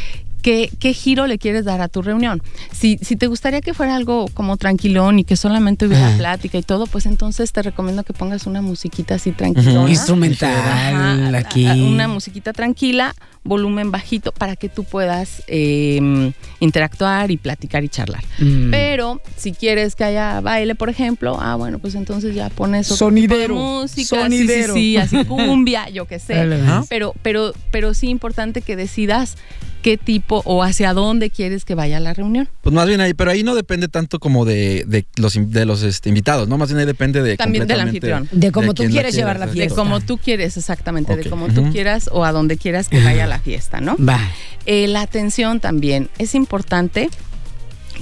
¿Qué, 0.43 0.69
¿Qué 0.77 0.93
giro 0.93 1.25
le 1.25 1.37
quieres 1.37 1.63
dar 1.63 1.81
a 1.81 1.87
tu 1.87 2.01
reunión? 2.01 2.43
Si, 2.71 2.99
si 3.01 3.15
te 3.15 3.27
gustaría 3.27 3.61
que 3.61 3.73
fuera 3.73 3.95
algo 3.95 4.27
como 4.33 4.57
tranquilón 4.57 5.17
y 5.19 5.23
que 5.23 5.37
solamente 5.37 5.87
hubiera 5.87 6.15
plática 6.17 6.57
y 6.57 6.63
todo, 6.63 6.85
pues 6.85 7.05
entonces 7.05 7.53
te 7.53 7.61
recomiendo 7.61 8.03
que 8.03 8.11
pongas 8.13 8.45
una 8.45 8.61
musiquita 8.61 9.15
así 9.15 9.31
tranquilona. 9.31 9.89
Instrumental 9.89 10.53
Ajá, 10.53 11.37
aquí. 11.37 11.65
Una 11.65 12.09
musiquita 12.09 12.51
tranquila, 12.51 13.15
volumen 13.45 13.89
bajito, 13.89 14.33
para 14.33 14.57
que 14.57 14.67
tú 14.67 14.83
puedas 14.83 15.43
eh, 15.47 16.33
interactuar 16.59 17.31
y 17.31 17.37
platicar 17.37 17.85
y 17.85 17.89
charlar. 17.89 18.23
Mm. 18.39 18.69
Pero 18.69 19.21
si 19.37 19.53
quieres 19.53 19.95
que 19.95 20.03
haya 20.03 20.41
baile, 20.41 20.75
por 20.75 20.89
ejemplo, 20.89 21.37
ah, 21.39 21.55
bueno, 21.55 21.79
pues 21.79 21.95
entonces 21.95 22.35
ya 22.35 22.49
pones 22.49 22.87
otro 22.91 23.07
Sonidero, 23.07 23.35
tipo 23.35 23.53
de 23.53 23.59
música, 23.81 24.21
sonidero. 24.23 24.73
sí, 24.73 24.81
sí, 24.81 24.97
así 24.97 25.23
cumbia, 25.23 25.89
yo 25.89 26.05
qué 26.05 26.19
sé. 26.19 26.33
Pero, 26.89 27.13
pero, 27.21 27.53
pero 27.71 27.93
sí 27.93 28.09
importante 28.09 28.61
que 28.61 28.75
decidas 28.75 29.37
qué 29.83 29.97
tipo 29.97 30.41
o 30.45 30.63
hacia 30.63 30.93
dónde 30.93 31.29
quieres 31.29 31.65
que 31.65 31.75
vaya 31.75 31.99
la 31.99 32.13
reunión. 32.15 32.49
Pues 32.61 32.73
más 32.73 32.87
bien 32.87 33.01
ahí, 33.01 33.13
pero 33.13 33.29
ahí 33.29 33.43
no 33.43 33.53
depende 33.53 33.87
tanto 33.87 34.17
como 34.19 34.45
de, 34.45 34.83
de 34.87 35.05
los, 35.17 35.37
de 35.37 35.65
los 35.65 35.83
este, 35.83 36.09
invitados, 36.09 36.47
¿no? 36.47 36.57
Más 36.57 36.69
bien 36.69 36.79
ahí 36.79 36.85
depende 36.87 37.21
de. 37.21 37.37
También 37.37 37.67
del 37.67 37.81
anfitrión. 37.81 38.27
De 38.31 38.51
cómo 38.51 38.73
tú 38.73 38.85
quieres 38.85 39.13
llevar 39.13 39.37
la 39.37 39.45
hacer. 39.45 39.55
De 39.57 39.61
Fiesta. 39.63 39.75
como 39.75 39.99
tú 40.01 40.17
quieres, 40.17 40.57
exactamente, 40.57 41.15
de 41.15 41.29
cómo 41.29 41.49
tú 41.49 41.71
quieras 41.71 42.09
o 42.11 42.25
a 42.25 42.31
donde 42.31 42.57
quieras 42.57 42.89
que 42.89 43.03
vaya 43.03 43.27
la 43.27 43.39
fiesta, 43.39 43.79
¿no? 43.81 43.95
Va. 43.97 44.19
Eh, 44.65 44.87
la 44.87 45.01
atención 45.01 45.59
también. 45.59 46.09
Es 46.17 46.33
importante 46.33 47.09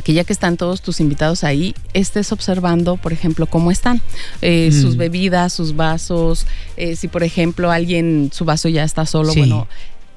que 0.06 0.14
ya 0.14 0.24
que 0.24 0.32
están 0.32 0.56
todos 0.56 0.82
tus 0.82 1.02
invitados 1.02 1.44
ahí, 1.44 1.76
estés 1.94 2.32
observando, 2.32 2.96
por 2.96 3.12
ejemplo, 3.12 3.46
cómo 3.46 3.72
están. 3.72 4.02
Eh, 4.42 4.70
Mm. 4.72 4.82
Sus 4.82 4.96
bebidas, 4.96 5.52
sus 5.52 5.76
vasos. 5.76 6.46
eh, 6.78 6.96
si, 6.96 7.08
por 7.10 7.24
ejemplo, 7.24 7.72
alguien, 7.72 8.30
su 8.34 8.46
vaso 8.46 8.70
ya 8.70 8.84
está 8.86 9.06
solo, 9.06 9.34
Sí. 9.34 9.40
bueno. 9.40 9.68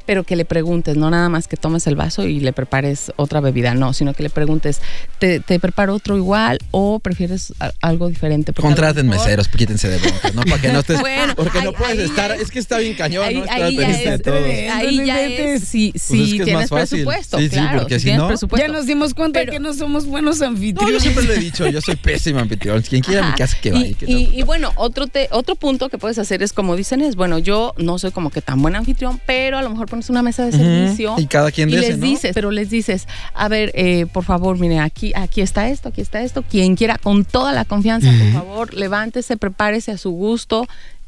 Pero 0.06 0.24
que 0.24 0.36
le 0.36 0.44
preguntes, 0.44 0.96
no 0.96 1.08
nada 1.10 1.28
más 1.28 1.48
que 1.48 1.56
tomes 1.56 1.86
el 1.86 1.96
vaso 1.96 2.24
y 2.26 2.40
le 2.40 2.52
prepares 2.52 3.10
otra 3.16 3.40
bebida, 3.40 3.74
no, 3.74 3.92
sino 3.94 4.12
que 4.14 4.22
le 4.22 4.30
preguntes, 4.30 4.80
¿te, 5.18 5.40
te 5.40 5.58
preparo 5.58 5.94
otro 5.94 6.16
igual 6.16 6.58
o 6.72 6.98
prefieres 6.98 7.54
a- 7.60 7.72
algo 7.80 8.08
diferente? 8.08 8.52
Porque 8.52 8.66
Contraten 8.68 9.08
mejor- 9.08 9.24
meseros, 9.26 9.48
quítense 9.48 9.88
de 9.88 9.98
broncas, 9.98 10.34
¿no? 10.34 10.42
Para 10.42 10.60
que 10.60 10.72
no 10.72 10.80
estés. 10.80 11.00
Bueno, 11.04 11.34
porque 11.36 11.62
no 11.62 11.72
puedes 11.72 11.98
ahí 11.98 12.04
estar. 12.04 12.32
Es 12.32 12.50
que 12.50 12.58
está 12.58 12.78
bien 12.78 12.94
cañón, 12.94 13.24
Ahí, 13.24 13.34
¿no? 13.36 13.42
Ahí 13.50 13.76
ya 13.76 13.88
es, 13.88 14.26
ahí 14.72 14.96
No 14.98 15.04
ya 15.04 15.22
es, 15.22 15.64
si, 15.64 15.90
Pues 15.92 16.02
si 16.02 16.22
es 16.22 16.30
que 16.32 16.36
es 16.38 16.44
tienes 16.44 16.70
presupuesto, 16.70 17.38
Sí, 17.38 17.44
sí, 17.44 17.50
claro, 17.50 17.78
porque 17.80 18.00
si 18.00 18.12
no- 18.12 18.28
presupuesto. 18.28 18.66
Ya 18.66 18.72
nos 18.72 18.86
dimos 18.86 19.14
cuenta 19.14 19.40
Pero- 19.40 19.52
que 19.52 19.60
no 19.60 19.72
somos 19.74 20.06
buenos 20.06 20.38
No, 20.40 20.44
yo 20.46 20.50
anfitriones. 20.50 21.02
siempre 21.02 21.24
lo 21.24 21.32
he 21.32 21.38
dicho, 21.38 21.66
yo 21.66 21.80
soy 21.80 21.96
pésimo 21.96 22.40
anfitrión. 22.40 22.82
Quien 22.82 23.02
quiera 23.02 23.26
mi 23.28 23.34
casa 23.34 23.56
que 23.60 23.68
y, 23.70 23.72
vaya. 23.72 23.94
que 23.98 24.06
y- 24.10 24.26
no. 24.28 24.32
y 24.34 24.42
bueno, 24.42 24.72
otro, 24.76 25.06
te- 25.06 25.28
otro 25.30 25.54
punto 25.56 25.88
que 25.88 25.98
puedes 25.98 26.18
hacer 26.18 26.42
es, 26.42 26.52
como 26.52 26.76
dicen, 26.76 27.00
es, 27.00 27.16
bueno, 27.16 27.38
yo 27.38 27.72
no 27.78 27.98
soy 27.98 28.10
como 28.10 28.30
que 28.30 28.40
tan 28.42 28.60
buen 28.60 28.76
anfitrión, 28.76 29.20
pero 29.26 29.58
a 29.58 29.62
lo 29.62 29.70
mejor 29.70 29.88
pones 29.94 30.10
una 30.10 30.22
mesa 30.22 30.44
de 30.44 30.52
servicio. 30.52 31.14
Y 31.18 31.26
cada 31.26 31.50
quien 31.50 31.68
y 31.70 31.72
de 31.76 31.80
les 31.80 31.98
¿no? 31.98 32.06
dices, 32.06 32.32
pero 32.34 32.50
les 32.50 32.70
dices, 32.70 33.06
a 33.34 33.48
ver, 33.48 33.70
eh, 33.74 34.06
por 34.12 34.24
favor, 34.24 34.58
mire, 34.58 34.80
aquí, 34.80 35.12
aquí 35.16 35.40
está 35.40 35.68
esto, 35.68 35.88
aquí 35.90 36.00
está 36.00 36.22
esto. 36.22 36.42
Quien 36.42 36.76
quiera, 36.76 36.98
con 36.98 37.24
toda 37.24 37.52
la 37.52 37.64
confianza, 37.64 38.10
por 38.10 38.32
favor, 38.32 38.74
levántese, 38.74 39.36
prepárese 39.36 39.92
a 39.92 39.98
su 39.98 40.10
gusto 40.10 40.66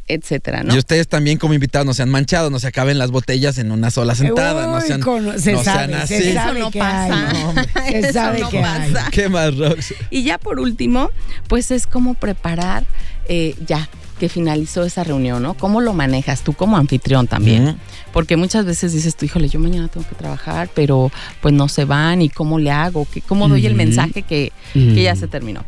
etcétera, 0.08 0.62
¿no? 0.62 0.72
Y 0.72 0.78
ustedes 0.78 1.08
también 1.08 1.36
como 1.36 1.52
invitados 1.54 1.84
no 1.84 1.92
sean 1.92 2.10
manchados, 2.10 2.52
no 2.52 2.60
se 2.60 2.68
acaben 2.68 2.96
las 2.96 3.10
botellas 3.10 3.58
en 3.58 3.72
una 3.72 3.90
sola 3.90 4.14
sentada, 4.14 4.68
no 4.68 4.76
Uy, 4.76 4.82
sean, 4.86 5.00
con- 5.00 5.36
se 5.40 5.52
no 5.52 5.64
sabe, 5.64 5.94
sean 5.94 6.06
se 6.06 6.16
así. 6.18 6.32
sabe 6.32 6.60
Eso 6.60 6.64
no 6.66 6.70
que 6.70 6.78
pasa. 6.78 7.28
hay. 7.28 7.42
No. 7.42 7.54
Se 7.90 7.98
Eso 7.98 8.12
sabe 8.12 8.38
no 8.38 8.48
que 8.48 8.58
hay. 8.62 8.92
pasa. 8.92 9.10
¿Qué 9.10 9.28
más, 9.28 9.56
Rox? 9.56 9.94
Y 10.10 10.22
ya 10.22 10.38
por 10.38 10.60
último, 10.60 11.10
pues 11.48 11.72
es 11.72 11.88
cómo 11.88 12.14
preparar 12.14 12.84
eh, 13.28 13.56
ya 13.66 13.88
que 14.20 14.28
finalizó 14.28 14.84
esa 14.84 15.02
reunión, 15.02 15.42
¿no? 15.42 15.54
¿Cómo 15.54 15.80
lo 15.80 15.92
manejas 15.92 16.42
tú 16.42 16.52
como 16.52 16.76
anfitrión 16.76 17.26
también? 17.26 17.64
Ujú. 17.70 17.76
Porque 18.16 18.38
muchas 18.38 18.64
veces 18.64 18.94
dices 18.94 19.14
tú, 19.14 19.26
híjole, 19.26 19.46
yo 19.50 19.60
mañana 19.60 19.88
tengo 19.88 20.08
que 20.08 20.14
trabajar, 20.14 20.70
pero 20.74 21.12
pues 21.42 21.52
no 21.52 21.68
se 21.68 21.84
van 21.84 22.22
y 22.22 22.30
cómo 22.30 22.58
le 22.58 22.70
hago, 22.70 23.06
¿Qué- 23.12 23.20
cómo 23.20 23.46
doy 23.46 23.66
el 23.66 23.74
mensaje 23.74 24.22
que, 24.22 24.52
que 24.72 25.02
ya 25.02 25.14
se 25.14 25.28
terminó. 25.28 25.62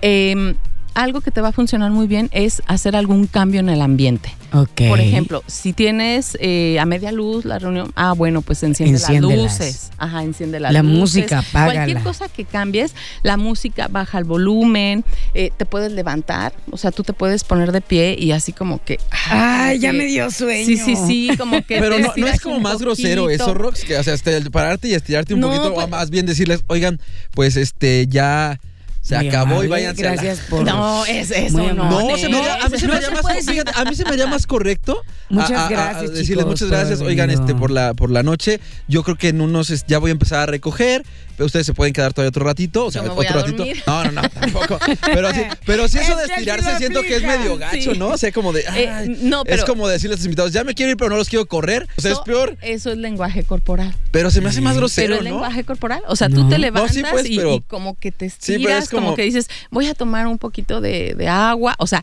Eh, 0.00 0.54
algo 0.94 1.20
que 1.20 1.30
te 1.30 1.40
va 1.40 1.48
a 1.48 1.52
funcionar 1.52 1.90
muy 1.90 2.06
bien 2.06 2.28
es 2.32 2.62
hacer 2.66 2.96
algún 2.96 3.26
cambio 3.26 3.60
en 3.60 3.68
el 3.68 3.80
ambiente. 3.82 4.34
Ok. 4.52 4.82
Por 4.88 5.00
ejemplo, 5.00 5.42
si 5.48 5.72
tienes 5.72 6.36
eh, 6.40 6.78
a 6.78 6.86
media 6.86 7.10
luz 7.10 7.44
la 7.44 7.58
reunión, 7.58 7.90
ah, 7.96 8.12
bueno, 8.12 8.40
pues 8.42 8.62
enciende 8.62 8.98
Enciéndelas. 8.98 9.36
las 9.58 9.58
luces. 9.60 9.90
Ajá, 9.98 10.22
enciende 10.22 10.60
las 10.60 10.72
La 10.72 10.82
luces. 10.82 10.98
música, 10.98 11.38
apágala. 11.40 11.72
Cualquier 11.74 12.02
cosa 12.04 12.28
que 12.28 12.44
cambies, 12.44 12.94
la 13.24 13.36
música 13.36 13.88
baja 13.88 14.18
el 14.18 14.24
volumen, 14.24 15.04
eh, 15.34 15.50
te 15.56 15.66
puedes 15.66 15.90
levantar, 15.90 16.52
o 16.70 16.76
sea, 16.76 16.92
tú 16.92 17.02
te 17.02 17.12
puedes 17.12 17.42
poner 17.42 17.72
de 17.72 17.80
pie 17.80 18.16
y 18.18 18.30
así 18.30 18.52
como 18.52 18.82
que. 18.84 19.00
Ay, 19.28 19.80
ya 19.80 19.90
que- 19.90 19.98
me 19.98 20.04
dio 20.04 20.30
sueño. 20.30 20.64
Sí, 20.66 20.76
sí, 20.76 20.94
sí, 20.96 21.30
como 21.36 21.64
que. 21.66 21.78
Pero 21.80 21.98
no, 21.98 22.12
no 22.16 22.26
es 22.28 22.40
como 22.40 22.60
más 22.60 22.78
grosero 22.78 23.28
eso, 23.30 23.54
Rox, 23.54 23.82
que 23.84 23.98
o 23.98 24.02
sea, 24.04 24.14
este, 24.14 24.36
el 24.36 24.50
pararte 24.52 24.88
y 24.88 24.94
estirarte 24.94 25.34
un 25.34 25.40
No, 25.40 25.48
poquito, 25.48 25.74
pues- 25.74 25.86
o 25.86 25.88
más 25.88 26.10
bien 26.10 26.26
decirles, 26.26 26.62
oigan, 26.68 27.00
pues 27.32 27.56
este 27.56 28.06
ya 28.08 28.60
se 29.04 29.16
acabó 29.16 29.62
y 29.62 29.66
váyanse. 29.68 30.08
a 30.08 30.14
la- 30.14 30.34
por. 30.50 30.64
No, 30.64 31.04
es 31.04 31.30
eso, 31.30 31.58
Muy 31.58 31.72
no. 31.74 31.90
No, 31.90 32.16
se 32.16 32.28
me 32.28 32.38
haría- 32.38 32.64
a 32.64 32.68
mí 32.70 32.78
se 32.78 32.86
me 32.86 32.92
no 32.92 32.94
haría 32.96 33.08
se 33.08 33.22
más, 33.22 33.44
fíjate, 33.46 33.72
a 33.74 33.84
mí 33.84 33.94
se 33.94 34.04
me 34.04 34.10
haría 34.10 34.26
más 34.26 34.46
correcto. 34.46 35.02
Muchas 35.28 35.50
a- 35.52 35.66
a- 35.66 35.68
gracias, 35.68 36.10
decirles 36.12 36.26
chicos, 36.28 36.46
muchas 36.46 36.68
gracias, 36.70 37.00
oigan, 37.00 37.30
este 37.30 37.54
por 37.54 37.70
la 37.70 37.92
por 37.94 38.10
la 38.10 38.22
noche. 38.22 38.60
Yo 38.88 39.02
creo 39.02 39.16
que 39.16 39.28
en 39.28 39.40
unos 39.42 39.68
es- 39.70 39.84
ya 39.86 39.98
voy 39.98 40.10
a 40.10 40.12
empezar 40.12 40.40
a 40.40 40.46
recoger, 40.46 41.04
pero 41.36 41.46
ustedes 41.46 41.66
se 41.66 41.74
pueden 41.74 41.92
quedar 41.92 42.12
todavía 42.14 42.28
otro 42.30 42.44
ratito, 42.44 42.86
o 42.86 42.90
sea, 42.90 43.02
Yo 43.02 43.08
me 43.10 43.14
voy 43.14 43.26
otro 43.26 43.40
a 43.40 43.42
ratito. 43.42 43.64
No, 43.86 44.04
no, 44.04 44.12
no, 44.12 44.28
tampoco. 44.30 44.78
Pero 45.12 45.32
sí, 45.32 45.40
pero 45.66 45.88
sí 45.88 45.98
eso 45.98 46.16
de 46.16 46.24
Es 46.24 46.30
estirarse 46.30 46.76
siento 46.78 47.02
que 47.02 47.16
es 47.16 47.22
medio 47.22 47.58
gacho, 47.58 47.92
sí. 47.92 47.98
¿no? 47.98 48.08
O 48.08 48.16
sea, 48.18 48.32
como 48.32 48.52
de 48.52 48.64
Eh, 48.74 49.16
no, 49.20 49.40
es 49.40 49.44
pero- 49.46 49.66
como 49.66 49.86
decirles 49.88 50.16
a 50.16 50.18
los 50.20 50.24
invitados, 50.24 50.52
ya 50.52 50.64
me 50.64 50.74
quiero 50.74 50.90
ir, 50.92 50.96
pero 50.96 51.10
no 51.10 51.16
los 51.16 51.28
quiero 51.28 51.44
correr. 51.46 51.86
O 51.96 52.00
sea, 52.00 52.12
es 52.12 52.20
peor, 52.20 52.56
Eso 52.62 52.90
es 52.92 52.96
lenguaje 52.98 53.42
corporal. 53.44 53.94
pero 54.12 54.30
se 54.30 54.40
me 54.40 54.48
hace 54.48 54.60
más 54.62 54.76
grosero, 54.76 55.16
pero 55.18 55.22
¿no? 55.24 55.30
lenguaje 55.30 55.64
corporal, 55.64 56.02
o 56.06 56.16
sea, 56.16 56.28
tú 56.28 56.48
te 56.48 56.58
levantas 56.58 56.94
sí, 56.94 57.02
pues, 57.10 57.28
y- 57.28 57.36
pero- 57.36 57.54
y, 57.54 57.60
como 57.62 57.98
que 57.98 58.10
te 58.12 58.26
pero 58.26 58.32
estiras, 58.32 58.84
es 58.84 58.90
como... 58.94 59.06
como- 59.08 59.16
que 59.16 59.22
dices, 59.22 59.48
voy 59.70 59.86
a 59.86 59.94
tomar 59.94 60.26
un 60.26 60.38
poquito 60.38 60.80
de, 60.80 61.14
de 61.14 61.28
agua, 61.28 61.74
o 61.78 61.86
sea, 61.86 62.02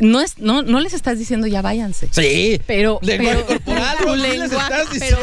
no 0.00 0.20
es, 0.20 0.38
no, 0.38 0.62
no 0.62 0.78
les 0.78 0.92
estás 0.94 1.18
diciendo 1.18 1.48
ya 1.48 1.60
váyanse. 1.60 2.06
Sí. 2.12 2.60
Pero, 2.68 3.00
Lenguaje 3.02 3.38
pero- 3.38 3.46
corporal, 3.46 3.96
no 4.06 4.14
les 4.14 4.50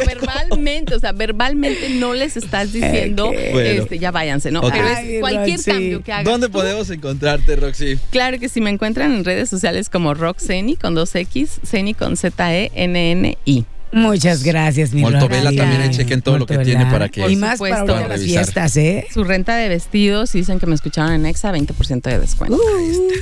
verbalmente, 0.06 0.94
o 0.94 1.00
sea, 1.00 1.12
verbalmente 1.12 1.88
no 1.90 2.12
les 2.12 2.36
estás 2.36 2.72
diciendo, 2.74 3.28
Bueno. 3.28 3.58
este, 3.82 3.98
ya 3.98 4.10
váyanse, 4.10 4.50
¿no? 4.50 4.60
Ok. 4.60 4.72
Pero 4.72 4.86
Ay, 4.86 5.14
es 5.14 5.20
cualquier 5.20 5.56
Roxy. 5.56 5.70
cambio 5.70 6.02
que 6.02 6.12
hagas. 6.12 6.24
¿Dónde 6.26 6.48
tú, 6.48 6.52
podemos 6.52 6.90
encontrarte, 6.90 7.56
Roxy? 7.56 7.98
Claro 8.10 8.38
que 8.38 8.50
si 8.50 8.60
me 8.60 8.68
encuentran 8.68 9.14
en 9.14 9.24
redes 9.24 9.48
sociales 9.48 9.88
como 9.88 10.12
Roxeni 10.12 10.76
con 10.76 10.94
dos 10.94 11.14
X, 11.14 11.58
con 11.98 12.12
E 12.12 12.16
Z-E-N-N-I. 12.16 13.64
Muchas 13.92 14.42
gracias, 14.42 14.92
mi 14.92 15.00
Moltovela 15.02 15.52
también, 15.52 15.80
ahí 15.80 15.90
chequen 15.90 16.20
todo 16.20 16.38
lo 16.38 16.46
que 16.46 16.58
tiene 16.58 16.86
para 16.86 17.08
que- 17.08 17.30
Y 17.30 17.36
más 17.36 17.58
para 17.58 18.08
las 18.08 18.20
fiestas, 18.20 18.76
¿eh? 18.76 19.06
Su 19.12 19.24
renta 19.24 19.56
de 19.56 19.68
vestidos, 19.68 20.32
dicen 20.32 20.58
que 20.58 20.66
me 20.66 20.74
escucharon 20.74 21.12
en 21.12 21.26
Exa, 21.26 21.52
20% 21.52 22.10
de 22.10 22.18
descuento. 22.18 22.58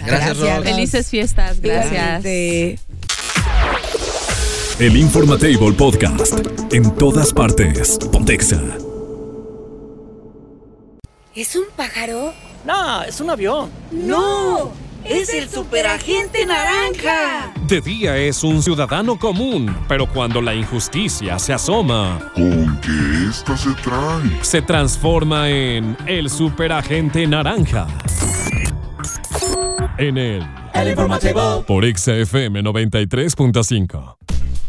Gracias, 0.06 0.38
Rox. 0.38 0.64
Felices 0.64 1.08
fiestas, 1.08 1.60
gracias. 1.60 2.24
Igualmente. 2.24 2.78
El 4.80 4.96
Informatable 4.96 5.72
Podcast. 5.72 6.34
En 6.72 6.90
todas 6.96 7.32
partes. 7.32 7.98
Pontexa. 8.10 8.60
¿Es 11.36 11.54
un 11.54 11.64
pájaro? 11.76 12.32
No, 12.64 13.02
es 13.04 13.20
un 13.20 13.30
avión. 13.30 13.68
¡No! 13.92 14.72
¡Es 15.04 15.28
el 15.34 15.48
superagente 15.50 16.46
naranja! 16.46 17.52
De 17.66 17.80
día 17.80 18.16
es 18.16 18.42
un 18.42 18.62
ciudadano 18.62 19.18
común, 19.18 19.74
pero 19.86 20.06
cuando 20.06 20.40
la 20.40 20.54
injusticia 20.54 21.38
se 21.38 21.52
asoma, 21.52 22.30
Con 22.34 22.80
que 22.80 23.28
esta 23.28 23.56
se 23.56 23.70
trae. 23.82 24.38
se 24.42 24.62
transforma 24.62 25.50
en 25.50 25.96
el 26.06 26.30
superagente 26.30 27.26
naranja. 27.26 27.86
En 29.98 30.16
el 30.18 30.46
El 30.72 30.88
informativo. 30.90 31.64
por 31.66 31.84
XFM 31.84 32.62
93.5. 32.62 34.16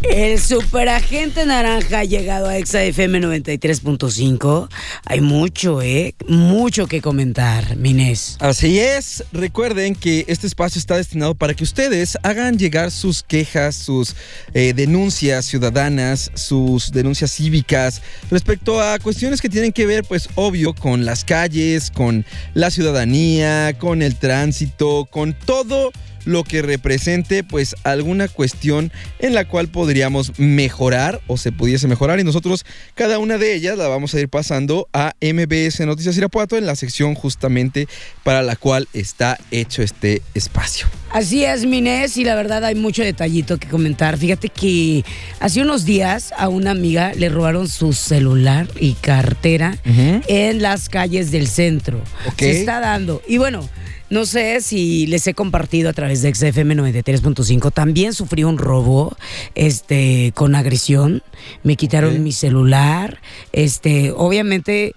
El 0.10 0.40
superagente 0.40 1.46
naranja 1.46 2.00
ha 2.00 2.04
llegado 2.04 2.48
a 2.48 2.58
Exa 2.58 2.84
FM 2.84 3.20
93.5. 3.22 4.70
Hay 5.06 5.22
mucho, 5.22 5.82
¿eh? 5.82 6.16
Mucho 6.28 6.88
que 6.88 7.02
comentar, 7.02 7.76
Minés. 7.76 8.38
Así 8.40 8.80
es, 8.80 9.24
recuerden 9.32 9.96
que 9.96 10.26
este 10.28 10.48
espacio 10.48 10.80
está 10.80 10.98
destinado 10.98 11.36
para 11.36 11.54
que 11.54 11.64
ustedes 11.64 12.18
hagan 12.24 12.58
llegar 12.58 12.92
sus 12.92 13.24
quejas, 13.24 13.76
sus 13.76 14.16
eh, 14.54 14.74
denuncias 14.74 15.46
ciudadanas, 15.46 16.32
sus 16.36 16.92
denuncias 16.92 17.32
cívicas 17.32 18.02
respecto 18.30 18.82
a 18.82 19.00
cuestiones 19.00 19.42
que 19.42 19.50
tienen 19.50 19.72
que 19.72 19.86
ver, 19.86 20.04
pues 20.04 20.30
obvio, 20.36 20.74
con 20.74 21.06
las 21.06 21.26
calles, 21.26 21.92
con 21.92 22.26
la 22.54 22.70
ciudadanía, 22.70 23.78
con 23.80 24.02
el 24.02 24.16
tránsito, 24.16 25.08
con 25.10 25.34
todo 25.34 25.92
lo 26.26 26.44
que 26.44 26.62
represente 26.62 27.44
pues 27.44 27.76
alguna 27.84 28.28
cuestión 28.28 28.92
en 29.20 29.34
la 29.34 29.48
cual 29.48 29.68
podríamos 29.70 30.38
mejorar 30.38 31.22
o 31.28 31.38
se 31.38 31.52
pudiese 31.52 31.88
mejorar 31.88 32.20
y 32.20 32.24
nosotros 32.24 32.66
cada 32.94 33.20
una 33.20 33.38
de 33.38 33.54
ellas 33.54 33.78
la 33.78 33.88
vamos 33.88 34.14
a 34.14 34.20
ir 34.20 34.30
pasando 34.30 34.88
a 34.94 35.14
MBS 35.22 35.80
Noticias 35.86 36.18
Irapuato 36.18 36.58
en 36.58 36.66
la 36.66 36.76
sección 36.76 37.16
justamente 37.16 37.88
para 38.24 38.42
la 38.42 38.56
cual 38.56 38.88
está 38.94 39.38
hecho 39.52 39.82
este 39.82 40.22
espacio. 40.34 40.88
Así 41.12 41.46
es, 41.46 41.66
Minés, 41.66 42.18
y 42.18 42.26
la 42.26 42.36
verdad 42.36 42.66
hay 42.66 42.76
mucho 42.76 43.02
detallito 43.02 43.58
que 43.58 43.70
comentar. 43.70 44.18
Fíjate 44.18 44.50
que 44.50 45.06
hace 45.40 45.62
unos 45.62 45.86
días 45.86 46.34
a 46.38 46.50
una 46.50 46.72
amiga 46.72 47.14
le 47.14 47.30
robaron 47.30 47.70
su 47.70 47.94
celular 47.94 48.68
y 48.80 48.94
cartera 48.94 49.78
en 49.86 50.62
las 50.62 50.90
calles 50.90 51.32
del 51.32 51.48
centro. 51.48 52.00
Ok. 52.28 52.40
Se 52.40 52.60
está 52.60 52.82
dando. 52.82 53.22
Y 53.28 53.38
bueno, 53.38 53.70
no 54.10 54.26
sé 54.26 54.62
si 54.62 55.08
les 55.08 55.26
he 55.28 55.34
compartido 55.34 55.90
a 55.90 55.94
través 55.94 56.22
de 56.22 56.34
XFM 56.34 56.76
93.5. 56.76 57.74
También 57.74 58.14
sufrí 58.14 58.44
un 58.44 58.58
robo 58.58 59.18
este, 59.56 60.32
con 60.36 60.56
agresión. 60.56 61.24
Me 61.64 61.76
quitaron 61.76 62.24
mi 62.24 62.32
celular. 62.32 63.20
Este, 63.52 64.12
obviamente 64.12 64.94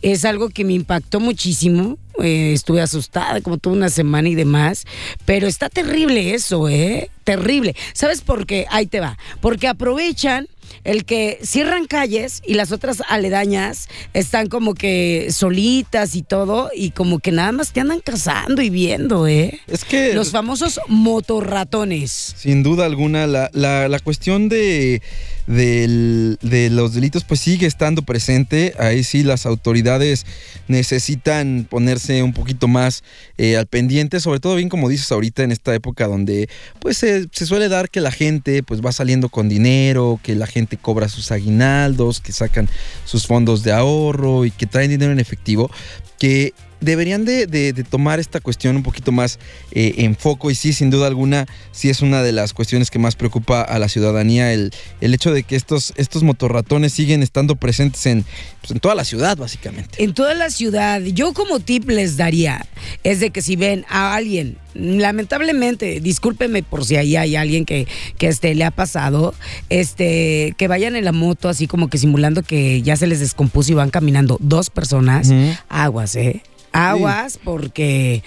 es 0.00 0.24
algo 0.24 0.48
que 0.48 0.64
me 0.64 0.72
impactó 0.72 1.20
muchísimo. 1.20 1.98
Eh, 2.22 2.52
estuve 2.54 2.80
asustada 2.80 3.42
como 3.42 3.58
toda 3.58 3.76
una 3.76 3.90
semana 3.90 4.28
y 4.28 4.34
demás. 4.34 4.84
Pero 5.26 5.46
está 5.46 5.68
terrible 5.68 6.34
eso, 6.34 6.68
¿eh? 6.68 7.10
Terrible. 7.24 7.76
¿Sabes 7.92 8.22
por 8.22 8.46
qué? 8.46 8.66
Ahí 8.70 8.86
te 8.86 9.00
va. 9.00 9.18
Porque 9.40 9.68
aprovechan 9.68 10.48
el 10.86 11.04
que 11.04 11.38
cierran 11.42 11.86
calles 11.86 12.42
y 12.46 12.54
las 12.54 12.72
otras 12.72 13.02
aledañas 13.08 13.88
están 14.14 14.48
como 14.48 14.72
que 14.74 15.28
solitas 15.30 16.14
y 16.14 16.22
todo 16.22 16.70
y 16.74 16.92
como 16.92 17.18
que 17.18 17.32
nada 17.32 17.52
más 17.52 17.72
te 17.72 17.80
andan 17.80 18.00
cazando 18.00 18.62
y 18.62 18.70
viendo, 18.70 19.26
¿eh? 19.26 19.60
Es 19.66 19.84
que 19.84 20.14
Los 20.14 20.30
famosos 20.30 20.80
motorratones. 20.88 22.34
Sin 22.36 22.62
duda 22.62 22.86
alguna, 22.86 23.26
la, 23.26 23.50
la- 23.52 23.88
la 23.88 23.98
cuestión 23.98 24.48
de, 24.48 25.02
de 25.46 26.68
los 26.70 26.94
delitos 26.94 27.24
pues 27.24 27.40
sigue 27.40 27.66
estando 27.66 28.02
presente. 28.02 28.74
Ahí 28.78 29.04
sí 29.04 29.22
las 29.22 29.46
autoridades 29.46 30.26
necesitan 30.68 31.66
ponerse 31.68 32.22
un 32.22 32.32
poquito 32.32 32.68
más 32.68 33.04
eh, 33.38 33.56
al 33.56 33.66
pendiente, 33.66 34.20
sobre 34.20 34.40
todo 34.40 34.56
bien 34.56 34.68
como 34.68 34.88
dices 34.88 35.10
ahorita 35.12 35.42
en 35.42 35.52
esta 35.52 35.74
época 35.74 36.06
donde 36.06 36.48
pues 36.80 36.98
se, 36.98 37.28
se 37.30 37.46
suele 37.46 37.68
dar 37.68 37.90
que 37.90 38.00
la 38.00 38.10
gente 38.10 38.62
pues 38.62 38.80
va 38.80 38.92
saliendo 38.92 39.28
con 39.28 39.48
dinero, 39.48 40.20
que 40.22 40.34
la 40.34 40.46
gente 40.46 40.76
cobra 40.76 41.08
sus 41.08 41.30
aguinaldos, 41.30 42.20
que 42.20 42.32
sacan 42.32 42.68
sus 43.04 43.26
fondos 43.26 43.62
de 43.62 43.72
ahorro 43.72 44.44
y 44.44 44.50
que 44.50 44.66
traen 44.66 44.90
dinero 44.90 45.12
en 45.12 45.20
efectivo, 45.20 45.70
que 46.18 46.54
deberían 46.80 47.24
de, 47.24 47.46
de- 47.46 47.72
de 47.72 47.84
tomar 47.84 48.20
esta 48.20 48.40
cuestión 48.40 48.76
un 48.76 48.82
poquito 48.82 49.12
más 49.12 49.38
eh, 49.72 49.94
en 49.98 50.14
foco 50.16 50.50
y 50.50 50.54
sí, 50.54 50.72
sin 50.72 50.90
duda 50.90 51.06
alguna, 51.06 51.46
sí 51.72 51.88
es 51.88 52.02
una 52.02 52.22
de 52.22 52.32
las 52.32 52.52
cuestiones 52.52 52.90
que 52.90 52.98
más 52.98 53.16
preocupa 53.16 53.62
a 53.62 53.78
la 53.78 53.88
ciudadanía, 53.88 54.52
el, 54.52 54.72
el 55.00 55.14
hecho 55.14 55.32
de 55.32 55.42
que 55.42 55.56
estos, 55.56 55.92
estos 55.96 56.22
motorratones 56.22 56.92
siguen 56.92 57.22
estando 57.22 57.56
presentes 57.56 58.04
en, 58.06 58.24
pues, 58.60 58.70
en 58.72 58.80
toda 58.80 58.94
la 58.94 59.04
ciudad, 59.04 59.36
básicamente. 59.36 60.02
En 60.02 60.12
toda 60.14 60.34
la 60.34 60.50
ciudad, 60.50 61.00
yo 61.00 61.32
como 61.32 61.60
tip 61.60 61.88
les 61.88 62.16
daría, 62.16 62.66
es 63.04 63.20
de 63.20 63.30
que 63.30 63.42
si 63.42 63.56
ven 63.56 63.84
a 63.88 64.14
alguien, 64.14 64.58
lamentablemente, 64.74 66.00
discúlpeme 66.00 66.62
por 66.62 66.84
si 66.84 66.96
ahí 66.96 67.16
hay 67.16 67.36
alguien 67.36 67.64
que, 67.64 67.86
que 68.18 68.28
este, 68.28 68.54
le 68.54 68.64
ha 68.64 68.70
pasado, 68.70 69.34
este, 69.70 70.54
que 70.58 70.68
vayan 70.68 70.96
en 70.96 71.04
la 71.04 71.12
moto 71.12 71.48
así 71.48 71.66
como 71.66 71.88
que 71.88 71.98
simulando 71.98 72.42
que 72.42 72.82
ya 72.82 72.96
se 72.96 73.06
les 73.06 73.20
descompuso 73.20 73.72
y 73.72 73.74
van 73.74 73.90
caminando 73.90 74.36
dos 74.40 74.70
personas, 74.70 75.30
aguas, 75.68 76.16
¿eh? 76.16 76.42
Aguas 76.76 77.38
porque 77.42 78.22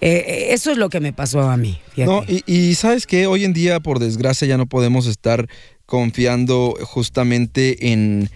Eh, 0.00 0.48
eso 0.50 0.70
es 0.70 0.78
lo 0.78 0.90
que 0.90 1.00
me 1.00 1.12
pasó 1.12 1.40
a 1.50 1.56
mí. 1.56 1.76
fíjate. 1.94 2.12
No, 2.12 2.22
y, 2.28 2.44
y 2.46 2.74
sabes 2.76 3.04
que 3.06 3.26
hoy 3.26 3.44
en 3.44 3.52
día, 3.52 3.80
por 3.80 3.98
desgracia, 3.98 4.46
ya 4.46 4.56
no 4.56 4.66
podemos 4.66 5.06
estar 5.06 5.48
confiando 5.86 6.76
justamente 6.82 7.90
en, 7.92 8.30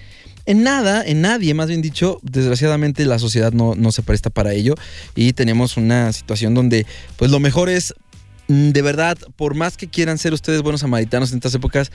en 0.47 0.63
nada, 0.65 1.05
en 1.07 1.21
nadie, 1.21 1.55
más 1.55 1.69
bien 1.69 1.83
dicho. 1.83 2.19
Desgraciadamente 2.23 3.05
la 3.05 3.19
sociedad 3.21 3.53
no, 3.53 3.75
no 3.77 3.93
se 3.93 4.03
presta 4.03 4.29
para 4.31 4.53
ello 4.55 4.75
y 5.15 5.35
tenemos 5.35 5.77
una 5.77 6.13
situación 6.13 6.55
donde 6.55 6.85
pues 7.17 7.31
lo 7.31 7.39
mejor 7.39 7.69
es 7.69 7.95
de 8.53 8.83
verdad, 8.83 9.17
por 9.37 9.55
más 9.55 9.77
que 9.77 9.89
quieran 9.89 10.19
ser 10.19 10.33
ustedes 10.33 10.63
buenos 10.63 10.83
samaritanos 10.83 11.31
en 11.31 11.39
estas 11.39 11.55
épocas, 11.55 11.91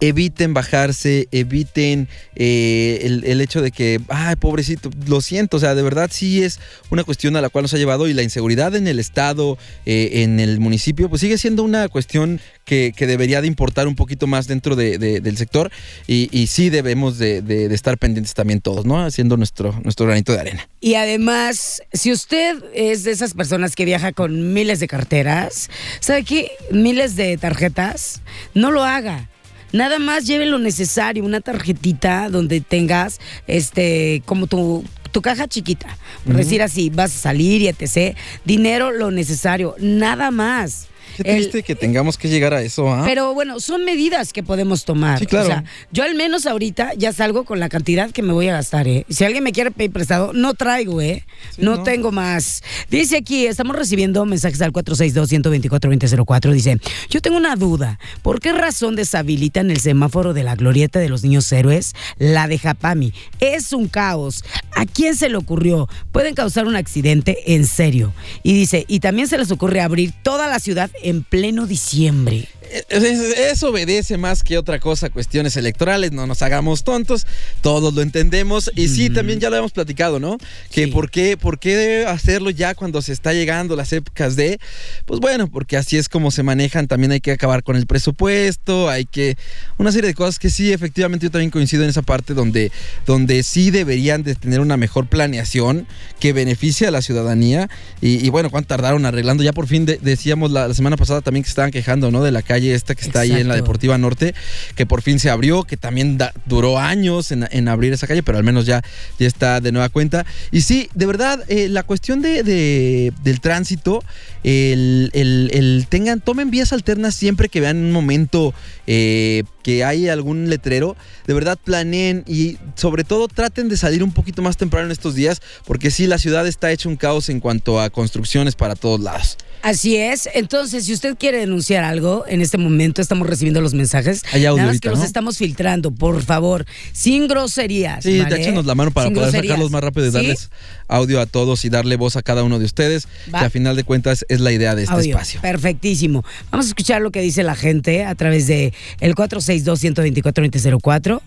eviten 0.00 0.54
bajarse, 0.54 1.28
eviten 1.30 2.08
eh, 2.34 3.00
el, 3.02 3.24
el 3.24 3.40
hecho 3.40 3.60
de 3.60 3.70
que, 3.70 4.00
ay, 4.08 4.36
pobrecito, 4.36 4.90
lo 5.06 5.20
siento, 5.20 5.58
o 5.58 5.60
sea, 5.60 5.74
de 5.74 5.82
verdad 5.82 6.10
sí 6.12 6.42
es 6.42 6.58
una 6.90 7.04
cuestión 7.04 7.36
a 7.36 7.40
la 7.40 7.48
cual 7.48 7.62
nos 7.62 7.74
ha 7.74 7.78
llevado 7.78 8.08
y 8.08 8.14
la 8.14 8.22
inseguridad 8.22 8.74
en 8.74 8.88
el 8.88 8.98
Estado, 8.98 9.58
eh, 9.86 10.22
en 10.22 10.40
el 10.40 10.58
municipio, 10.58 11.08
pues 11.08 11.20
sigue 11.20 11.38
siendo 11.38 11.62
una 11.62 11.88
cuestión 11.88 12.40
que, 12.70 12.92
que 12.96 13.08
debería 13.08 13.40
de 13.40 13.48
importar 13.48 13.88
un 13.88 13.96
poquito 13.96 14.28
más 14.28 14.46
dentro 14.46 14.76
de- 14.76 14.96
de- 14.96 15.20
del 15.20 15.36
sector 15.36 15.72
y, 16.06 16.28
y 16.30 16.46
sí 16.46 16.70
debemos 16.70 17.18
de, 17.18 17.42
estar 17.74 17.98
pendientes 17.98 18.32
también 18.34 18.60
todos, 18.60 18.84
¿no? 18.86 19.04
Haciendo 19.04 19.36
nuestro, 19.36 19.72
nuestro 19.82 20.06
granito 20.06 20.32
de 20.32 20.38
arena. 20.38 20.68
Y 20.80 20.94
además, 20.94 21.82
si 21.92 22.12
usted 22.12 22.62
es 22.72 23.02
de 23.02 23.10
esas 23.10 23.34
personas 23.34 23.74
que 23.74 23.84
viaja 23.84 24.12
con 24.12 24.52
miles 24.52 24.78
de 24.78 24.86
carteras, 24.86 25.68
¿sabe 25.98 26.22
qué? 26.22 26.52
Miles 26.70 27.16
de 27.16 27.36
tarjetas, 27.38 28.22
no 28.54 28.70
lo 28.70 28.84
haga. 28.84 29.28
Nada 29.72 29.98
más 29.98 30.26
lleve 30.28 30.46
lo 30.46 30.58
necesario, 30.60 31.24
una 31.24 31.40
tarjetita 31.40 32.28
donde 32.28 32.60
tengas 32.60 33.18
este 33.48 34.22
como 34.26 34.46
tu, 34.46 34.84
tu 35.10 35.22
caja 35.22 35.48
chiquita. 35.48 35.96
Por 36.24 36.36
decir 36.36 36.62
así, 36.62 36.88
vas 36.90 37.14
a 37.16 37.18
salir 37.18 37.62
y 37.62 37.68
etc. 37.68 38.16
Dinero 38.44 38.92
lo 38.92 39.10
necesario, 39.10 39.74
nada 39.80 40.30
más. 40.30 40.86
Qué 41.16 41.22
El- 41.22 41.36
triste 41.36 41.62
que 41.62 41.74
tengamos 41.74 42.16
que 42.18 42.28
llegar 42.28 42.54
a 42.54 42.62
eso, 42.62 42.92
¿ah? 42.92 43.02
pero 43.06 43.34
bueno, 43.34 43.60
son 43.60 43.84
medidas 43.84 44.32
que 44.32 44.42
podemos 44.42 44.84
tomar. 44.84 45.18
Sí, 45.18 45.26
claro. 45.26 45.46
O 45.46 45.48
sea, 45.48 45.64
yo 45.92 46.04
al 46.04 46.14
menos 46.14 46.46
ahorita 46.46 46.94
ya 46.96 47.12
salgo 47.12 47.44
con 47.44 47.60
la 47.60 47.68
cantidad 47.68 48.10
que 48.10 48.22
me 48.22 48.32
voy 48.32 48.48
a 48.48 48.52
gastar, 48.52 48.86
¿eh? 48.88 49.04
Si 49.08 49.24
alguien 49.24 49.44
me 49.44 49.52
quiere 49.52 49.70
pedir 49.70 49.90
prestado, 49.90 50.32
no 50.32 50.54
traigo, 50.54 51.00
¿eh? 51.00 51.24
no, 51.58 51.76
no. 51.76 51.82
tengo 51.82 52.12
más. 52.12 52.62
Dice 52.90 53.16
aquí, 53.16 53.46
estamos 53.46 53.76
recibiendo 53.76 54.24
mensajes 54.24 54.60
al 54.62 54.72
462-124-2004. 54.72 56.52
Dice, 56.52 56.78
yo 57.08 57.20
tengo 57.20 57.36
una 57.36 57.56
duda. 57.56 57.98
¿Por 58.22 58.40
qué 58.40 58.52
razón 58.52 58.96
deshabilitan 58.96 59.70
el 59.70 59.80
semáforo 59.80 60.32
de 60.34 60.42
la 60.42 60.54
glorieta 60.56 60.98
de 60.98 61.08
los 61.08 61.22
niños 61.22 61.50
héroes? 61.52 61.94
La 62.18 62.48
de 62.48 62.58
Japami. 62.58 63.12
Es 63.40 63.72
un 63.72 63.88
caos. 63.88 64.44
¿A 64.74 64.86
quién 64.86 65.16
se 65.16 65.28
le 65.28 65.36
ocurrió? 65.36 65.88
Pueden 66.12 66.34
causar 66.34 66.66
un 66.66 66.76
accidente 66.76 67.54
en 67.54 67.66
serio. 67.66 68.12
Y 68.42 68.52
dice, 68.54 68.84
y 68.88 69.00
también 69.00 69.28
se 69.28 69.38
les 69.38 69.50
ocurre 69.50 69.80
abrir 69.80 70.12
toda 70.22 70.46
la 70.48 70.58
ciudad 70.58 70.90
en 71.02 71.22
pleno 71.22 71.66
diciembre. 71.66 72.48
Es- 72.70 73.02
es- 73.02 73.38
Eso 73.50 73.70
obedece 73.70 74.16
más 74.16 74.42
que 74.44 74.56
otra 74.56 74.78
cosa, 74.78 75.06
a 75.06 75.10
cuestiones 75.10 75.56
electorales, 75.56 76.12
no 76.12 76.26
nos 76.26 76.40
hagamos 76.42 76.84
tontos, 76.84 77.26
todos 77.62 77.92
lo 77.94 78.00
entendemos 78.02 78.70
y 78.76 78.88
sí, 78.88 79.10
también 79.10 79.40
ya 79.40 79.50
lo 79.50 79.56
hemos 79.56 79.72
platicado, 79.72 80.20
¿no? 80.20 80.38
Que 80.70 80.84
Sí. 80.84 80.90
por 80.90 81.10
qué, 81.10 81.36
por 81.36 81.58
qué 81.58 82.04
hacerlo 82.06 82.50
ya 82.50 82.74
cuando 82.74 83.02
se 83.02 83.12
está 83.12 83.32
llegando 83.32 83.74
las 83.76 83.92
épocas 83.92 84.36
de, 84.36 84.60
pues 85.04 85.18
bueno, 85.20 85.48
porque 85.50 85.76
así 85.76 85.96
es 85.96 86.08
como 86.08 86.30
se 86.30 86.42
manejan, 86.44 86.86
también 86.86 87.10
hay 87.12 87.20
que 87.20 87.32
acabar 87.32 87.62
con 87.64 87.74
el 87.76 87.86
presupuesto, 87.86 88.88
hay 88.88 89.04
que, 89.04 89.36
una 89.78 89.90
serie 89.90 90.08
de 90.08 90.14
cosas 90.14 90.38
que 90.38 90.50
sí, 90.50 90.72
efectivamente 90.72 91.26
yo 91.26 91.30
también 91.30 91.50
coincido 91.50 91.82
en 91.82 91.90
esa 91.90 92.02
parte 92.02 92.34
donde, 92.34 92.70
donde 93.06 93.42
sí 93.42 93.70
deberían 93.70 94.22
de 94.22 94.34
tener 94.36 94.60
una 94.60 94.76
mejor 94.76 95.08
planeación 95.08 95.86
que 96.20 96.32
beneficie 96.32 96.86
a 96.86 96.90
la 96.90 97.02
ciudadanía 97.02 97.68
y, 98.00 98.24
y 98.24 98.28
bueno, 98.28 98.50
cuánto 98.50 98.68
tardaron 98.68 99.06
arreglando, 99.06 99.42
ya 99.42 99.52
por 99.52 99.66
fin 99.66 99.86
de- 99.86 99.98
decíamos 100.00 100.50
la, 100.52 100.68
la 100.68 100.74
semana 100.74 100.96
pasada 100.96 101.20
también 101.20 101.42
que 101.42 101.48
se 101.48 101.52
estaban 101.52 101.70
quejando, 101.72 102.10
¿no? 102.12 102.22
De 102.22 102.30
la 102.30 102.42
calle 102.42 102.59
esta 102.68 102.94
que 102.94 103.02
está 103.06 103.20
ahí 103.20 103.32
en 103.32 103.48
la. 103.48 103.54
Deportiva 103.60 103.96
Norte, 103.98 104.34
que 104.74 104.86
por 104.86 105.02
fin 105.02 105.18
se 105.18 105.28
abrió, 105.30 105.64
que 105.64 105.76
también 105.76 106.16
da- 106.18 106.32
duró 106.46 106.78
años 106.78 107.30
en, 107.30 107.46
en 107.50 107.68
abrir 107.68 107.92
esa 107.92 108.06
calle, 108.06 108.22
pero 108.22 108.38
al 108.38 108.44
menos 108.44 108.64
ya, 108.66 108.82
ya 109.18 109.26
está 109.26 109.60
de 109.60 109.70
nueva 109.72 109.88
cuenta. 109.90 110.24
Y 110.50 110.62
sí, 110.62 110.88
de 110.94 111.06
verdad, 111.06 111.44
eh, 111.48 111.68
la 111.68 111.82
cuestión 111.82 112.22
de, 112.22 112.42
de- 112.42 113.12
del 113.22 113.40
tránsito, 113.40 114.02
el, 114.44 115.10
el- 115.12 115.50
el 115.52 115.86
tengan, 115.88 116.20
tomen 116.20 116.50
vías 116.50 116.72
alternas 116.72 117.14
siempre 117.14 117.48
que 117.48 117.60
vean 117.60 117.76
un 117.76 117.92
momento 117.92 118.54
eh, 118.86 119.44
que 119.62 119.84
hay 119.84 120.08
algún 120.08 120.48
letrero, 120.50 120.96
de 121.26 121.34
verdad 121.34 121.58
planeen 121.62 122.24
y 122.26 122.56
sobre 122.74 123.04
todo 123.04 123.28
traten 123.28 123.68
de 123.68 123.76
salir 123.76 124.02
un 124.02 124.12
poquito 124.12 124.42
más 124.42 124.56
temprano 124.56 124.86
en 124.86 124.92
estos 124.92 125.14
días, 125.14 125.40
porque 125.66 125.90
sí, 125.90 126.06
la 126.06 126.18
ciudad 126.18 126.46
está 126.46 126.70
hecha 126.72 126.88
un 126.88 126.96
caos 126.96 127.28
en 127.28 127.40
cuanto 127.40 127.80
a 127.80 127.90
construcciones 127.90 128.54
para 128.54 128.74
todos 128.74 129.00
lados. 129.00 129.36
Así 129.62 129.96
es. 129.96 130.26
Entonces, 130.32 130.86
si 130.86 130.94
usted 130.94 131.16
quiere 131.18 131.38
denunciar 131.38 131.84
algo, 131.84 132.24
en 132.26 132.40
este 132.40 132.56
momento 132.56 133.02
estamos 133.02 133.28
recibiendo 133.28 133.60
los 133.60 133.74
mensajes. 133.74 134.22
Hay 134.32 134.46
audio 134.46 134.62
Nada 134.62 134.72
más 134.72 134.80
que 134.80 134.88
los 134.88 135.04
estamos 135.04 135.36
filtrando, 135.36 135.90
por 135.90 136.22
favor, 136.22 136.64
sin 136.92 137.28
groserías. 137.28 138.02
Sí, 138.02 138.20
¿vale? 138.20 138.40
échenos 138.40 138.64
la 138.64 138.74
mano 138.74 138.90
para 138.90 139.08
Sin 139.08 139.14
poder 139.14 139.28
groserías. 139.28 139.52
sacarlos 139.52 139.70
más 139.70 139.84
rápido 139.84 140.06
y 140.06 140.10
¿Sí? 140.36 140.48
Audio 140.90 141.20
a 141.20 141.26
todos 141.26 141.64
y 141.64 141.70
darle 141.70 141.96
voz 141.96 142.16
a 142.16 142.22
cada 142.22 142.42
uno 142.42 142.58
de 142.58 142.64
ustedes, 142.66 143.06
Va. 143.32 143.38
que 143.40 143.44
a 143.46 143.50
final 143.50 143.76
de 143.76 143.84
cuentas 143.84 144.24
es 144.28 144.40
la 144.40 144.52
idea 144.52 144.74
de 144.74 144.82
este 144.82 144.94
Audio. 144.94 145.10
espacio. 145.16 145.40
Perfectísimo. 145.40 146.24
Vamos 146.50 146.66
a 146.66 146.68
escuchar 146.70 147.00
lo 147.00 147.10
que 147.10 147.20
dice 147.20 147.42
la 147.42 147.54
gente 147.54 148.04
a 148.04 148.14
través 148.14 148.46
de 148.46 148.72
el 149.00 149.14
462-124-2004. 149.14 151.12
Hola, 151.12 151.22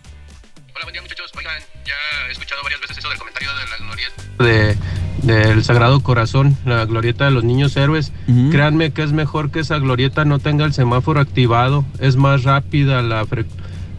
buen 0.84 0.94
día 0.94 1.02
muchachos. 1.02 1.32
Oigan, 1.38 1.54
ya 1.86 1.94
he 2.28 2.32
escuchado 2.32 2.62
varias 2.64 2.82
veces 2.82 2.98
eso 2.98 3.10
del 3.10 3.18
comentario 3.18 3.50
de 3.50 3.56
la 3.70 3.78
glorieta 3.86 4.24
de, 4.44 4.78
del 5.52 5.64
Sagrado 5.64 6.02
Corazón, 6.02 6.58
la 6.66 6.86
glorieta 6.86 7.26
de 7.26 7.32
los 7.32 7.44
niños 7.44 7.76
héroes. 7.78 8.12
Ujú. 8.28 8.50
Créanme 8.52 8.92
que 8.92 9.04
es 9.04 9.12
mejor 9.12 9.52
que 9.52 9.60
esa 9.60 9.78
glorieta 9.80 10.26
no 10.26 10.40
tenga 10.40 10.66
el 10.66 10.74
semáforo 10.74 11.20
activado. 11.22 11.86
Es 12.00 12.16
más 12.16 12.44
rápida 12.44 13.02
la, 13.02 13.24
fre- 13.26 13.46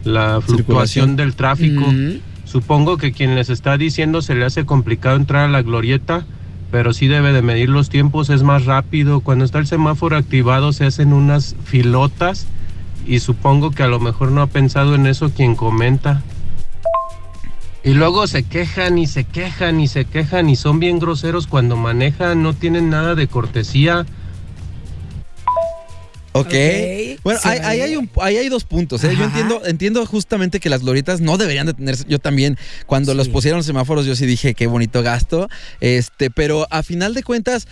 la 0.03 0.41
fluctuación 0.41 1.15
del 1.15 1.35
tráfico. 1.35 1.81
Mm. 1.87 2.19
Supongo 2.55 2.95
que 2.95 3.11
quien 3.11 3.35
les 3.35 3.49
está 3.49 3.77
diciendo 3.77 4.21
se 4.21 4.33
le 4.33 4.45
hace 4.45 4.65
complicado 4.65 5.17
entrar 5.17 5.43
a 5.43 5.49
la 5.49 5.61
glorieta, 5.61 6.25
pero 6.71 6.93
sí 6.93 7.09
debe 7.09 7.33
de 7.33 7.41
medir 7.41 7.67
los 7.67 7.89
tiempos, 7.89 8.29
es 8.29 8.43
más 8.43 8.63
rápido. 8.63 9.19
Cuando 9.19 9.43
está 9.43 9.59
el 9.59 9.67
semáforo 9.67 10.15
activado 10.15 10.71
se 10.71 10.85
hacen 10.85 11.11
unas 11.11 11.57
filotas 11.65 12.47
y 13.05 13.19
supongo 13.19 13.71
que 13.71 13.83
a 13.83 13.87
lo 13.87 13.99
mejor 13.99 14.31
no 14.31 14.41
ha 14.41 14.47
pensado 14.47 14.95
en 14.95 15.05
eso 15.05 15.31
quien 15.31 15.57
comenta. 15.57 16.21
Y 17.83 17.93
luego 17.93 18.25
se 18.25 18.43
quejan 18.43 18.99
y 18.99 19.07
se 19.07 19.25
quejan 19.25 19.81
y 19.81 19.89
se 19.89 20.05
quejan 20.05 20.49
y 20.49 20.55
son 20.55 20.79
bien 20.79 20.99
groseros 20.99 21.47
cuando 21.47 21.75
manejan, 21.75 22.41
no 22.41 22.53
tienen 22.53 22.89
nada 22.89 23.15
de 23.15 23.27
cortesía. 23.27 24.05
Ok. 26.37 26.47
Ok, 26.47 26.53
Bueno, 27.23 27.39
ahí, 27.43 27.79
hay 27.81 27.95
un- 27.95 28.09
ahí 28.21 28.35
hay 28.37 28.49
dos 28.49 28.65
puntos. 28.65 29.03
¿eh? 29.05 29.15
Yo 29.17 29.23
entiendo, 29.23 29.61
entiendo 29.65 30.05
justamente 30.05 30.59
que 30.59 30.69
las 30.69 30.81
glorietas 30.81 31.21
no 31.21 31.37
deberían 31.37 31.65
de 31.65 31.73
tener. 31.73 31.95
Yo 32.07 32.19
también, 32.19 32.57
cuando 32.85 33.13
Sí. 33.13 33.17
los 33.17 33.29
pusieron 33.29 33.57
los 33.59 33.65
semáforos, 33.65 34.05
yo 34.05 34.15
sí 34.17 34.25
dije 34.25 34.53
qué 34.53 34.67
bonito 34.67 35.01
gasto. 35.01 35.47
Este, 35.79 36.29
pero 36.29 36.67
a 36.71 36.83
final 36.83 37.13
de 37.13 37.23
cuentas. 37.23 37.67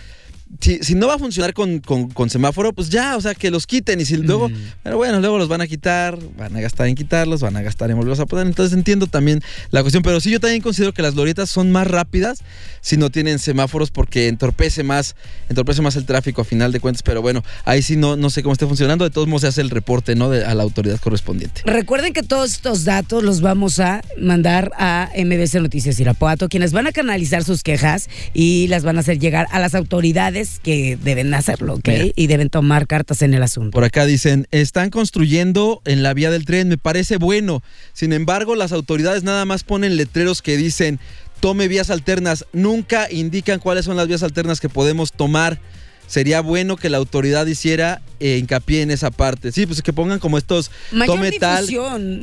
Si, 0.60 0.78
si 0.82 0.94
no 0.94 1.08
va 1.08 1.14
a 1.14 1.18
funcionar 1.18 1.52
con, 1.52 1.80
con- 1.80 2.08
con 2.10 2.30
semáforo, 2.30 2.72
pues 2.72 2.88
ya, 2.88 3.16
o 3.16 3.20
sea, 3.20 3.34
que 3.34 3.50
los 3.50 3.66
quiten. 3.66 4.00
Y 4.00 4.04
si 4.04 4.16
luego, 4.16 4.48
Mm. 4.48 4.54
pero 4.82 4.96
bueno, 4.96 5.18
luego 5.20 5.36
los 5.36 5.48
van 5.48 5.60
a 5.60 5.66
quitar, 5.66 6.16
van 6.38 6.54
a 6.56 6.60
gastar 6.60 6.86
en 6.86 6.94
quitarlos, 6.94 7.40
van 7.40 7.56
a 7.56 7.62
gastar 7.62 7.90
en 7.90 7.96
volverlos 7.96 8.20
a 8.20 8.26
poner. 8.26 8.46
Entonces 8.46 8.76
entiendo 8.76 9.06
también 9.06 9.42
la 9.70 9.80
cuestión. 9.82 10.02
Pero 10.04 10.20
sí, 10.20 10.30
yo 10.30 10.38
también 10.40 10.62
considero 10.62 10.92
que 10.94 11.02
las 11.02 11.14
glorietas 11.14 11.50
son 11.50 11.72
más 11.72 11.86
rápidas 11.88 12.38
si 12.80 12.96
no 12.96 13.10
tienen 13.10 13.38
semáforos 13.40 13.90
porque 13.90 14.28
entorpece 14.28 14.84
más, 14.84 15.16
entorpece 15.48 15.82
más 15.82 15.96
el 15.96 16.04
tráfico 16.06 16.42
a 16.42 16.44
final 16.44 16.70
de 16.72 16.78
cuentas. 16.80 17.02
Pero 17.02 17.20
bueno, 17.20 17.42
ahí 17.64 17.82
sí 17.82 17.96
no, 17.96 18.16
no 18.16 18.30
sé 18.30 18.42
cómo 18.42 18.52
esté 18.52 18.66
funcionando. 18.66 19.04
De 19.04 19.10
todos 19.10 19.26
modos 19.26 19.40
se 19.42 19.48
hace 19.48 19.60
el 19.60 19.70
reporte, 19.70 20.14
¿no? 20.14 20.30
De- 20.30 20.44
a 20.44 20.54
la 20.54 20.62
autoridad 20.62 21.00
correspondiente. 21.00 21.62
Recuerden 21.64 22.12
que 22.12 22.22
todos 22.22 22.52
estos 22.52 22.84
datos 22.84 23.22
los 23.24 23.40
vamos 23.40 23.80
a 23.80 24.02
mandar 24.20 24.70
a 24.78 25.10
MBC 25.16 25.54
Noticias 25.60 25.98
Irapuato, 25.98 26.48
quienes 26.48 26.72
van 26.72 26.86
a 26.86 26.92
canalizar 26.92 27.42
sus 27.44 27.62
quejas 27.62 28.08
y 28.34 28.68
las 28.68 28.84
van 28.84 28.98
a 28.98 29.00
hacer 29.00 29.18
llegar 29.18 29.46
a 29.50 29.58
las 29.58 29.74
autoridades 29.74 30.33
que 30.62 30.96
deben 30.96 31.32
hacerlo, 31.34 31.74
¿ok? 31.74 31.88
Mira. 31.88 32.06
Y 32.16 32.26
deben 32.26 32.50
tomar 32.50 32.86
cartas 32.86 33.22
en 33.22 33.34
el 33.34 33.42
asunto. 33.42 33.70
Por 33.70 33.84
acá 33.84 34.06
dicen, 34.06 34.46
están 34.50 34.90
construyendo 34.90 35.80
en 35.84 36.02
la 36.02 36.14
vía 36.14 36.30
del 36.30 36.44
tren, 36.44 36.68
me 36.68 36.78
parece 36.78 37.16
bueno. 37.16 37.62
Sin 37.92 38.12
embargo, 38.12 38.54
las 38.54 38.72
autoridades 38.72 39.22
nada 39.22 39.44
más 39.44 39.64
ponen 39.64 39.96
letreros 39.96 40.42
que 40.42 40.56
dicen, 40.56 40.98
tome 41.40 41.68
vías 41.68 41.90
alternas. 41.90 42.46
Nunca 42.52 43.10
indican 43.10 43.60
cuáles 43.60 43.84
son 43.84 43.96
las 43.96 44.08
vías 44.08 44.22
alternas 44.22 44.60
que 44.60 44.68
podemos 44.68 45.12
tomar. 45.12 45.60
Sería 46.06 46.40
bueno 46.40 46.76
que 46.76 46.90
la 46.90 46.98
autoridad 46.98 47.46
hiciera 47.46 48.02
eh, 48.20 48.36
hincapié 48.38 48.82
en 48.82 48.90
esa 48.90 49.10
parte. 49.10 49.52
Sí, 49.52 49.66
pues 49.66 49.82
que 49.82 49.92
pongan 49.92 50.18
como 50.18 50.38
estos, 50.38 50.70
Mayor 50.92 51.16
tome 51.16 51.32
tal. 51.32 51.68
Y 51.70 51.74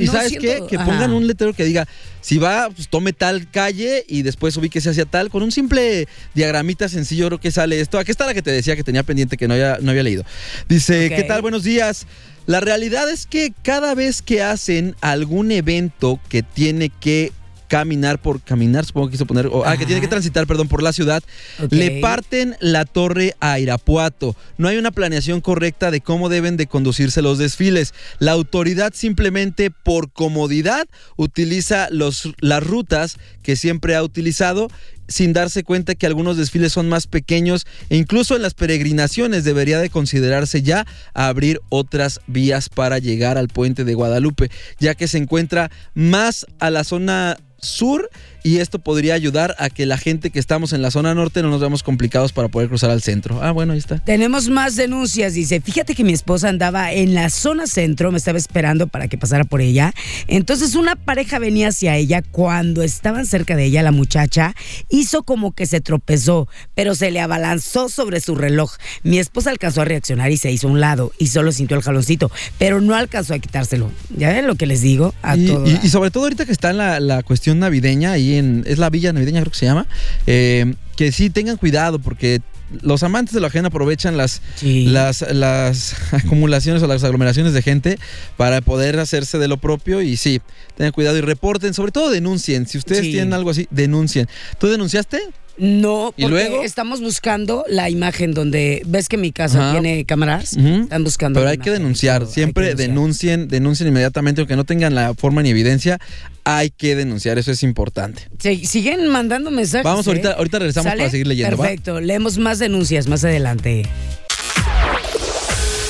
no 0.05 0.11
sabes 0.11 0.29
siento- 0.29 0.41
qué? 0.47 0.63
Que 0.69 0.75
ajá. 0.77 0.85
pongan 0.85 1.13
un 1.13 1.27
letrero 1.27 1.53
que 1.53 1.65
diga, 1.65 1.87
si 2.21 2.37
va, 2.37 2.69
pues 2.69 2.87
tome 2.87 3.11
tal 3.13 3.49
calle 3.49 4.05
y 4.07 4.21
después 4.21 4.55
ubíquese 4.57 4.89
hacia 4.91 5.05
tal. 5.05 5.29
Con 5.29 5.43
un 5.43 5.51
simple 5.51 6.07
diagramita 6.35 6.89
sencillo 6.89 7.27
creo 7.27 7.39
que 7.39 7.51
sale 7.51 7.81
esto. 7.81 7.97
Aquí 7.97 8.11
está 8.11 8.25
la 8.25 8.33
que 8.33 8.41
te 8.41 8.51
decía 8.51 8.75
que 8.75 8.83
tenía 8.83 9.03
pendiente 9.03 9.35
que 9.37 9.47
no 9.47 9.55
había, 9.55 9.77
no 9.81 9.91
había 9.91 10.03
leído. 10.03 10.23
Dice. 10.69 11.11
¿qué 11.15 11.23
tal? 11.23 11.41
Buenos 11.41 11.63
días. 11.63 12.05
La 12.45 12.59
realidad 12.59 13.09
es 13.09 13.25
que 13.25 13.53
cada 13.63 13.93
vez 13.95 14.21
que 14.21 14.41
hacen 14.41 14.95
algún 15.01 15.51
evento 15.51 16.19
que 16.29 16.43
tiene 16.43 16.89
que 16.89 17.31
caminar 17.71 18.21
por 18.21 18.41
caminar, 18.41 18.83
supongo 18.85 19.07
que 19.07 19.11
quiso 19.13 19.25
poner, 19.25 19.47
o- 19.47 19.63
ah, 19.65 19.77
que 19.77 19.85
tiene 19.85 20.01
que 20.01 20.09
transitar, 20.09 20.45
perdón, 20.45 20.67
por 20.67 20.83
la 20.83 20.91
ciudad, 20.91 21.23
le 21.69 22.01
parten 22.01 22.57
la 22.59 22.83
torre 22.83 23.33
a 23.39 23.59
Irapuato. 23.59 24.35
No 24.57 24.67
hay 24.67 24.75
una 24.75 24.91
planeación 24.91 25.39
correcta 25.39 25.89
de 25.89 26.01
cómo 26.01 26.27
deben 26.27 26.57
de 26.57 26.67
conducirse 26.67 27.21
los 27.21 27.37
desfiles. 27.37 27.93
La 28.19 28.33
autoridad 28.33 28.91
simplemente 28.93 29.71
por 29.71 30.11
comodidad 30.11 30.85
utiliza 31.15 31.87
los, 31.91 32.33
las 32.41 32.61
rutas 32.61 33.15
que 33.41 33.55
siempre 33.55 33.95
ha 33.95 34.03
utilizado 34.03 34.67
sin 35.11 35.33
darse 35.33 35.63
cuenta 35.63 35.95
que 35.95 36.07
algunos 36.07 36.37
desfiles 36.37 36.73
son 36.73 36.89
más 36.89 37.05
pequeños 37.07 37.67
e 37.89 37.97
incluso 37.97 38.35
en 38.35 38.41
las 38.41 38.53
peregrinaciones 38.53 39.43
debería 39.43 39.79
de 39.79 39.89
considerarse 39.89 40.61
ya 40.61 40.87
abrir 41.13 41.59
otras 41.69 42.21
vías 42.27 42.69
para 42.69 42.97
llegar 42.99 43.37
al 43.37 43.47
puente 43.47 43.83
de 43.83 43.93
Guadalupe, 43.93 44.49
ya 44.79 44.95
que 44.95 45.07
se 45.07 45.17
encuentra 45.17 45.69
más 45.93 46.45
a 46.59 46.69
la 46.69 46.83
zona 46.83 47.37
sur 47.59 48.09
y 48.43 48.57
esto 48.57 48.79
podría 48.79 49.13
ayudar 49.13 49.55
a 49.59 49.69
que 49.69 49.85
la 49.85 49.97
gente 49.97 50.29
que 50.31 50.39
estamos 50.39 50.73
en 50.73 50.81
la 50.81 50.91
zona 50.91 51.13
norte 51.13 51.41
no 51.41 51.49
nos 51.49 51.59
veamos 51.59 51.83
complicados 51.83 52.33
para 52.33 52.47
poder 52.47 52.69
cruzar 52.69 52.89
al 52.89 53.01
centro. 53.01 53.41
Ah, 53.43 53.51
bueno, 53.51 53.73
ahí 53.73 53.79
está. 53.79 53.99
Tenemos 53.99 54.49
más 54.49 54.75
denuncias, 54.75 55.33
dice, 55.33 55.61
fíjate 55.61 55.95
que 55.95 56.03
mi 56.03 56.13
esposa 56.13 56.49
andaba 56.49 56.91
en 56.91 57.13
la 57.13 57.29
zona 57.29 57.67
centro, 57.67 58.11
me 58.11 58.17
estaba 58.17 58.37
esperando 58.37 58.87
para 58.87 59.07
que 59.07 59.17
pasara 59.17 59.43
por 59.43 59.61
ella. 59.61 59.93
Entonces 60.27 60.75
una 60.75 60.95
pareja 60.95 61.39
venía 61.39 61.69
hacia 61.69 61.95
ella, 61.97 62.21
cuando 62.21 62.83
estaban 62.83 63.25
cerca 63.25 63.55
de 63.55 63.65
ella, 63.65 63.83
la 63.83 63.91
muchacha 63.91 64.55
hizo 64.89 65.23
como 65.23 65.51
que 65.53 65.65
se 65.65 65.81
tropezó, 65.81 66.47
pero 66.75 66.95
se 66.95 67.11
le 67.11 67.19
abalanzó 67.21 67.89
sobre 67.89 68.19
su 68.21 68.35
reloj. 68.35 68.73
Mi 69.03 69.19
esposa 69.19 69.49
alcanzó 69.49 69.81
a 69.81 69.85
reaccionar 69.85 70.31
y 70.31 70.37
se 70.37 70.51
hizo 70.51 70.67
a 70.67 70.71
un 70.71 70.79
lado 70.79 71.11
y 71.19 71.27
solo 71.27 71.51
sintió 71.51 71.77
el 71.77 71.83
jaloncito, 71.83 72.31
pero 72.57 72.81
no 72.81 72.95
alcanzó 72.95 73.33
a 73.33 73.39
quitárselo. 73.39 73.91
¿Ya 74.17 74.29
ven 74.29 74.47
lo 74.47 74.55
que 74.55 74.65
les 74.65 74.81
digo? 74.81 75.13
A 75.21 75.35
Y, 75.37 75.45
y- 75.45 75.79
y 75.83 75.89
sobre 75.89 76.11
todo 76.11 76.23
ahorita 76.23 76.45
que 76.45 76.51
está 76.51 76.71
en 76.71 76.77
la, 76.77 76.99
la 76.99 77.23
cuestión 77.23 77.59
navideña, 77.59 78.17
en, 78.35 78.63
es 78.67 78.77
la 78.77 78.89
villa 78.89 79.13
navideña 79.13 79.41
creo 79.41 79.51
que 79.51 79.57
se 79.57 79.65
llama, 79.65 79.87
eh, 80.27 80.73
que 80.95 81.11
sí 81.11 81.29
tengan 81.29 81.57
cuidado 81.57 81.99
porque 81.99 82.41
los 82.81 83.03
amantes 83.03 83.33
de 83.33 83.41
lo 83.41 83.47
ajeno 83.47 83.67
aprovechan 83.67 84.15
las, 84.15 84.41
las, 84.61 85.25
las 85.33 85.95
acumulaciones 86.13 86.81
o 86.81 86.87
las 86.87 87.03
aglomeraciones 87.03 87.53
de 87.53 87.61
gente 87.61 87.99
para 88.37 88.61
poder 88.61 88.97
hacerse 88.99 89.37
de 89.37 89.47
lo 89.49 89.57
propio 89.57 90.01
y 90.01 90.15
sí, 90.15 90.41
tengan 90.77 90.93
cuidado 90.93 91.17
y 91.17 91.21
reporten, 91.21 91.73
sobre 91.73 91.91
todo 91.91 92.09
denuncien, 92.09 92.67
si 92.67 92.77
ustedes 92.77 93.01
Sí. 93.01 93.11
tienen 93.11 93.33
algo 93.33 93.49
así, 93.49 93.67
denuncien. 93.71 94.27
¿Tú 94.57 94.67
denunciaste? 94.67 95.21
No, 95.57 96.13
¿Y 96.17 96.23
porque 96.23 96.29
luego? 96.49 96.63
estamos 96.63 97.01
buscando 97.01 97.65
la 97.67 97.89
imagen 97.89 98.33
donde 98.33 98.81
ves 98.85 99.07
que 99.09 99.17
mi 99.17 99.31
casa 99.31 99.59
Ajá. 99.59 99.71
tiene 99.79 100.05
cámaras. 100.05 100.53
Están 100.57 101.03
buscando. 101.03 101.37
Pero 101.39 101.45
la 101.45 101.51
hay 101.51 101.57
que 101.57 101.69
denunciar, 101.71 102.25
siempre 102.25 102.73
denuncien, 102.73 103.47
denuncien 103.47 103.87
inmediatamente, 103.89 104.41
aunque 104.41 104.55
no 104.55 104.63
tengan 104.63 104.95
la 104.95 105.13
forma 105.13 105.43
ni 105.43 105.49
evidencia, 105.49 105.99
hay 106.43 106.71
que 106.71 106.95
denunciar, 106.95 107.37
eso 107.37 107.51
es 107.51 107.61
importante. 107.63 108.23
Sí, 108.39 108.65
siguen 108.65 109.07
mandando 109.07 109.51
mensajes. 109.51 109.83
Vamos, 109.83 110.07
¿eh? 110.07 110.09
ahorita- 110.11 110.31
ahorita 110.33 110.59
regresamos 110.59 110.89
¿Sale? 110.89 110.99
para 111.01 111.11
seguir 111.11 111.27
leyendo, 111.27 111.57
¿va? 111.57 111.63
Perfecto, 111.63 112.01
leemos 112.01 112.37
más 112.37 112.57
denuncias 112.57 113.07
más 113.07 113.23
adelante. 113.23 113.83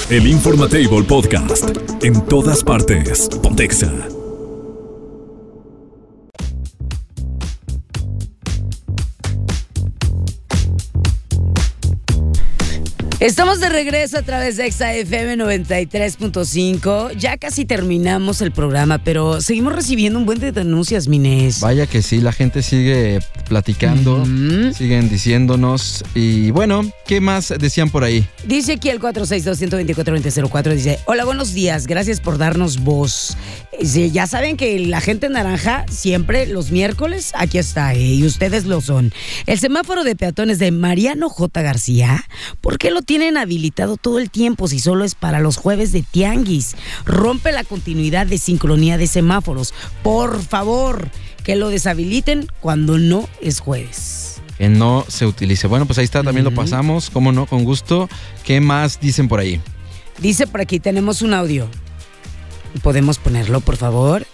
El 0.10 0.28
Informatable 0.28 1.04
Podcast. 1.08 1.64
En 2.04 2.20
todas 2.26 2.64
partes. 2.66 3.30
Pontexa. 3.42 3.90
Estamos 13.22 13.60
de 13.60 13.70
regreso 13.70 14.18
a 14.18 14.24
través 14.24 14.58
de 14.58 14.66
Exa 14.66 14.96
FM 14.96 15.38
93.5. 15.38 17.16
Ya 17.16 17.38
casi 17.38 17.66
terminamos 17.66 18.42
el 18.42 18.52
programa, 18.52 18.98
pero 18.98 19.42
seguimos 19.42 19.76
recibiendo 19.76 20.18
un 20.18 20.26
buen 20.26 20.40
de 20.40 20.52
denuncias, 20.52 21.08
Mines. 21.08 21.60
Vaya 21.60 21.86
que 21.86 22.02
sí, 22.02 22.20
la 22.20 22.32
gente 22.32 22.64
sigue 22.64 23.20
platicando, 23.48 24.26
siguen 24.74 25.08
diciéndonos. 25.08 26.04
Y 26.16 26.50
bueno, 26.50 26.92
¿qué 27.06 27.22
más 27.22 27.54
decían 27.60 27.92
por 27.92 28.04
ahí? 28.04 28.28
Dice 28.48 28.74
aquí 28.74 28.90
el 28.90 29.00
462-124-2004, 29.00 30.74
dice, 30.74 30.98
hola, 31.06 31.24
buenos 31.24 31.54
días, 31.54 31.86
gracias 31.86 32.22
por 32.22 32.40
darnos 32.40 32.80
voz. 32.80 33.38
Dice, 33.80 34.10
ya 34.10 34.26
saben 34.26 34.58
que 34.58 34.80
la 34.80 35.00
gente 35.00 35.30
naranja 35.30 35.86
siempre 35.92 36.48
los 36.48 36.72
miércoles, 36.72 37.34
aquí 37.36 37.60
está, 37.60 37.94
eh, 37.94 38.02
y 38.02 38.26
ustedes 38.26 38.66
lo 38.66 38.82
son. 38.82 39.14
El 39.46 39.60
semáforo 39.60 40.04
de 40.04 40.16
peatones 40.16 40.58
de 40.58 40.72
Mariano 40.72 41.30
J. 41.30 41.62
García, 41.62 42.26
¿por 42.62 42.80
qué 42.80 42.90
lo 42.90 43.04
tienen 43.12 43.36
habilitado 43.36 43.98
todo 43.98 44.20
el 44.20 44.32
tiempo 44.32 44.70
si 44.70 44.80
solo 44.80 45.04
es 45.04 45.16
para 45.16 45.42
los 45.42 45.58
jueves 45.58 45.92
de 45.92 46.02
tianguis? 46.02 46.78
Rompe 47.04 47.52
la 47.52 47.66
continuidad 47.66 48.26
de 48.26 48.38
sincronía 48.38 48.98
de 48.98 49.06
semáforos. 49.06 49.74
Por 50.02 50.42
favor, 50.42 51.10
que 51.44 51.58
lo 51.58 51.68
deshabiliten 51.68 52.48
cuando 52.62 52.98
no 52.98 53.28
es 53.42 53.60
jueves. 53.60 54.42
Que 54.58 54.70
no 54.70 55.04
se 55.10 55.26
utilice. 55.26 55.68
Bueno, 55.68 55.86
pues 55.86 56.00
ahí 56.00 56.06
está, 56.06 56.24
también 56.24 56.46
lo 56.46 56.52
pasamos, 56.52 57.10
cómo 57.10 57.34
no, 57.34 57.48
con 57.48 57.66
gusto. 57.66 58.08
¿Qué 58.46 58.62
más 58.62 59.02
dicen 59.02 59.28
por 59.28 59.42
ahí? 59.42 59.60
Dice 60.20 60.48
por 60.48 60.62
aquí, 60.62 60.80
tenemos 60.80 61.22
un 61.22 61.34
audio. 61.34 61.68
¿Podemos 62.82 63.18
ponerlo, 63.20 63.60
por 63.60 63.76
favor? 63.76 64.26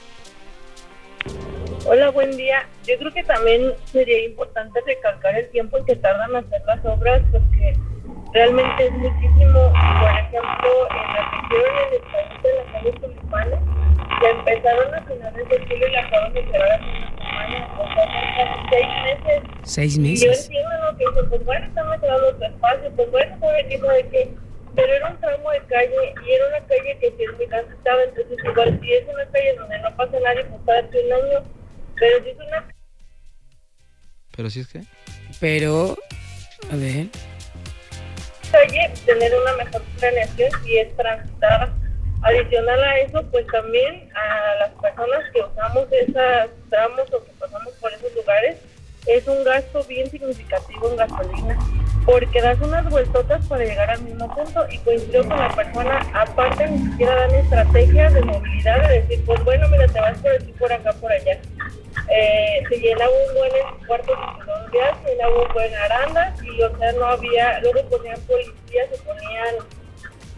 Hola, 1.88 2.11
buen 2.11 2.38
día. 2.38 2.67
Yo 2.88 2.93
creo 2.99 3.11
que 3.11 3.23
también 3.23 3.73
sería 3.91 4.23
importante 4.23 4.80
recalcar 4.86 5.36
el 5.36 5.49
tiempo 5.49 5.80
en 5.80 5.86
que 5.86 5.95
tardan 5.95 6.30
en 6.30 6.36
hacer 6.36 6.61
las 6.67 6.86
obras 6.86 7.23
porque 7.32 7.75
realmente 8.34 8.86
es 8.86 8.91
muchísimo. 8.93 9.73
Por 9.99 10.11
ejemplo, 10.11 10.88
en 10.91 11.13
la 11.13 11.32
región, 11.32 11.71
en 11.84 11.93
el 11.93 12.01
país 12.11 12.43
de 12.43 12.53
las 12.55 12.65
calles 12.71 12.95
tulipanes, 13.01 13.59
ya 14.21 14.30
empezaron 14.30 14.93
a 14.95 15.01
finales 15.03 15.49
de 15.49 15.59
julio 15.59 15.88
y 15.88 15.91
la 15.91 16.01
acaban 16.01 16.34
de 16.34 16.45
cerrar 16.51 16.71
hace 16.71 16.86
una 16.86 17.17
semana. 17.17 17.67
O 17.80 17.93
sea, 17.93 18.67
seis 18.69 18.88
meses. 19.03 19.43
Seis 19.63 19.97
Y 19.97 19.97
yo 19.97 20.28
meses. 20.30 20.45
entiendo 20.45 20.69
lo 20.91 20.97
que 20.97 21.05
dicen, 21.07 21.30
pues 21.30 21.45
bueno, 21.45 21.65
están 21.67 21.89
mejorando 21.89 22.36
tu 22.36 22.43
espacio, 22.45 22.91
pues 22.95 23.11
bueno, 23.11 23.38
qué, 23.69 23.80
sabe 23.80 24.09
qué. 24.09 24.34
Pero 24.75 24.93
era 24.93 25.09
un 25.09 25.19
tramo 25.19 25.49
de 25.51 25.59
calle 25.61 26.13
y 26.28 26.32
era 26.34 26.47
una 26.49 26.67
calle 26.67 26.97
que 26.99 27.09
sí 27.17 27.23
es 27.23 27.38
muy 27.38 27.47
transitada, 27.47 28.03
entonces 28.03 28.38
igual 28.43 28.80
si 28.80 28.93
es 28.93 29.03
una 29.11 29.25
calle 29.32 29.55
donde 29.55 29.80
no 29.80 29.95
pasa 29.95 30.19
nadie, 30.23 30.45
pues 30.45 30.61
para 30.65 30.82
un 30.82 31.13
año. 31.13 31.43
Pero 31.99 32.23
si 32.23 32.30
es 32.30 32.38
una 32.38 32.67
Pero 34.36 34.49
si 34.51 34.59
es 34.59 34.67
que... 34.67 34.82
Pero, 35.39 35.97
a 36.71 36.75
ver. 36.75 37.07
Tener 39.05 39.33
una 39.35 39.53
mejor 39.63 39.81
planeación 39.99 40.49
si 40.63 40.77
es 40.77 40.95
transitada. 40.95 41.73
Adicional 42.23 42.83
a 42.83 42.99
eso, 42.99 43.23
pues 43.31 43.45
también 43.47 44.09
a 44.15 44.55
las 44.59 44.69
personas 44.81 45.23
que 45.33 45.41
usamos 45.41 45.87
esos 45.91 46.49
tramos 46.69 47.13
o 47.13 47.23
que 47.23 47.31
pasamos 47.39 47.73
por 47.79 47.93
esos 47.93 48.13
lugares, 48.15 48.57
es 49.05 49.27
un 49.27 49.43
gasto 49.43 49.83
bien 49.83 50.09
significativo 50.09 50.89
en 50.89 50.97
gasolina, 50.97 51.57
porque 52.05 52.41
das 52.41 52.59
unas 52.59 52.89
vueltotas 52.89 53.45
para 53.47 53.63
llegar 53.63 53.89
al 53.89 54.01
mismo 54.01 54.33
punto 54.35 54.65
y 54.69 54.77
coincido 54.79 55.27
con 55.27 55.37
la 55.37 55.49
persona, 55.55 55.99
aparte 56.13 56.67
ni 56.67 56.91
siquiera 56.91 57.15
dan 57.15 57.35
estrategias 57.35 58.13
de 58.13 58.21
movilidad, 58.21 58.89
de 58.89 59.01
decir, 59.01 59.23
pues 59.25 59.43
bueno, 59.45 59.69
mira, 59.69 59.87
te 59.87 60.01
vas 60.01 60.17
por 60.17 60.31
aquí, 60.31 60.51
por 60.53 60.73
acá, 60.73 60.93
por 60.93 61.11
allá. 61.11 61.39
Eh, 62.10 62.64
se 62.70 62.78
llenaba 62.78 63.12
un 63.12 63.36
buen 63.36 63.51
cuarto 63.86 64.12
de 64.12 64.45
seguridad, 64.45 65.03
se 65.03 65.12
llenaba 65.12 65.41
un 65.41 65.53
buen 65.53 65.76
arandas 65.76 66.41
y 66.41 66.62
o 66.62 66.78
sea 66.78 66.91
no 66.93 67.05
había, 67.05 67.60
luego 67.60 67.89
ponían 67.89 68.20
policías, 68.22 68.89
se 68.89 68.97
ponían 69.03 69.55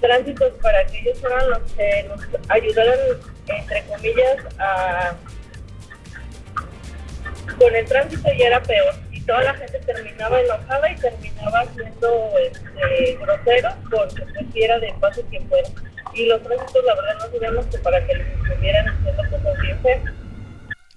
tránsitos 0.02 0.54
para 0.62 0.86
que 0.88 1.00
ellos 1.00 1.20
fueran 1.20 1.50
los 1.50 1.60
que 1.74 2.04
nos 2.08 2.22
ayudaran 2.50 3.00
entre 3.48 3.84
comillas 3.84 4.38
a 4.58 5.16
con 7.58 7.76
el 7.76 7.86
tránsito 7.86 8.30
ya 8.38 8.48
era 8.48 8.62
peor. 8.62 8.94
Y 9.12 9.22
toda 9.22 9.44
la 9.44 9.54
gente 9.54 9.80
terminaba 9.80 10.42
enojada 10.42 10.92
y 10.92 10.96
terminaba 10.96 11.66
siendo 11.74 12.32
este, 12.40 13.16
grosero 13.16 13.70
porque 13.90 14.22
pues 14.22 14.46
sí 14.54 14.64
era 14.64 14.80
de 14.80 14.94
paso 15.00 15.22
quien 15.30 15.48
fuera. 15.50 15.68
Y 16.14 16.26
los 16.26 16.42
tránsitos 16.42 16.84
la 16.86 16.96
verdad 16.96 17.14
no 17.20 17.32
sabíamos 17.32 17.66
que 17.68 17.78
para 17.80 18.06
que 18.06 18.16
les 18.16 18.28
estuvieran 18.28 18.88
haciendo 18.88 19.24
cosas 19.30 19.62
bien 19.62 19.80
feas 19.82 20.02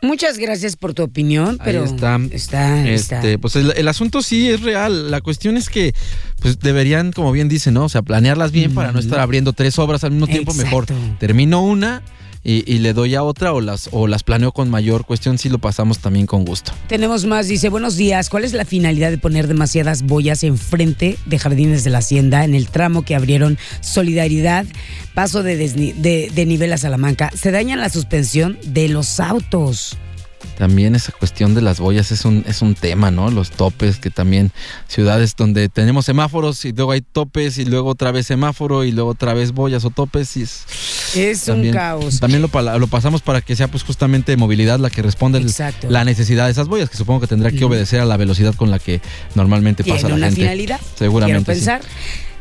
Muchas 0.03 0.37
gracias 0.37 0.75
por 0.75 0.95
tu 0.95 1.05
opinión, 1.05 1.59
pero 1.65 1.85
Ahí 1.85 1.87
está. 1.95 2.17
está, 2.33 2.89
está. 2.89 3.17
Este, 3.19 3.39
pues 3.39 3.55
el, 3.55 3.73
el 3.77 3.87
asunto 3.87 4.21
sí 4.21 4.51
es 4.51 4.61
real. 4.63 5.13
La 5.13 5.21
cuestión 5.21 5.57
es 5.57 5.69
que 5.69 5.95
pues 6.41 6.59
deberían, 6.59 7.13
como 7.13 7.31
bien 7.31 7.49
dice, 7.49 7.71
¿no? 7.71 7.85
O 7.85 7.89
sea, 7.89 8.03
planearlas 8.03 8.51
bien 8.51 8.75
para 8.75 8.91
no 8.91 8.99
estar 8.99 9.21
abriendo 9.21 9.53
tres 9.53 9.79
obras 9.79 10.03
al 10.03 10.11
mismo 10.11 10.27
tiempo. 10.27 10.55
Mejor 10.55 10.87
termino 11.21 11.63
una 11.63 12.03
y, 12.45 12.79
le 12.79 12.93
doy 12.93 13.15
a 13.15 13.23
otra 13.23 13.53
o 13.53 13.61
las, 13.61 13.89
o 13.93 14.07
las 14.07 14.25
planeo 14.25 14.53
con 14.53 14.69
mayor 14.69 15.05
cuestión 15.05 15.39
si 15.39 15.49
lo 15.49 15.59
pasamos 15.59 16.01
también 16.01 16.27
con 16.27 16.45
gusto. 16.45 16.73
Tenemos 16.89 17.25
más, 17.25 17.47
dice, 17.47 17.69
buenos 17.69 17.97
días, 17.97 18.29
¿cuál 18.29 18.45
es 18.45 18.53
la 18.53 18.65
finalidad 18.65 19.11
de 19.11 19.19
poner 19.19 19.47
demasiadas 19.47 20.03
boyas 20.03 20.43
enfrente 20.43 21.19
de 21.27 21.39
Jardines 21.39 21.85
de 21.85 21.91
la 21.91 21.99
Hacienda 21.99 22.45
en 22.45 22.55
el 22.55 22.69
tramo 22.69 23.03
que 23.03 23.15
abrieron 23.15 23.59
Solidaridad, 23.81 24.67
paso 25.15 25.43
de, 25.43 25.57
de, 25.57 26.31
de 26.35 26.47
nivel 26.47 26.73
a 26.73 26.79
Salamanca? 26.79 27.31
Se 27.35 27.53
daña 27.53 27.77
la 27.77 27.89
suspensión 27.89 28.59
de 28.65 28.89
los 28.89 29.21
autos. 29.21 29.97
También 30.59 30.95
esa 30.95 31.13
cuestión 31.13 31.55
de 31.55 31.63
las 31.63 31.81
boyas 31.81 32.13
es 32.13 32.25
un, 32.25 32.45
es 32.47 32.63
un 32.63 32.75
tema, 32.75 33.11
¿no? 33.11 33.31
Los 33.31 33.51
topes, 33.51 33.99
que 33.99 34.11
también 34.11 34.53
ciudades 34.89 35.35
donde 35.37 35.69
tenemos 35.69 36.05
semáforos 36.05 36.65
y 36.65 36.73
luego 36.73 36.93
hay 36.93 37.01
topes 37.01 37.59
y 37.59 37.65
luego 37.65 37.91
otra 37.91 38.13
vez 38.13 38.27
semáforo 38.27 38.85
y 38.85 38.93
luego 38.93 39.11
otra 39.11 39.35
vez 39.35 39.53
boyas 39.53 39.85
o 39.85 39.91
topes. 39.91 40.37
Y 40.37 40.43
es 40.43 40.65
Es 41.17 41.49
un 41.49 41.71
caos. 41.71 42.21
También 42.21 42.43
lo, 42.43 42.49
pasamos 42.49 43.23
para 43.23 43.41
que 43.41 43.57
sea 43.57 43.69
pues 43.69 43.83
justamente 43.83 44.37
movilidad 44.37 44.79
la 44.79 44.91
que 44.91 45.03
responde 45.03 45.39
el- 45.39 45.47
Exacto. 45.47 45.89
la 45.91 46.05
necesidad 46.05 46.47
de 46.47 46.53
esas 46.53 46.69
boyas, 46.69 46.91
que 46.91 46.97
supongo 46.97 47.21
que 47.21 47.27
tendrá 47.27 47.51
que 47.51 47.65
obedecer 47.65 48.01
a 48.01 48.05
la 48.05 48.17
velocidad 48.17 48.55
con 48.55 48.71
la 48.71 48.79
que 48.79 49.01
normalmente 49.35 49.85
pasa 49.85 50.09
la 50.09 50.15
una 50.15 50.27
gente. 50.27 50.43
finalidad. 50.43 50.81
Seguramente. 50.97 51.53
Quiero 51.55 51.79
sí. 51.83 51.89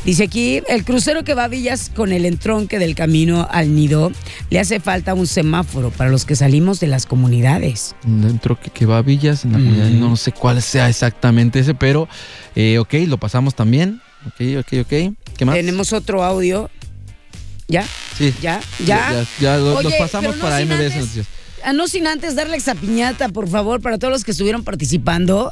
Dice 0.04 0.24
aquí, 0.24 0.62
el 0.68 0.84
crucero 0.84 1.24
que 1.24 1.36
va 1.36 1.43
a 1.43 1.47
Villas 1.47 1.91
con 1.95 2.12
el 2.12 2.26
entronque 2.26 2.80
del 2.80 2.95
camino 2.95 3.47
al 3.52 3.76
nido, 3.76 4.12
le 4.49 4.60
hace 4.60 4.80
falta 4.80 5.14
un 5.14 5.28
semáforo 5.28 5.91
para 5.91 6.10
los 6.10 6.26
que 6.26 6.36
salimos 6.36 6.80
de 6.80 6.88
las 6.88 7.06
comunidades. 7.06 7.95
Dentro 8.04 8.60
que, 8.60 8.72
que 8.72 8.88
va 8.88 8.97
a 8.97 9.02
Villas, 9.04 9.45
en 9.45 9.52
la 9.54 9.60
comunidad, 9.60 9.89
no 9.89 10.16
sé 10.18 10.32
cuál 10.32 10.60
sea 10.64 10.89
exactamente 10.89 11.60
ese, 11.60 11.76
pero 11.76 12.08
eh, 12.56 12.80
ok, 12.80 12.93
lo 13.08 13.18
pasamos 13.20 13.54
también. 13.54 14.02
Ok, 14.26 14.41
ok, 14.60 14.74
ok. 14.82 15.14
¿Qué 15.38 15.45
más? 15.45 15.56
Tenemos 15.56 15.93
otro 15.93 16.24
audio. 16.24 16.70
¿Ya? 17.68 17.86
Sí. 18.18 18.34
¿Ya? 18.41 18.60
¿Ya? 18.80 19.14
Ya, 19.14 19.26
ya 19.39 19.58
lo- 19.58 19.76
Oye, 19.78 19.84
los 19.89 19.93
pasamos 19.99 20.36
no 20.36 20.41
para 20.41 20.60
MBS 20.66 20.95
Noticias. 20.97 21.28
Ah, 21.64 21.74
No 21.74 21.88
sin 21.88 22.07
antes 22.07 22.36
darle 22.36 22.57
esa 22.57 22.76
piñata, 22.76 23.30
por 23.30 23.47
favor, 23.47 23.82
para 23.82 23.97
todos 23.97 24.12
los 24.12 24.24
que 24.24 24.32
estuvieron 24.32 24.64
participando. 24.64 25.51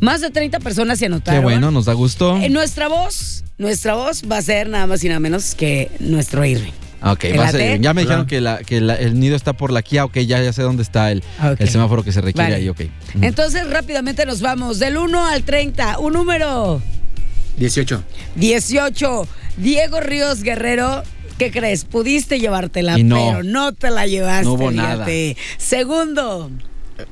Más 0.00 0.20
de 0.20 0.30
30 0.30 0.60
personas 0.60 0.98
se 0.98 1.02
Qué 1.04 1.06
anotaron. 1.06 1.42
bueno, 1.42 1.70
nos 1.70 1.84
da 1.86 1.92
gusto. 1.94 2.36
Eh, 2.38 2.48
nuestra 2.48 2.88
voz, 2.88 3.44
nuestra 3.58 3.94
voz 3.94 4.22
va 4.30 4.38
a 4.38 4.42
ser 4.42 4.68
nada 4.68 4.86
más 4.86 5.02
y 5.04 5.08
nada 5.08 5.20
menos 5.20 5.54
que 5.54 5.90
nuestro 6.00 6.44
Irving. 6.44 6.72
Ok, 7.00 7.18
¿Te 7.20 7.38
va 7.38 7.46
a 7.48 7.76
ya 7.76 7.94
me 7.94 8.02
dijeron 8.02 8.26
que, 8.26 8.40
la, 8.40 8.58
que 8.58 8.80
la- 8.80 8.96
el 8.96 9.20
nido 9.20 9.36
está 9.36 9.52
por 9.52 9.70
la 9.72 9.82
Kia, 9.82 10.04
ok, 10.04 10.18
ya, 10.18 10.42
ya 10.42 10.52
sé 10.52 10.62
dónde 10.62 10.82
está 10.82 11.12
el 11.12 11.22
semáforo 11.68 12.02
que 12.02 12.10
se 12.10 12.20
requiere 12.20 12.50
Vale. 12.50 12.56
ahí, 12.62 12.68
ok. 12.68 12.80
Entonces 13.20 13.70
rápidamente 13.70 14.26
nos 14.26 14.40
vamos 14.40 14.80
del 14.80 14.96
1 14.98 15.24
al 15.26 15.44
30. 15.44 16.00
Un 16.00 16.14
número 16.14 16.82
18. 17.56 18.02
18. 18.34 19.28
Diego 19.58 20.00
Ríos 20.00 20.42
Guerrero. 20.42 21.04
¿Qué 21.38 21.50
crees? 21.50 21.84
Pudiste 21.84 22.40
llevártela, 22.40 22.98
Y 22.98 23.04
no. 23.04 23.16
pero 23.16 23.42
no 23.44 23.72
te 23.72 23.90
la 23.90 24.06
llevaste. 24.06 24.44
No 24.44 24.52
hubo 24.54 24.70
nada. 24.70 25.04
fíjate. 25.06 25.36
Segundo, 25.56 26.50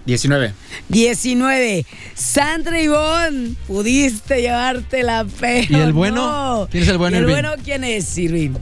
19. 0.05 0.53
19. 0.89 1.87
Sandra 2.15 2.81
Ivonne, 2.83 3.55
pudiste 3.69 4.41
llevártela, 4.43 5.25
pero. 5.41 5.67
¿Y 5.79 5.81
el 5.81 5.93
bueno? 5.93 6.27
no. 6.61 6.69
¿Quién 6.71 6.83
es 6.83 6.89
el 6.89 6.99
bueno, 6.99 7.17
¿Y 7.17 7.19
el 7.19 7.25
Irving? 7.25 7.35
bueno 7.43 7.55
quién 7.65 7.85
es, 7.85 8.19
Irving? 8.19 8.55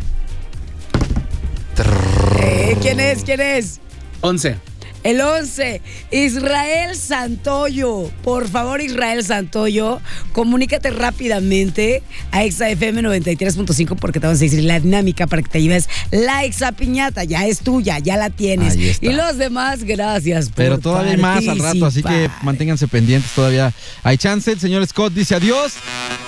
Eh, 2.40 2.76
¿Quién 2.80 3.00
es? 3.00 3.24
¿Quién 3.24 3.40
es? 3.40 3.80
11. 4.20 4.56
El 5.04 5.20
11, 5.20 5.82
Israel 6.10 6.96
Santoyo. 6.96 8.10
Por 8.22 8.48
favor, 8.48 8.80
Israel 8.80 9.22
Santoyo, 9.22 10.00
comunícate 10.32 10.90
rápidamente 10.90 12.02
a 12.32 12.42
ExaFM 12.44 13.02
93.5 13.02 13.96
porque 13.96 14.18
te 14.18 14.26
vamos 14.26 14.40
a 14.40 14.44
decir 14.44 14.64
la 14.64 14.80
dinámica 14.80 15.26
para 15.26 15.42
que 15.42 15.48
te 15.50 15.60
lleves 15.62 15.88
la 16.10 16.44
exapiñata. 16.44 17.24
Ya 17.24 17.46
es 17.46 17.60
tuya, 17.60 17.98
ya 17.98 18.16
la 18.16 18.30
tienes. 18.30 18.76
Y 19.02 19.12
los 19.12 19.36
demás, 19.36 19.84
gracias 19.84 20.46
por 20.46 20.54
Pero 20.56 20.78
todavía 20.78 21.12
hay 21.12 21.18
más 21.18 21.46
al 21.48 21.58
rato, 21.58 21.84
así 21.86 22.02
que 22.02 22.08
participar. 22.08 22.42
manténganse 22.44 22.88
pendientes 22.88 23.30
todavía. 23.32 23.72
Hay 24.02 24.16
chance, 24.16 24.50
el 24.52 24.58
señor 24.58 24.86
Scott 24.86 25.12
dice 25.12 25.34
adiós 25.34 25.74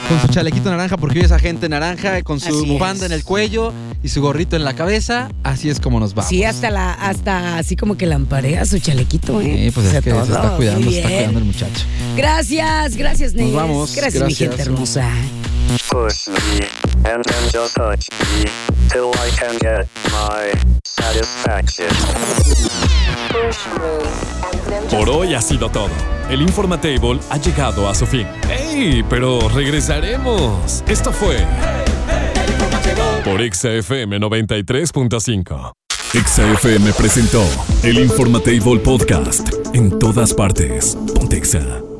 con 0.09 0.21
su 0.21 0.29
chalequito 0.29 0.71
naranja 0.71 0.99
porque 0.99 1.19
hoy 1.21 1.25
es 1.25 1.33
agente 1.33 1.69
naranja, 1.69 2.23
con 2.23 2.39
su 2.41 2.49
Así 2.59 2.67
bufanda 2.67 3.07
es. 3.07 3.11
en 3.11 3.17
el 3.17 3.25
cuello 3.25 3.73
y 4.03 4.09
su 4.11 4.21
gorrito 4.21 4.55
en 4.55 4.65
la 4.65 4.75
cabeza. 4.75 5.31
Así 5.43 5.71
es 5.71 5.81
como 5.81 5.99
nos 5.99 6.15
vamos. 6.15 6.29
Sí, 6.29 6.45
hasta 6.45 6.71
la, 6.71 6.93
hasta 6.93 7.57
así 7.57 7.75
como 7.75 7.97
que 7.97 8.05
lamparea 8.07 8.66
su 8.67 8.79
chalequito, 8.79 9.41
¿eh? 9.41 9.45
Sí, 9.67 9.71
pues 9.73 9.87
O 9.87 9.91
sea, 9.91 9.99
es 9.99 10.05
que 10.05 10.11
se 10.11 10.17
todo, 10.17 10.25
está 10.25 10.57
cuidando, 10.57 10.91
se 10.91 10.97
está 10.99 11.09
cuidando 11.09 11.39
el 11.39 11.45
muchacho. 11.45 11.85
Gracias, 12.17 12.97
gracias. 12.97 13.35
Nos 13.35 13.53
vamos, 13.53 13.95
Gracias, 13.95 14.15
mi 14.23 14.29
gracias. 14.35 14.51
gente 14.51 14.63
hermosa. 14.63 15.11
Push 15.91 16.29
me, 16.29 16.67
and 17.11 17.25
then 17.25 17.51
just 17.53 17.75
touch 17.75 18.09
me, 18.11 18.45
till 18.89 19.11
I 19.15 19.31
can 19.37 19.57
get 19.59 19.87
my 20.13 20.53
satisfaction. 20.85 21.89
Por 24.91 25.11
hoy 25.11 25.35
ha 25.35 25.43
sido 25.43 25.69
todo. 25.71 25.91
El 26.31 26.43
Informatable 26.43 27.21
ha 27.31 27.37
llegado 27.39 27.89
a 27.89 27.95
su 27.95 28.07
fin. 28.07 28.27
¡Ey! 28.51 29.05
Pero 29.09 29.49
regresaremos. 29.49 30.83
Esto 30.89 31.13
fue. 31.13 31.45
Por 33.25 33.41
XFM 33.53 34.19
93.5. 34.21 35.86
XFM 36.17 36.95
presentó 36.95 37.45
el 37.83 37.99
Informatable 37.99 38.79
Podcast. 38.79 39.51
En 39.75 39.99
todas 39.99 40.33
partes. 40.33 40.97
Pontexa. 41.15 41.96